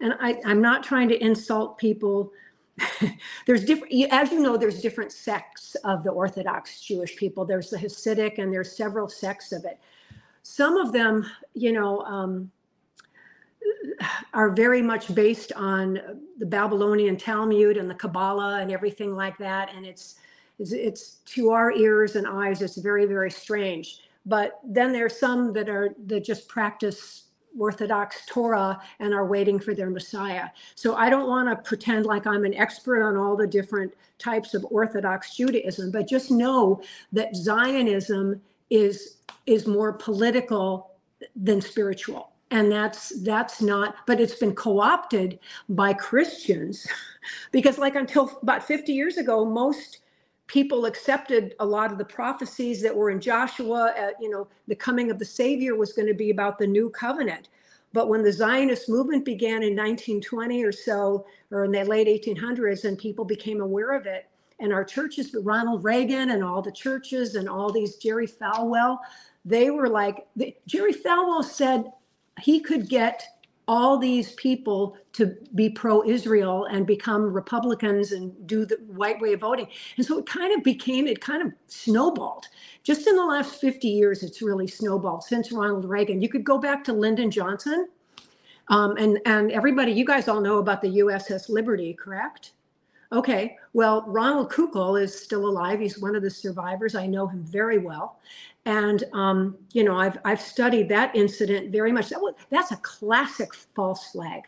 and 0.00 0.14
I, 0.18 0.40
I'm 0.44 0.60
not 0.60 0.82
trying 0.82 1.08
to 1.10 1.22
insult 1.22 1.78
people. 1.78 2.32
there's 3.46 3.64
different, 3.64 3.92
as 4.10 4.32
you 4.32 4.40
know, 4.40 4.56
there's 4.56 4.80
different 4.80 5.12
sects 5.12 5.76
of 5.84 6.02
the 6.02 6.10
Orthodox 6.10 6.80
Jewish 6.80 7.16
people. 7.16 7.44
There's 7.44 7.70
the 7.70 7.78
Hasidic, 7.78 8.38
and 8.38 8.52
there's 8.52 8.76
several 8.76 9.08
sects 9.08 9.52
of 9.52 9.64
it. 9.64 9.78
Some 10.42 10.76
of 10.76 10.92
them, 10.92 11.26
you 11.54 11.72
know, 11.72 12.00
um, 12.00 12.50
are 14.34 14.50
very 14.50 14.82
much 14.82 15.14
based 15.14 15.52
on 15.54 16.00
the 16.38 16.46
Babylonian 16.46 17.16
Talmud 17.16 17.76
and 17.76 17.88
the 17.88 17.94
Kabbalah 17.94 18.60
and 18.60 18.70
everything 18.70 19.14
like 19.14 19.38
that. 19.38 19.70
And 19.74 19.86
it's, 19.86 20.16
it's, 20.58 20.72
it's 20.72 21.10
to 21.26 21.50
our 21.50 21.72
ears 21.72 22.16
and 22.16 22.26
eyes, 22.26 22.62
it's 22.62 22.76
very, 22.76 23.06
very 23.06 23.30
strange. 23.30 24.00
But 24.24 24.60
then 24.64 24.92
there's 24.92 25.18
some 25.18 25.52
that 25.52 25.68
are 25.68 25.94
that 26.06 26.24
just 26.24 26.48
practice 26.48 27.24
Orthodox 27.58 28.26
Torah 28.26 28.80
and 28.98 29.14
are 29.14 29.24
waiting 29.24 29.58
for 29.58 29.72
their 29.74 29.88
Messiah. 29.88 30.48
So 30.74 30.94
I 30.94 31.08
don't 31.08 31.28
want 31.28 31.48
to 31.48 31.56
pretend 31.56 32.06
like 32.06 32.26
I'm 32.26 32.44
an 32.44 32.54
expert 32.54 33.02
on 33.02 33.16
all 33.16 33.36
the 33.36 33.46
different 33.46 33.92
types 34.18 34.52
of 34.52 34.66
Orthodox 34.70 35.36
Judaism, 35.36 35.90
but 35.90 36.08
just 36.08 36.30
know 36.30 36.82
that 37.12 37.34
Zionism 37.36 38.40
is 38.68 39.18
is 39.46 39.66
more 39.66 39.92
political 39.92 40.90
than 41.36 41.60
spiritual 41.60 42.32
and 42.50 42.70
that's 42.70 43.10
that's 43.22 43.60
not 43.60 43.96
but 44.06 44.20
it's 44.20 44.36
been 44.36 44.54
co-opted 44.54 45.38
by 45.68 45.92
christians. 45.92 46.86
Because 47.50 47.76
like 47.76 47.96
until 47.96 48.38
about 48.40 48.64
50 48.64 48.92
years 48.92 49.16
ago 49.16 49.44
most 49.44 49.98
people 50.46 50.84
accepted 50.86 51.56
a 51.58 51.66
lot 51.66 51.90
of 51.90 51.98
the 51.98 52.04
prophecies 52.04 52.80
that 52.82 52.94
were 52.94 53.10
in 53.10 53.20
joshua 53.20 53.92
uh, 53.98 54.10
you 54.20 54.30
know 54.30 54.46
the 54.68 54.76
coming 54.76 55.10
of 55.10 55.18
the 55.18 55.24
savior 55.24 55.74
was 55.74 55.92
going 55.92 56.06
to 56.06 56.14
be 56.14 56.30
about 56.30 56.58
the 56.58 56.66
new 56.66 56.88
covenant. 56.90 57.48
But 57.92 58.08
when 58.08 58.22
the 58.22 58.32
zionist 58.32 58.88
movement 58.88 59.24
began 59.24 59.62
in 59.62 59.74
1920 59.74 60.62
or 60.64 60.70
so 60.72 61.26
or 61.50 61.64
in 61.64 61.72
the 61.72 61.84
late 61.84 62.06
1800s 62.06 62.84
and 62.84 62.98
people 62.98 63.24
became 63.24 63.60
aware 63.60 63.92
of 63.92 64.06
it 64.06 64.28
and 64.60 64.72
our 64.72 64.84
churches 64.84 65.34
ronald 65.42 65.84
reagan 65.84 66.30
and 66.30 66.44
all 66.44 66.62
the 66.62 66.72
churches 66.72 67.34
and 67.34 67.48
all 67.48 67.72
these 67.72 67.96
jerry 67.96 68.26
falwell 68.26 68.98
they 69.44 69.70
were 69.70 69.88
like 69.88 70.26
jerry 70.66 70.92
falwell 70.92 71.44
said 71.44 71.92
he 72.40 72.60
could 72.60 72.88
get 72.88 73.24
all 73.68 73.98
these 73.98 74.32
people 74.34 74.96
to 75.12 75.36
be 75.54 75.68
pro-Israel 75.68 76.66
and 76.66 76.86
become 76.86 77.32
Republicans 77.32 78.12
and 78.12 78.46
do 78.46 78.64
the 78.64 78.76
white 78.86 79.20
way 79.20 79.32
of 79.32 79.40
voting. 79.40 79.66
And 79.96 80.06
so 80.06 80.18
it 80.18 80.26
kind 80.26 80.56
of 80.56 80.62
became, 80.62 81.06
it 81.08 81.20
kind 81.20 81.42
of 81.42 81.52
snowballed. 81.66 82.46
Just 82.84 83.06
in 83.08 83.16
the 83.16 83.24
last 83.24 83.60
50 83.60 83.88
years, 83.88 84.22
it's 84.22 84.40
really 84.40 84.68
snowballed 84.68 85.24
since 85.24 85.50
Ronald 85.50 85.84
Reagan. 85.84 86.22
You 86.22 86.28
could 86.28 86.44
go 86.44 86.58
back 86.58 86.84
to 86.84 86.92
Lyndon 86.92 87.30
Johnson. 87.30 87.88
Um, 88.68 88.96
and, 88.96 89.20
and 89.26 89.52
everybody, 89.52 89.92
you 89.92 90.04
guys 90.04 90.28
all 90.28 90.40
know 90.40 90.58
about 90.58 90.82
the 90.82 90.98
USS 90.98 91.48
Liberty, 91.48 91.94
correct? 91.94 92.52
Okay, 93.12 93.56
well, 93.72 94.04
Ronald 94.06 94.50
Kukal 94.50 95.00
is 95.00 95.18
still 95.18 95.46
alive. 95.46 95.80
He's 95.80 95.98
one 95.98 96.16
of 96.16 96.22
the 96.22 96.30
survivors. 96.30 96.94
I 96.94 97.06
know 97.06 97.26
him 97.28 97.42
very 97.44 97.78
well. 97.78 98.18
And 98.64 99.04
um, 99.12 99.56
you 99.72 99.84
know, 99.84 99.96
I've 99.96 100.18
I've 100.24 100.40
studied 100.40 100.88
that 100.88 101.14
incident 101.14 101.70
very 101.70 101.92
much. 101.92 102.08
That 102.08 102.20
was, 102.20 102.34
that's 102.50 102.72
a 102.72 102.76
classic 102.78 103.54
false 103.54 104.10
flag, 104.10 104.42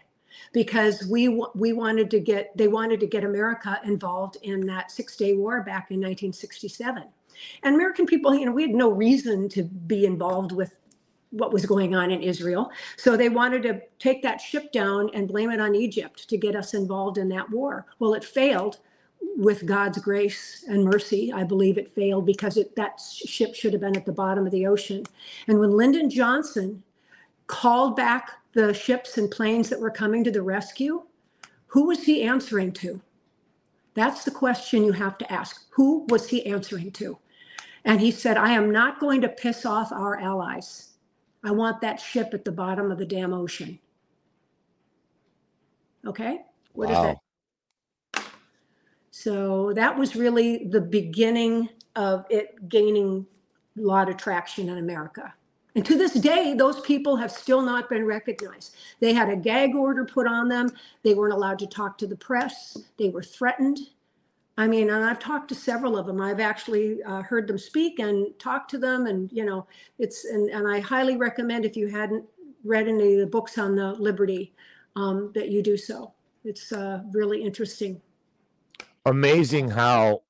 because 0.53 1.07
we 1.09 1.29
we 1.55 1.73
wanted 1.73 2.11
to 2.11 2.21
get 2.21 2.57
they 2.57 2.67
wanted 2.67 2.99
to 3.01 3.07
get 3.07 3.23
America 3.23 3.81
involved 3.85 4.39
in 4.43 4.67
that 4.67 4.91
Six 4.91 5.17
Day 5.17 5.35
War 5.35 5.59
back 5.63 5.91
in 5.93 5.99
1967, 5.99 7.05
and 7.63 7.75
American 7.77 8.07
people, 8.07 8.35
you 8.35 8.45
know, 8.45 8.53
we 8.53 8.63
had 8.63 8.73
no 8.73 8.91
reason 8.91 9.49
to 9.51 9.63
be 9.63 10.05
involved 10.05 10.51
with 10.51 10.79
what 11.31 11.53
was 11.53 11.67
going 11.67 11.95
on 11.95 12.11
in 12.11 12.23
Israel. 12.23 12.71
So 12.97 13.17
they 13.17 13.29
wanted 13.29 13.63
to 13.65 13.81
take 13.99 14.23
that 14.23 14.41
ship 14.41 14.73
down 14.73 15.11
and 15.15 15.29
blame 15.29 15.51
it 15.51 15.61
on 15.61 15.75
Egypt 15.75 16.29
to 16.29 16.37
get 16.37 16.57
us 16.57 16.75
involved 16.75 17.19
in 17.19 17.29
that 17.31 17.51
war. 17.51 17.87
Well, 17.99 18.15
it 18.15 18.25
failed 18.25 18.79
with 19.37 19.67
God's 19.67 19.99
grace 19.99 20.65
and 20.69 20.85
mercy, 20.85 21.33
I 21.33 21.45
believe 21.45 21.79
it 21.79 21.93
failed 21.93 22.27
because 22.27 22.57
it, 22.57 22.75
that 22.77 23.01
ship 23.01 23.55
should 23.55 23.73
have 23.73 23.81
been 23.81 23.97
at 23.97 24.07
the 24.07 24.13
bottom 24.13 24.47
of 24.47 24.53
the 24.53 24.67
ocean. 24.67 25.05
And 25.47 25.59
when 25.59 25.77
Lyndon 25.77 26.11
Johnson 26.11 26.83
called 27.47 27.97
back 27.97 28.31
the 28.53 28.73
ships 28.73 29.19
and 29.19 29.31
planes 29.31 29.69
that 29.69 29.81
were 29.81 29.91
coming 29.91 30.25
to 30.25 30.31
the 30.31 30.43
rescue, 30.43 31.03
who 31.67 31.87
was 31.87 32.05
he 32.05 32.23
answering 32.23 32.73
to? 32.73 33.01
That's 33.95 34.25
the 34.25 34.31
question 34.31 34.85
you 34.85 34.93
have 34.93 35.19
to 35.19 35.33
ask. 35.33 35.67
Who 35.71 36.07
was 36.09 36.29
he 36.29 36.47
answering 36.47 36.93
to? 36.93 37.19
And 37.85 38.01
he 38.01 38.11
said, 38.11 38.37
I 38.37 38.53
am 38.53 38.71
not 38.71 39.01
going 39.01 39.21
to 39.23 39.29
piss 39.29 39.65
off 39.65 39.93
our 39.93 40.19
allies. 40.19 40.88
I 41.45 41.51
want 41.51 41.81
that 41.81 42.01
ship 42.01 42.31
at 42.33 42.45
the 42.45 42.53
bottom 42.53 42.91
of 42.91 42.99
the 42.99 43.07
damn 43.07 43.33
ocean. 43.33 43.79
Okay? 46.07 46.41
What 46.73 46.89
wow. 46.89 46.95
is 46.95 47.17
that? 48.15 48.25
So 49.11 49.73
that 49.75 49.97
was 49.97 50.15
really 50.15 50.67
the 50.67 50.81
beginning 50.81 51.69
of 51.97 52.25
it 52.31 52.69
gaining 52.69 53.27
a 53.77 53.83
lot 53.83 54.09
of 54.09 54.17
traction 54.17 54.69
in 54.69 54.79
America. 54.79 55.35
And 55.75 55.85
to 55.87 55.97
this 55.97 56.15
day, 56.15 56.55
those 56.55 56.81
people 56.81 57.17
have 57.17 57.31
still 57.31 57.63
not 57.63 57.89
been 57.89 58.05
recognized. 58.05 58.77
They 59.01 59.13
had 59.13 59.29
a 59.29 59.37
gag 59.37 59.75
order 59.75 60.05
put 60.05 60.27
on 60.27 60.49
them. 60.49 60.71
They 61.03 61.15
weren't 61.15 61.35
allowed 61.35 61.59
to 61.61 61.67
talk 61.67 61.99
to 61.99 62.07
the 62.07 62.17
press. 62.17 62.77
They 62.97 63.11
were 63.11 63.23
threatened. 63.23 63.79
I 64.59 64.67
mean, 64.67 64.91
and 64.91 65.03
I've 65.03 65.19
talked 65.19 65.49
to 65.49 65.55
several 65.55 65.97
of 65.97 66.07
them. 66.07 66.21
I've 66.21 66.41
actually 66.41 67.03
uh, 67.05 67.23
heard 67.23 67.47
them 67.47 67.57
speak 67.57 67.99
and 68.01 68.39
talked 68.39 68.71
to 68.73 68.79
them. 68.79 69.07
And, 69.07 69.33
you 69.33 69.47
know, 69.47 69.67
it's, 69.99 70.27
and, 70.27 70.51
and 70.51 70.69
I 70.69 70.81
highly 70.81 71.17
recommend 71.17 71.65
if 71.65 71.77
you 71.77 71.89
hadn't 71.89 72.25
read 72.65 72.89
any 72.89 73.15
of 73.15 73.21
the 73.21 73.27
books 73.27 73.57
on 73.57 73.75
the 73.75 73.93
Liberty, 73.95 74.53
um, 74.97 75.33
that 75.35 75.49
you 75.49 75.63
do 75.63 75.77
so. 75.77 76.13
It's 76.45 76.73
uh, 76.73 77.03
really 77.13 77.43
interesting 77.43 78.03
amazing 79.09 79.71
how 79.71 80.23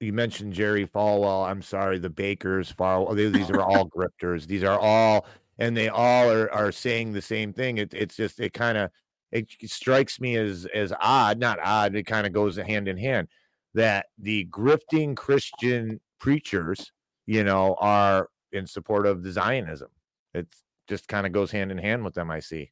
you 0.00 0.12
mentioned 0.12 0.52
Jerry 0.52 0.86
Falwell. 0.86 1.48
I'm 1.48 1.62
sorry, 1.62 1.98
the 1.98 2.10
Bakkers 2.10 2.74
Falwell. 2.74 3.14
These 3.32 3.50
are 3.50 3.62
all 3.62 3.88
grifters. 3.88 4.46
These 4.46 4.64
are 4.64 4.78
all, 4.78 5.26
and 5.58 5.76
they 5.76 5.88
all 5.88 6.30
are 6.30 6.50
are 6.52 6.72
saying 6.72 7.12
the 7.12 7.22
same 7.22 7.52
thing. 7.52 7.78
It, 7.78 7.94
it's 7.94 8.16
just 8.16 8.40
it 8.40 8.52
kind 8.52 8.78
of 8.78 8.90
it 9.30 9.48
strikes 9.66 10.20
me 10.20 10.36
as 10.36 10.66
as 10.74 10.92
odd, 11.00 11.38
not 11.38 11.58
odd. 11.62 11.94
It 11.94 12.04
kind 12.04 12.26
of 12.26 12.32
goes 12.32 12.56
hand 12.56 12.88
in 12.88 12.96
hand 12.96 13.28
that 13.74 14.06
the 14.18 14.46
grifting 14.46 15.16
Christian 15.16 16.00
preachers, 16.18 16.92
you 17.26 17.44
know, 17.44 17.76
are 17.80 18.28
in 18.52 18.66
support 18.66 19.06
of 19.06 19.22
the 19.22 19.32
Zionism. 19.32 19.88
It 20.34 20.46
just 20.88 21.08
kind 21.08 21.26
of 21.26 21.32
goes 21.32 21.50
hand 21.50 21.70
in 21.70 21.78
hand 21.78 22.04
with 22.04 22.14
them. 22.14 22.30
I 22.30 22.40
see. 22.40 22.70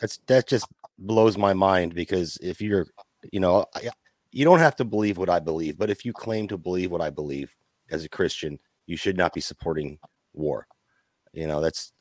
That's 0.00 0.18
that 0.26 0.46
just 0.46 0.66
blows 0.98 1.36
my 1.38 1.54
mind 1.54 1.94
because 1.94 2.38
if 2.42 2.60
you're 2.60 2.86
you 3.32 3.40
know, 3.40 3.66
I, 3.74 3.90
you 4.32 4.44
don't 4.44 4.58
have 4.58 4.76
to 4.76 4.84
believe 4.84 5.18
what 5.18 5.30
I 5.30 5.38
believe, 5.38 5.78
but 5.78 5.90
if 5.90 6.04
you 6.04 6.12
claim 6.12 6.48
to 6.48 6.58
believe 6.58 6.90
what 6.90 7.00
I 7.00 7.10
believe 7.10 7.54
as 7.90 8.04
a 8.04 8.08
Christian, 8.08 8.58
you 8.86 8.96
should 8.96 9.16
not 9.16 9.32
be 9.32 9.40
supporting 9.40 9.98
war. 10.34 10.66
You 11.32 11.46
know, 11.46 11.60
that's 11.60 11.92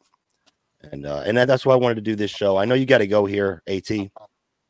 and 0.91 1.05
uh, 1.05 1.23
and 1.25 1.37
that's 1.37 1.65
why 1.65 1.73
I 1.73 1.77
wanted 1.77 1.95
to 1.95 2.01
do 2.01 2.15
this 2.15 2.31
show. 2.31 2.57
I 2.57 2.65
know 2.65 2.75
you 2.75 2.85
got 2.85 2.99
to 2.99 3.07
go 3.07 3.25
here, 3.25 3.63
At. 3.67 3.89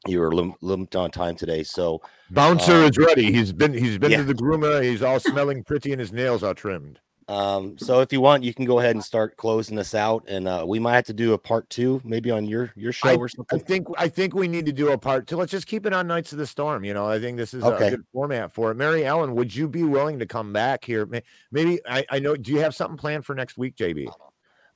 You 0.08 0.20
were 0.20 0.34
lim- 0.34 0.56
limited 0.62 0.98
on 0.98 1.12
time 1.12 1.36
today, 1.36 1.64
so 1.64 2.02
bouncer 2.30 2.76
um, 2.76 2.84
is 2.84 2.98
ready. 2.98 3.32
He's 3.32 3.52
been 3.52 3.74
he's 3.74 3.98
been 3.98 4.12
yeah. 4.12 4.18
to 4.18 4.24
the 4.24 4.36
groomer. 4.36 4.84
He's 4.84 5.02
all 5.02 5.20
smelling 5.32 5.64
pretty, 5.64 5.92
and 5.92 6.00
his 6.00 6.14
nails 6.14 6.44
are 6.44 6.54
trimmed. 6.54 7.00
Um, 7.28 7.76
so 7.80 8.02
if 8.02 8.14
you 8.14 8.22
want, 8.22 8.44
you 8.44 8.54
can 8.54 8.66
go 8.66 8.80
ahead 8.80 8.92
and 8.92 9.04
start 9.04 9.36
closing 9.36 9.76
this 9.76 9.96
out, 9.96 10.26
and 10.28 10.48
uh, 10.48 10.64
we 10.68 10.78
might 10.78 10.94
have 10.94 11.06
to 11.06 11.14
do 11.14 11.34
a 11.34 11.38
part 11.38 11.68
two, 11.72 12.00
maybe 12.04 12.30
on 12.30 12.46
your 12.46 12.72
your 12.76 12.92
show 12.92 13.10
I, 13.10 13.16
or 13.16 13.28
something. 13.28 13.60
I 13.60 13.64
think 13.64 13.88
I 13.98 14.08
think 14.08 14.36
we 14.36 14.48
need 14.48 14.68
to 14.68 14.72
do 14.72 14.92
a 14.92 14.98
part 14.98 15.26
two. 15.26 15.38
Let's 15.38 15.52
just 15.52 15.66
keep 15.66 15.88
it 15.88 15.94
on 15.94 16.08
Knights 16.08 16.34
of 16.34 16.38
the 16.38 16.46
Storm. 16.46 16.86
You 16.86 16.94
know, 16.94 17.08
I 17.08 17.20
think 17.20 17.38
this 17.38 17.56
is 17.56 17.64
okay. 17.64 17.88
a 17.88 17.90
good 17.92 18.06
format 18.14 18.54
for 18.54 18.70
it. 18.70 18.76
Mary 18.76 19.06
Ellen, 19.06 19.34
would 19.34 19.56
you 19.56 19.68
be 19.68 19.84
willing 19.84 20.20
to 20.20 20.28
come 20.28 20.54
back 20.54 20.86
here? 20.86 21.10
Maybe 21.52 21.80
I, 21.88 22.06
I 22.12 22.20
know. 22.20 22.36
Do 22.36 22.52
you 22.52 22.60
have 22.60 22.76
something 22.76 22.98
planned 22.98 23.26
for 23.26 23.34
next 23.34 23.58
week, 23.58 23.76
JB? 23.76 24.08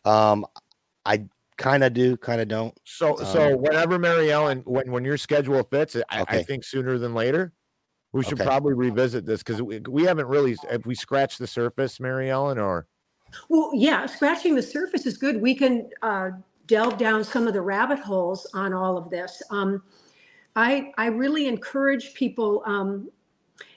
Um, 0.06 0.46
I 1.06 1.26
kind 1.60 1.84
of 1.84 1.94
do, 1.94 2.18
kind 2.18 2.42
of 2.42 2.48
don't. 2.48 2.76
So 2.86 3.18
so 3.18 3.56
Um, 3.56 3.62
whenever 3.62 4.00
Mary 4.00 4.32
Ellen, 4.32 4.62
when 4.66 4.92
when 4.92 5.06
your 5.06 5.18
schedule 5.18 5.62
fits, 5.64 5.96
I, 6.10 6.24
I 6.28 6.40
think 6.40 6.64
sooner 6.64 6.98
than 6.98 7.14
later, 7.14 7.54
we 8.14 8.24
should 8.24 8.40
Okay. 8.40 8.46
probably 8.46 8.74
revisit 8.74 9.26
this 9.28 9.44
because 9.44 9.62
we, 9.62 9.80
we 9.82 10.04
haven't 10.06 10.28
really 10.28 10.58
have 10.70 10.86
we 10.88 10.96
scratched 10.96 11.40
the 11.40 11.48
surface, 11.48 12.00
Mary 12.00 12.32
Ellen, 12.32 12.58
or 12.58 12.88
Well, 13.50 13.72
yeah, 13.76 14.06
scratching 14.08 14.56
the 14.56 14.64
surface 14.64 15.06
is 15.06 15.18
good. 15.18 15.42
We 15.42 15.54
can 15.54 15.90
uh, 16.02 16.32
delve 16.68 16.98
down 16.98 17.24
some 17.24 17.48
of 17.48 17.54
the 17.54 17.62
rabbit 17.62 18.00
holes 18.00 18.48
on 18.54 18.74
all 18.74 18.98
of 18.98 19.10
this. 19.10 19.42
Um, 19.52 19.84
I 20.56 20.92
I 20.98 21.08
really 21.08 21.48
encourage 21.48 22.14
people. 22.14 22.64
Um, 22.66 23.10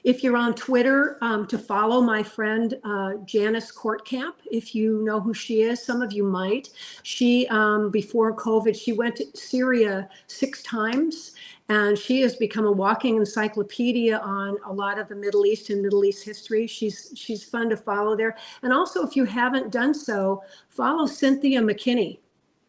if 0.03 0.23
you're 0.23 0.35
on 0.35 0.53
Twitter, 0.53 1.17
um, 1.21 1.47
to 1.47 1.57
follow 1.57 2.01
my 2.01 2.21
friend 2.21 2.77
uh, 2.83 3.13
Janice 3.25 3.71
Kortkamp, 3.71 4.33
if 4.51 4.75
you 4.75 5.01
know 5.03 5.19
who 5.19 5.33
she 5.33 5.61
is, 5.61 5.83
some 5.83 6.01
of 6.01 6.11
you 6.11 6.23
might. 6.23 6.69
She, 7.03 7.47
um, 7.47 7.89
before 7.89 8.35
COVID, 8.35 8.75
she 8.75 8.91
went 8.91 9.15
to 9.17 9.25
Syria 9.33 10.09
six 10.27 10.61
times, 10.63 11.33
and 11.69 11.97
she 11.97 12.21
has 12.21 12.35
become 12.35 12.65
a 12.65 12.71
walking 12.71 13.15
encyclopedia 13.15 14.17
on 14.17 14.57
a 14.65 14.73
lot 14.73 14.99
of 14.99 15.07
the 15.07 15.15
Middle 15.15 15.45
East 15.45 15.69
and 15.69 15.81
Middle 15.81 16.03
East 16.03 16.25
history. 16.25 16.67
She's 16.67 17.13
she's 17.15 17.43
fun 17.43 17.69
to 17.69 17.77
follow 17.77 18.15
there. 18.15 18.35
And 18.61 18.73
also, 18.73 19.07
if 19.07 19.15
you 19.15 19.23
haven't 19.23 19.71
done 19.71 19.93
so, 19.93 20.43
follow 20.69 21.05
Cynthia 21.05 21.61
McKinney. 21.61 22.19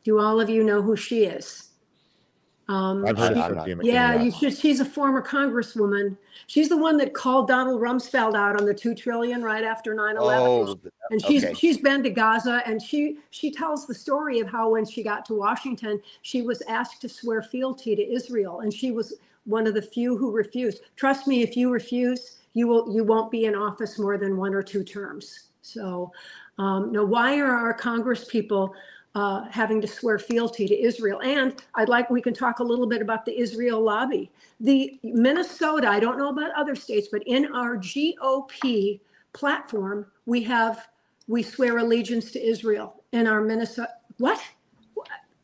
Do 0.04 0.20
all 0.20 0.40
of 0.40 0.48
you 0.48 0.62
know 0.62 0.82
who 0.82 0.96
she 0.96 1.24
is? 1.24 1.63
Um, 2.68 3.04
I've 3.04 3.18
heard 3.18 3.32
of 3.32 3.38
I'm 3.38 3.54
not- 3.54 3.66
Cynthia 3.66 3.92
yeah, 3.92 4.22
you 4.22 4.30
should. 4.30 4.56
She's 4.56 4.80
a 4.80 4.84
former 4.84 5.22
congresswoman. 5.22 6.16
She's 6.46 6.68
the 6.68 6.76
one 6.76 6.96
that 6.96 7.12
called 7.12 7.46
Donald 7.46 7.80
Rumsfeld 7.80 8.34
out 8.34 8.58
on 8.58 8.64
the 8.64 8.72
two 8.72 8.94
trillion 8.94 9.42
right 9.42 9.64
after 9.64 9.94
9-11. 9.94 10.16
Oh, 10.18 10.78
and 11.10 11.22
she's 11.22 11.44
okay. 11.44 11.54
she's 11.54 11.76
been 11.76 12.02
to 12.02 12.10
Gaza, 12.10 12.62
and 12.64 12.80
she 12.80 13.18
she 13.30 13.50
tells 13.50 13.86
the 13.86 13.94
story 13.94 14.40
of 14.40 14.48
how 14.48 14.70
when 14.70 14.86
she 14.86 15.02
got 15.02 15.26
to 15.26 15.34
Washington, 15.34 16.00
she 16.22 16.40
was 16.40 16.62
asked 16.62 17.02
to 17.02 17.08
swear 17.08 17.42
fealty 17.42 17.94
to 17.94 18.12
Israel, 18.12 18.60
and 18.60 18.72
she 18.72 18.90
was 18.90 19.14
one 19.44 19.66
of 19.66 19.74
the 19.74 19.82
few 19.82 20.16
who 20.16 20.30
refused. 20.30 20.80
Trust 20.96 21.26
me, 21.26 21.42
if 21.42 21.58
you 21.58 21.70
refuse, 21.70 22.38
you 22.54 22.66
will 22.66 22.90
you 22.94 23.04
won't 23.04 23.30
be 23.30 23.44
in 23.44 23.54
office 23.54 23.98
more 23.98 24.16
than 24.16 24.38
one 24.38 24.54
or 24.54 24.62
two 24.62 24.82
terms. 24.82 25.48
So, 25.60 26.12
um, 26.58 26.92
now 26.92 27.04
why 27.04 27.38
are 27.38 27.54
our 27.54 27.74
Congress 27.74 28.24
people? 28.24 28.74
Uh, 29.14 29.44
having 29.50 29.80
to 29.80 29.86
swear 29.86 30.18
fealty 30.18 30.66
to 30.66 30.78
Israel. 30.80 31.20
And 31.22 31.62
I'd 31.74 31.88
like, 31.88 32.10
we 32.10 32.20
can 32.20 32.34
talk 32.34 32.58
a 32.58 32.64
little 32.64 32.86
bit 32.86 33.00
about 33.00 33.24
the 33.24 33.38
Israel 33.38 33.80
lobby. 33.80 34.30
The 34.60 34.98
Minnesota, 35.02 35.88
I 35.88 36.00
don't 36.00 36.18
know 36.18 36.30
about 36.30 36.50
other 36.56 36.74
states, 36.74 37.08
but 37.10 37.22
in 37.26 37.52
our 37.54 37.76
GOP 37.76 39.00
platform, 39.32 40.06
we 40.26 40.42
have, 40.44 40.88
we 41.28 41.42
swear 41.42 41.78
allegiance 41.78 42.32
to 42.32 42.44
Israel 42.44 43.04
in 43.12 43.26
our 43.26 43.40
Minnesota. 43.40 43.90
What? 44.18 44.40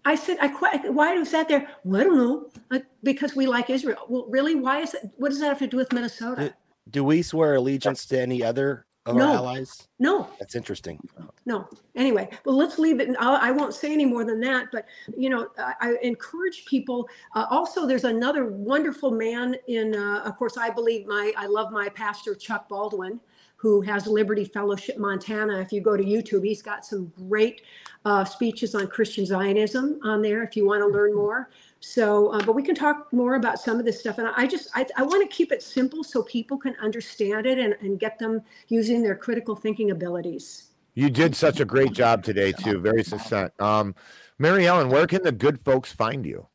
I 0.05 0.15
said, 0.15 0.39
I 0.41 0.49
quite, 0.49 0.93
why 0.93 1.15
was 1.17 1.31
that 1.33 1.49
there? 1.49 1.69
Well, 1.85 2.01
I 2.01 2.05
don't 2.05 2.17
know. 2.17 2.51
Uh, 2.71 2.81
because 3.03 3.37
we 3.37 3.47
like 3.47 3.71
Israel. 3.71 3.99
Well, 4.09 4.27
really? 4.29 4.55
Why 4.55 4.81
is 4.81 4.95
it? 4.95 5.11
What 5.17 5.29
does 5.29 5.41
that 5.41 5.49
have 5.49 5.59
to 5.59 5.67
do 5.67 5.77
with 5.77 5.93
Minnesota? 5.93 6.55
Do 6.91 7.05
we 7.05 7.23
swear 7.23 7.55
allegiance 7.55 8.07
to 8.07 8.19
any 8.21 8.43
other 8.43 8.87
No. 9.07 9.29
our 9.31 9.37
allies? 9.37 9.89
No, 9.99 10.29
That's 10.39 10.55
interesting. 10.55 10.99
no. 11.47 11.67
Anyway, 11.97 12.29
well, 12.45 12.57
let's 12.57 12.79
leave 12.79 13.01
it. 13.01 13.09
and 13.09 13.17
I'll, 13.19 13.37
I 13.37 13.51
won't 13.51 13.75
say 13.75 13.93
any 13.93 14.05
more 14.05 14.25
than 14.25 14.41
that. 14.41 14.69
But 14.71 14.87
you 15.17 15.31
know, 15.31 15.49
I, 15.59 15.75
I 15.81 15.97
encourage 16.03 16.65
people. 16.67 17.09
Uh, 17.35 17.47
also, 17.51 17.87
there's 17.87 18.05
another 18.05 18.47
wonderful 18.47 19.11
man 19.11 19.57
in. 19.69 19.95
Uh, 19.97 20.23
of 20.25 20.37
course, 20.37 20.57
I 20.59 20.71
believe 20.71 21.07
my. 21.07 21.33
I 21.37 21.47
love 21.47 21.73
my 21.73 21.89
pastor 21.89 22.35
Chuck 22.35 22.69
Baldwin, 22.69 23.19
who 23.57 23.81
has 23.81 24.07
Liberty 24.07 24.45
Fellowship 24.45 24.99
Montana. 24.99 25.59
If 25.61 25.73
you 25.73 25.81
go 25.81 25.97
to 25.97 26.05
YouTube, 26.05 26.45
he's 26.45 26.63
got 26.63 26.85
some 26.85 27.11
great 27.29 27.63
uh, 28.05 28.25
speeches 28.25 28.75
on 28.75 28.87
Christian 28.87 29.25
Zionism 29.25 29.99
on 30.05 30.21
there. 30.21 30.43
If 30.43 30.57
you 30.57 30.67
want 30.67 30.83
to 30.83 30.87
learn 30.87 31.15
more. 31.15 31.49
So, 31.81 32.29
uh, 32.29 32.45
but 32.45 32.55
we 32.55 32.63
can 32.63 32.75
talk 32.75 33.11
more 33.13 33.37
about 33.37 33.59
some 33.59 33.79
of 33.79 33.87
this 33.87 34.01
stuff. 34.01 34.19
And 34.19 34.29
I 34.37 34.47
just, 34.47 34.69
I, 34.75 34.87
I 34.97 35.03
want 35.03 35.29
to 35.29 35.35
keep 35.35 35.51
it 35.51 35.63
simple 35.63 36.05
so 36.05 36.23
people 36.23 36.59
can 36.59 36.77
understand 36.77 37.47
it 37.47 37.59
and, 37.59 37.75
and 37.81 37.99
get 37.99 38.19
them 38.19 38.43
using 38.69 39.03
their 39.03 39.17
critical 39.17 39.57
thinking 39.57 39.91
abilities. 39.91 40.69
You 40.95 41.09
did 41.09 41.35
such 41.35 41.61
a 41.61 41.65
great 41.65 41.93
job 41.93 42.23
today, 42.23 42.53
too. 42.53 42.79
Very 42.81 43.03
succinct. 43.03 43.59
Um, 43.61 43.95
Mary 44.39 44.67
Ellen, 44.67 44.91
where 44.91 45.07
can 45.07 45.23
the 45.23 45.33
good 45.33 45.61
folks 45.65 45.93
find 45.93 46.27
you? 46.27 46.47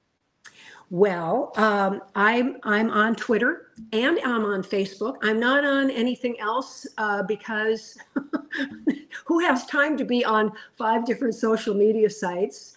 Well, 0.92 1.52
um, 1.56 2.02
I'm 2.14 2.58
I'm 2.62 2.92
on 2.92 3.16
Twitter 3.16 3.72
and 3.92 4.20
I'm 4.24 4.46
on 4.46 4.62
Facebook. 4.62 5.16
I'm 5.24 5.40
not 5.40 5.66
on 5.66 5.90
anything 5.90 6.40
else 6.40 6.86
uh, 7.00 7.24
because 7.24 7.98
who 9.26 9.40
has 9.40 9.66
time 9.66 9.98
to 9.98 10.06
be 10.06 10.24
on 10.24 10.52
five 10.78 11.04
different 11.06 11.34
social 11.34 11.74
media 11.74 12.10
sites? 12.10 12.75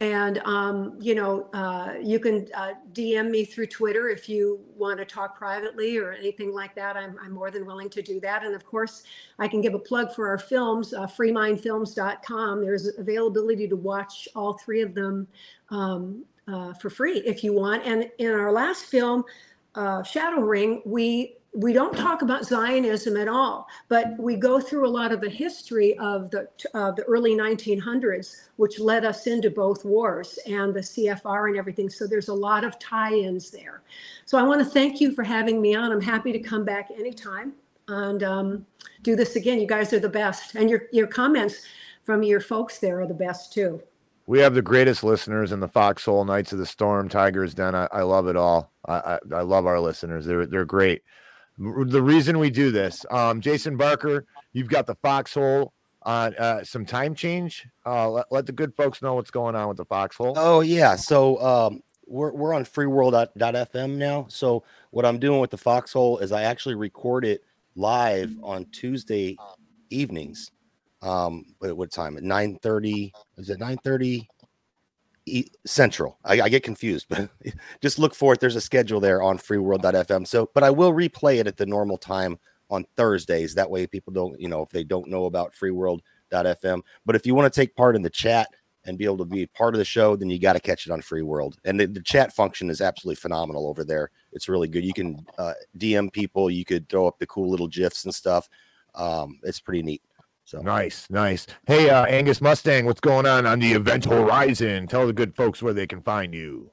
And 0.00 0.38
um, 0.44 0.96
you 1.00 1.16
know, 1.16 1.48
uh, 1.52 1.94
you 2.00 2.20
can 2.20 2.46
uh, 2.54 2.74
DM 2.92 3.30
me 3.30 3.44
through 3.44 3.66
Twitter 3.66 4.08
if 4.08 4.28
you 4.28 4.60
want 4.76 4.98
to 4.98 5.04
talk 5.04 5.36
privately 5.36 5.98
or 5.98 6.12
anything 6.12 6.54
like 6.54 6.74
that. 6.76 6.96
I'm, 6.96 7.16
I'm 7.20 7.32
more 7.32 7.50
than 7.50 7.66
willing 7.66 7.90
to 7.90 8.02
do 8.02 8.20
that. 8.20 8.44
And 8.44 8.54
of 8.54 8.64
course, 8.64 9.02
I 9.40 9.48
can 9.48 9.60
give 9.60 9.74
a 9.74 9.78
plug 9.78 10.14
for 10.14 10.28
our 10.28 10.38
films, 10.38 10.94
uh, 10.94 11.06
freemindfilms.com. 11.06 12.60
There's 12.60 12.96
availability 12.96 13.66
to 13.66 13.76
watch 13.76 14.28
all 14.36 14.52
three 14.52 14.82
of 14.82 14.94
them 14.94 15.26
um, 15.70 16.24
uh, 16.46 16.74
for 16.74 16.90
free 16.90 17.18
if 17.26 17.42
you 17.42 17.52
want. 17.52 17.84
And 17.84 18.08
in 18.18 18.30
our 18.30 18.52
last 18.52 18.84
film, 18.84 19.24
uh, 19.74 20.04
Shadow 20.04 20.40
Ring, 20.40 20.80
we 20.84 21.34
we 21.58 21.72
don't 21.72 21.96
talk 21.96 22.22
about 22.22 22.44
Zionism 22.44 23.16
at 23.16 23.26
all, 23.26 23.66
but 23.88 24.16
we 24.16 24.36
go 24.36 24.60
through 24.60 24.86
a 24.86 24.88
lot 24.88 25.10
of 25.10 25.20
the 25.20 25.28
history 25.28 25.98
of 25.98 26.30
the 26.30 26.48
uh, 26.72 26.92
the 26.92 27.02
early 27.02 27.34
1900s, 27.34 28.42
which 28.56 28.78
led 28.78 29.04
us 29.04 29.26
into 29.26 29.50
both 29.50 29.84
wars 29.84 30.38
and 30.46 30.72
the 30.72 30.80
CFR 30.80 31.48
and 31.48 31.56
everything. 31.56 31.90
So 31.90 32.06
there's 32.06 32.28
a 32.28 32.34
lot 32.34 32.62
of 32.62 32.78
tie-ins 32.78 33.50
there. 33.50 33.82
So 34.24 34.38
I 34.38 34.42
want 34.44 34.60
to 34.60 34.64
thank 34.64 35.00
you 35.00 35.10
for 35.10 35.24
having 35.24 35.60
me 35.60 35.74
on. 35.74 35.90
I'm 35.90 36.00
happy 36.00 36.30
to 36.30 36.38
come 36.38 36.64
back 36.64 36.90
anytime 36.96 37.54
and 37.88 38.22
um, 38.22 38.66
do 39.02 39.16
this 39.16 39.34
again. 39.34 39.60
You 39.60 39.66
guys 39.66 39.92
are 39.92 39.98
the 39.98 40.08
best, 40.08 40.54
and 40.54 40.70
your 40.70 40.82
your 40.92 41.08
comments 41.08 41.66
from 42.04 42.22
your 42.22 42.40
folks 42.40 42.78
there 42.78 43.00
are 43.00 43.06
the 43.06 43.14
best 43.14 43.52
too. 43.52 43.82
We 44.28 44.38
have 44.38 44.54
the 44.54 44.62
greatest 44.62 45.02
listeners 45.02 45.50
in 45.50 45.58
the 45.58 45.68
Foxhole, 45.68 46.24
Knights 46.24 46.52
of 46.52 46.58
the 46.58 46.66
Storm, 46.66 47.08
Tigers 47.08 47.52
Den. 47.52 47.74
I, 47.74 47.88
I 47.90 48.02
love 48.02 48.28
it 48.28 48.36
all. 48.36 48.70
I, 48.86 48.94
I, 48.94 49.18
I 49.32 49.40
love 49.40 49.66
our 49.66 49.80
listeners. 49.80 50.24
They're 50.24 50.46
they're 50.46 50.64
great. 50.64 51.02
The 51.58 52.02
reason 52.02 52.38
we 52.38 52.50
do 52.50 52.70
this, 52.70 53.04
um, 53.10 53.40
Jason 53.40 53.76
Barker, 53.76 54.26
you've 54.52 54.68
got 54.68 54.86
the 54.86 54.94
Foxhole 54.94 55.72
on 56.02 56.34
uh, 56.36 56.62
some 56.62 56.86
time 56.86 57.14
change. 57.14 57.66
Uh, 57.84 58.08
let, 58.10 58.26
let 58.30 58.46
the 58.46 58.52
good 58.52 58.74
folks 58.76 59.02
know 59.02 59.14
what's 59.14 59.30
going 59.30 59.56
on 59.56 59.68
with 59.68 59.76
the 59.76 59.84
Foxhole. 59.84 60.34
Oh 60.36 60.60
yeah, 60.60 60.94
so 60.94 61.40
um, 61.42 61.82
we're 62.06 62.32
we're 62.32 62.54
on 62.54 62.64
freeworld.fm 62.64 63.96
now. 63.96 64.26
So 64.28 64.62
what 64.90 65.04
I'm 65.04 65.18
doing 65.18 65.40
with 65.40 65.50
the 65.50 65.58
Foxhole 65.58 66.18
is 66.18 66.30
I 66.30 66.42
actually 66.42 66.76
record 66.76 67.24
it 67.24 67.42
live 67.74 68.36
on 68.42 68.64
Tuesday 68.66 69.36
evenings. 69.90 70.50
Um, 71.02 71.44
at 71.62 71.76
what 71.76 71.92
time? 71.92 72.16
At 72.16 72.24
9:30? 72.24 73.12
Is 73.36 73.50
it 73.50 73.58
9:30 73.58 74.04
e- 74.06 74.28
Central? 75.66 76.18
I, 76.24 76.42
I 76.42 76.48
get 76.48 76.62
confused, 76.62 77.06
but 77.08 77.30
just 77.82 77.98
look 77.98 78.14
for 78.14 78.32
it. 78.32 78.40
There's 78.40 78.56
a 78.56 78.60
schedule 78.60 79.00
there 79.00 79.22
on 79.22 79.38
freeworld.fm. 79.38 80.26
So, 80.26 80.50
but 80.54 80.64
I 80.64 80.70
will 80.70 80.92
replay 80.92 81.38
it 81.38 81.46
at 81.46 81.56
the 81.56 81.66
normal 81.66 81.98
time 81.98 82.38
on 82.70 82.84
Thursdays. 82.96 83.54
That 83.54 83.70
way, 83.70 83.86
people 83.86 84.12
don't, 84.12 84.38
you 84.40 84.48
know, 84.48 84.62
if 84.62 84.70
they 84.70 84.84
don't 84.84 85.08
know 85.08 85.24
about 85.26 85.54
freeworld.fm. 85.54 86.80
But 87.06 87.16
if 87.16 87.26
you 87.26 87.34
want 87.34 87.52
to 87.52 87.60
take 87.60 87.76
part 87.76 87.96
in 87.96 88.02
the 88.02 88.10
chat 88.10 88.48
and 88.84 88.96
be 88.96 89.04
able 89.04 89.18
to 89.18 89.24
be 89.24 89.46
part 89.46 89.74
of 89.74 89.78
the 89.78 89.84
show, 89.84 90.16
then 90.16 90.30
you 90.30 90.38
got 90.38 90.54
to 90.54 90.60
catch 90.60 90.86
it 90.86 90.92
on 90.92 91.02
Free 91.02 91.22
World. 91.22 91.58
And 91.64 91.78
the, 91.78 91.86
the 91.86 92.02
chat 92.02 92.34
function 92.34 92.70
is 92.70 92.80
absolutely 92.80 93.16
phenomenal 93.16 93.66
over 93.66 93.84
there. 93.84 94.10
It's 94.32 94.48
really 94.48 94.68
good. 94.68 94.84
You 94.84 94.94
can 94.94 95.26
uh, 95.36 95.54
DM 95.76 96.12
people, 96.12 96.50
you 96.50 96.64
could 96.64 96.88
throw 96.88 97.06
up 97.06 97.18
the 97.18 97.26
cool 97.26 97.50
little 97.50 97.68
gifs 97.68 98.04
and 98.04 98.14
stuff. 98.14 98.48
Um, 98.94 99.40
it's 99.42 99.60
pretty 99.60 99.82
neat. 99.82 100.02
So 100.48 100.62
Nice, 100.62 101.10
nice. 101.10 101.46
Hey, 101.66 101.90
uh, 101.90 102.06
Angus 102.06 102.40
Mustang, 102.40 102.86
what's 102.86 103.02
going 103.02 103.26
on 103.26 103.44
on 103.44 103.58
the 103.58 103.72
event 103.72 104.06
horizon? 104.06 104.86
Tell 104.86 105.06
the 105.06 105.12
good 105.12 105.36
folks 105.36 105.62
where 105.62 105.74
they 105.74 105.86
can 105.86 106.00
find 106.00 106.34
you. 106.34 106.70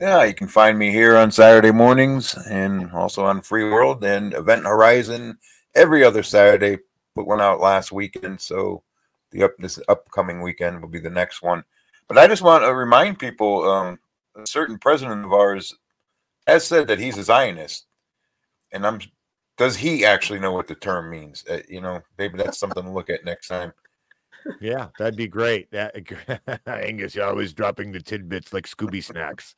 Yeah, 0.00 0.24
you 0.24 0.32
can 0.32 0.48
find 0.48 0.78
me 0.78 0.90
here 0.90 1.14
on 1.14 1.30
Saturday 1.30 1.70
mornings 1.70 2.34
and 2.48 2.90
also 2.92 3.26
on 3.26 3.42
Free 3.42 3.64
World 3.64 4.02
and 4.04 4.32
Event 4.32 4.64
Horizon 4.64 5.36
every 5.74 6.02
other 6.02 6.22
Saturday. 6.22 6.78
Put 7.14 7.26
one 7.26 7.42
out 7.42 7.60
last 7.60 7.92
weekend, 7.92 8.40
so 8.40 8.82
the 9.32 9.42
up 9.42 9.52
this 9.58 9.78
upcoming 9.88 10.40
weekend 10.40 10.80
will 10.80 10.88
be 10.88 10.98
the 10.98 11.10
next 11.10 11.42
one. 11.42 11.62
But 12.08 12.16
I 12.16 12.26
just 12.26 12.40
want 12.40 12.64
to 12.64 12.74
remind 12.74 13.18
people, 13.18 13.70
um, 13.70 13.98
a 14.34 14.46
certain 14.46 14.78
president 14.78 15.26
of 15.26 15.32
ours 15.34 15.74
has 16.46 16.66
said 16.66 16.88
that 16.88 17.00
he's 17.00 17.18
a 17.18 17.22
Zionist, 17.22 17.84
and 18.72 18.86
I'm. 18.86 18.98
Does 19.56 19.76
he 19.76 20.04
actually 20.04 20.40
know 20.40 20.52
what 20.52 20.66
the 20.66 20.74
term 20.74 21.10
means? 21.10 21.44
Uh, 21.48 21.60
you 21.68 21.80
know, 21.80 22.00
maybe 22.18 22.38
that's 22.38 22.58
something 22.58 22.82
to 22.82 22.90
look 22.90 23.10
at 23.10 23.24
next 23.24 23.48
time. 23.48 23.72
Yeah, 24.60 24.88
that'd 24.98 25.16
be 25.16 25.28
great. 25.28 25.70
That 25.70 25.94
Angus, 26.66 27.14
you're 27.14 27.24
always 27.24 27.52
dropping 27.52 27.92
the 27.92 28.00
tidbits 28.00 28.52
like 28.52 28.66
Scooby 28.66 29.02
snacks. 29.02 29.54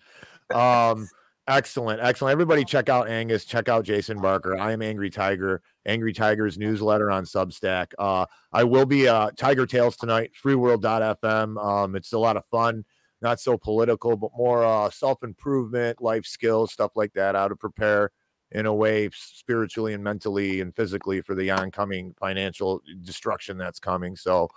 Um, 0.55 1.09
Excellent, 1.49 2.01
excellent. 2.01 2.33
Everybody, 2.33 2.65
check 2.65 2.89
out 2.89 3.09
Angus. 3.09 3.45
Check 3.45 3.69
out 3.69 3.85
Jason 3.85 4.21
Barker. 4.21 4.59
I 4.59 4.73
am 4.73 4.83
Angry 4.83 5.11
Tiger. 5.11 5.63
Angry 5.87 6.13
Tiger's 6.13 6.59
newsletter 6.59 7.09
on 7.09 7.25
Substack. 7.25 7.93
Uh, 8.01 8.27
I 8.53 8.65
will 8.65 8.85
be 8.85 9.07
uh, 9.07 9.31
Tiger 9.37 9.65
Tales 9.65 9.97
tonight. 9.97 10.33
Freeworld.fm. 10.43 11.65
Um, 11.65 11.95
it's 11.95 12.13
a 12.13 12.19
lot 12.19 12.37
of 12.37 12.45
fun. 12.51 12.85
Not 13.23 13.39
so 13.39 13.57
political, 13.57 14.17
but 14.17 14.33
more 14.37 14.65
uh, 14.65 14.91
self 14.91 15.23
improvement, 15.23 16.03
life 16.03 16.27
skills, 16.27 16.73
stuff 16.73 16.91
like 16.97 17.13
that. 17.13 17.37
How 17.37 17.47
to 17.47 17.55
prepare 17.55 18.11
in 18.53 18.67
a 18.67 18.75
way 18.75 19.11
spiritually 19.13 19.93
and 19.93 20.03
mentally 20.03 20.61
and 20.61 20.75
physically 20.75 21.21
for 21.21 21.35
the 21.35 21.51
oncoming 21.51 22.15
financial 22.19 22.83
destruction 23.03 23.59
that's 23.59 23.81
coming. 23.81 24.17
So, 24.17 24.49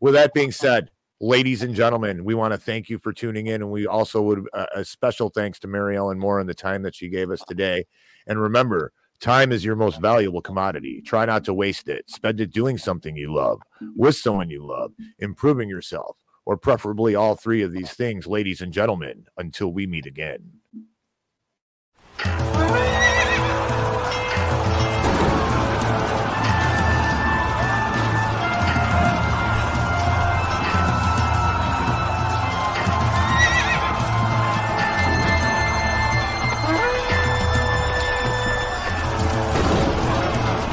with 0.00 0.14
that 0.14 0.34
being 0.34 0.52
said, 0.52 0.90
ladies 1.20 1.62
and 1.62 1.74
gentlemen, 1.74 2.24
we 2.24 2.34
want 2.34 2.52
to 2.52 2.58
thank 2.58 2.90
you 2.90 2.98
for 2.98 3.12
tuning 3.12 3.46
in. 3.46 3.62
And 3.62 3.70
we 3.70 3.86
also 3.86 4.20
would 4.22 4.46
uh, 4.52 4.66
a 4.74 4.84
special 4.84 5.30
thanks 5.30 5.58
to 5.60 5.68
Mary 5.68 5.96
Ellen 5.96 6.18
Moore 6.18 6.40
and 6.40 6.48
the 6.48 6.54
time 6.54 6.82
that 6.82 6.94
she 6.94 7.08
gave 7.08 7.30
us 7.30 7.42
today. 7.48 7.86
And 8.26 8.40
remember, 8.40 8.92
time 9.20 9.52
is 9.52 9.64
your 9.64 9.76
most 9.76 10.00
valuable 10.00 10.42
commodity. 10.42 11.00
Try 11.00 11.24
not 11.24 11.44
to 11.44 11.54
waste 11.54 11.88
it. 11.88 12.08
Spend 12.10 12.40
it 12.40 12.52
doing 12.52 12.76
something 12.76 13.16
you 13.16 13.32
love, 13.32 13.62
with 13.96 14.16
someone 14.16 14.50
you 14.50 14.66
love, 14.66 14.92
improving 15.18 15.68
yourself, 15.68 16.16
or 16.44 16.56
preferably 16.56 17.14
all 17.14 17.34
three 17.34 17.62
of 17.62 17.72
these 17.72 17.92
things, 17.92 18.26
ladies 18.26 18.60
and 18.60 18.72
gentlemen, 18.72 19.26
until 19.38 19.72
we 19.72 19.86
meet 19.86 20.06
again. 20.06 20.52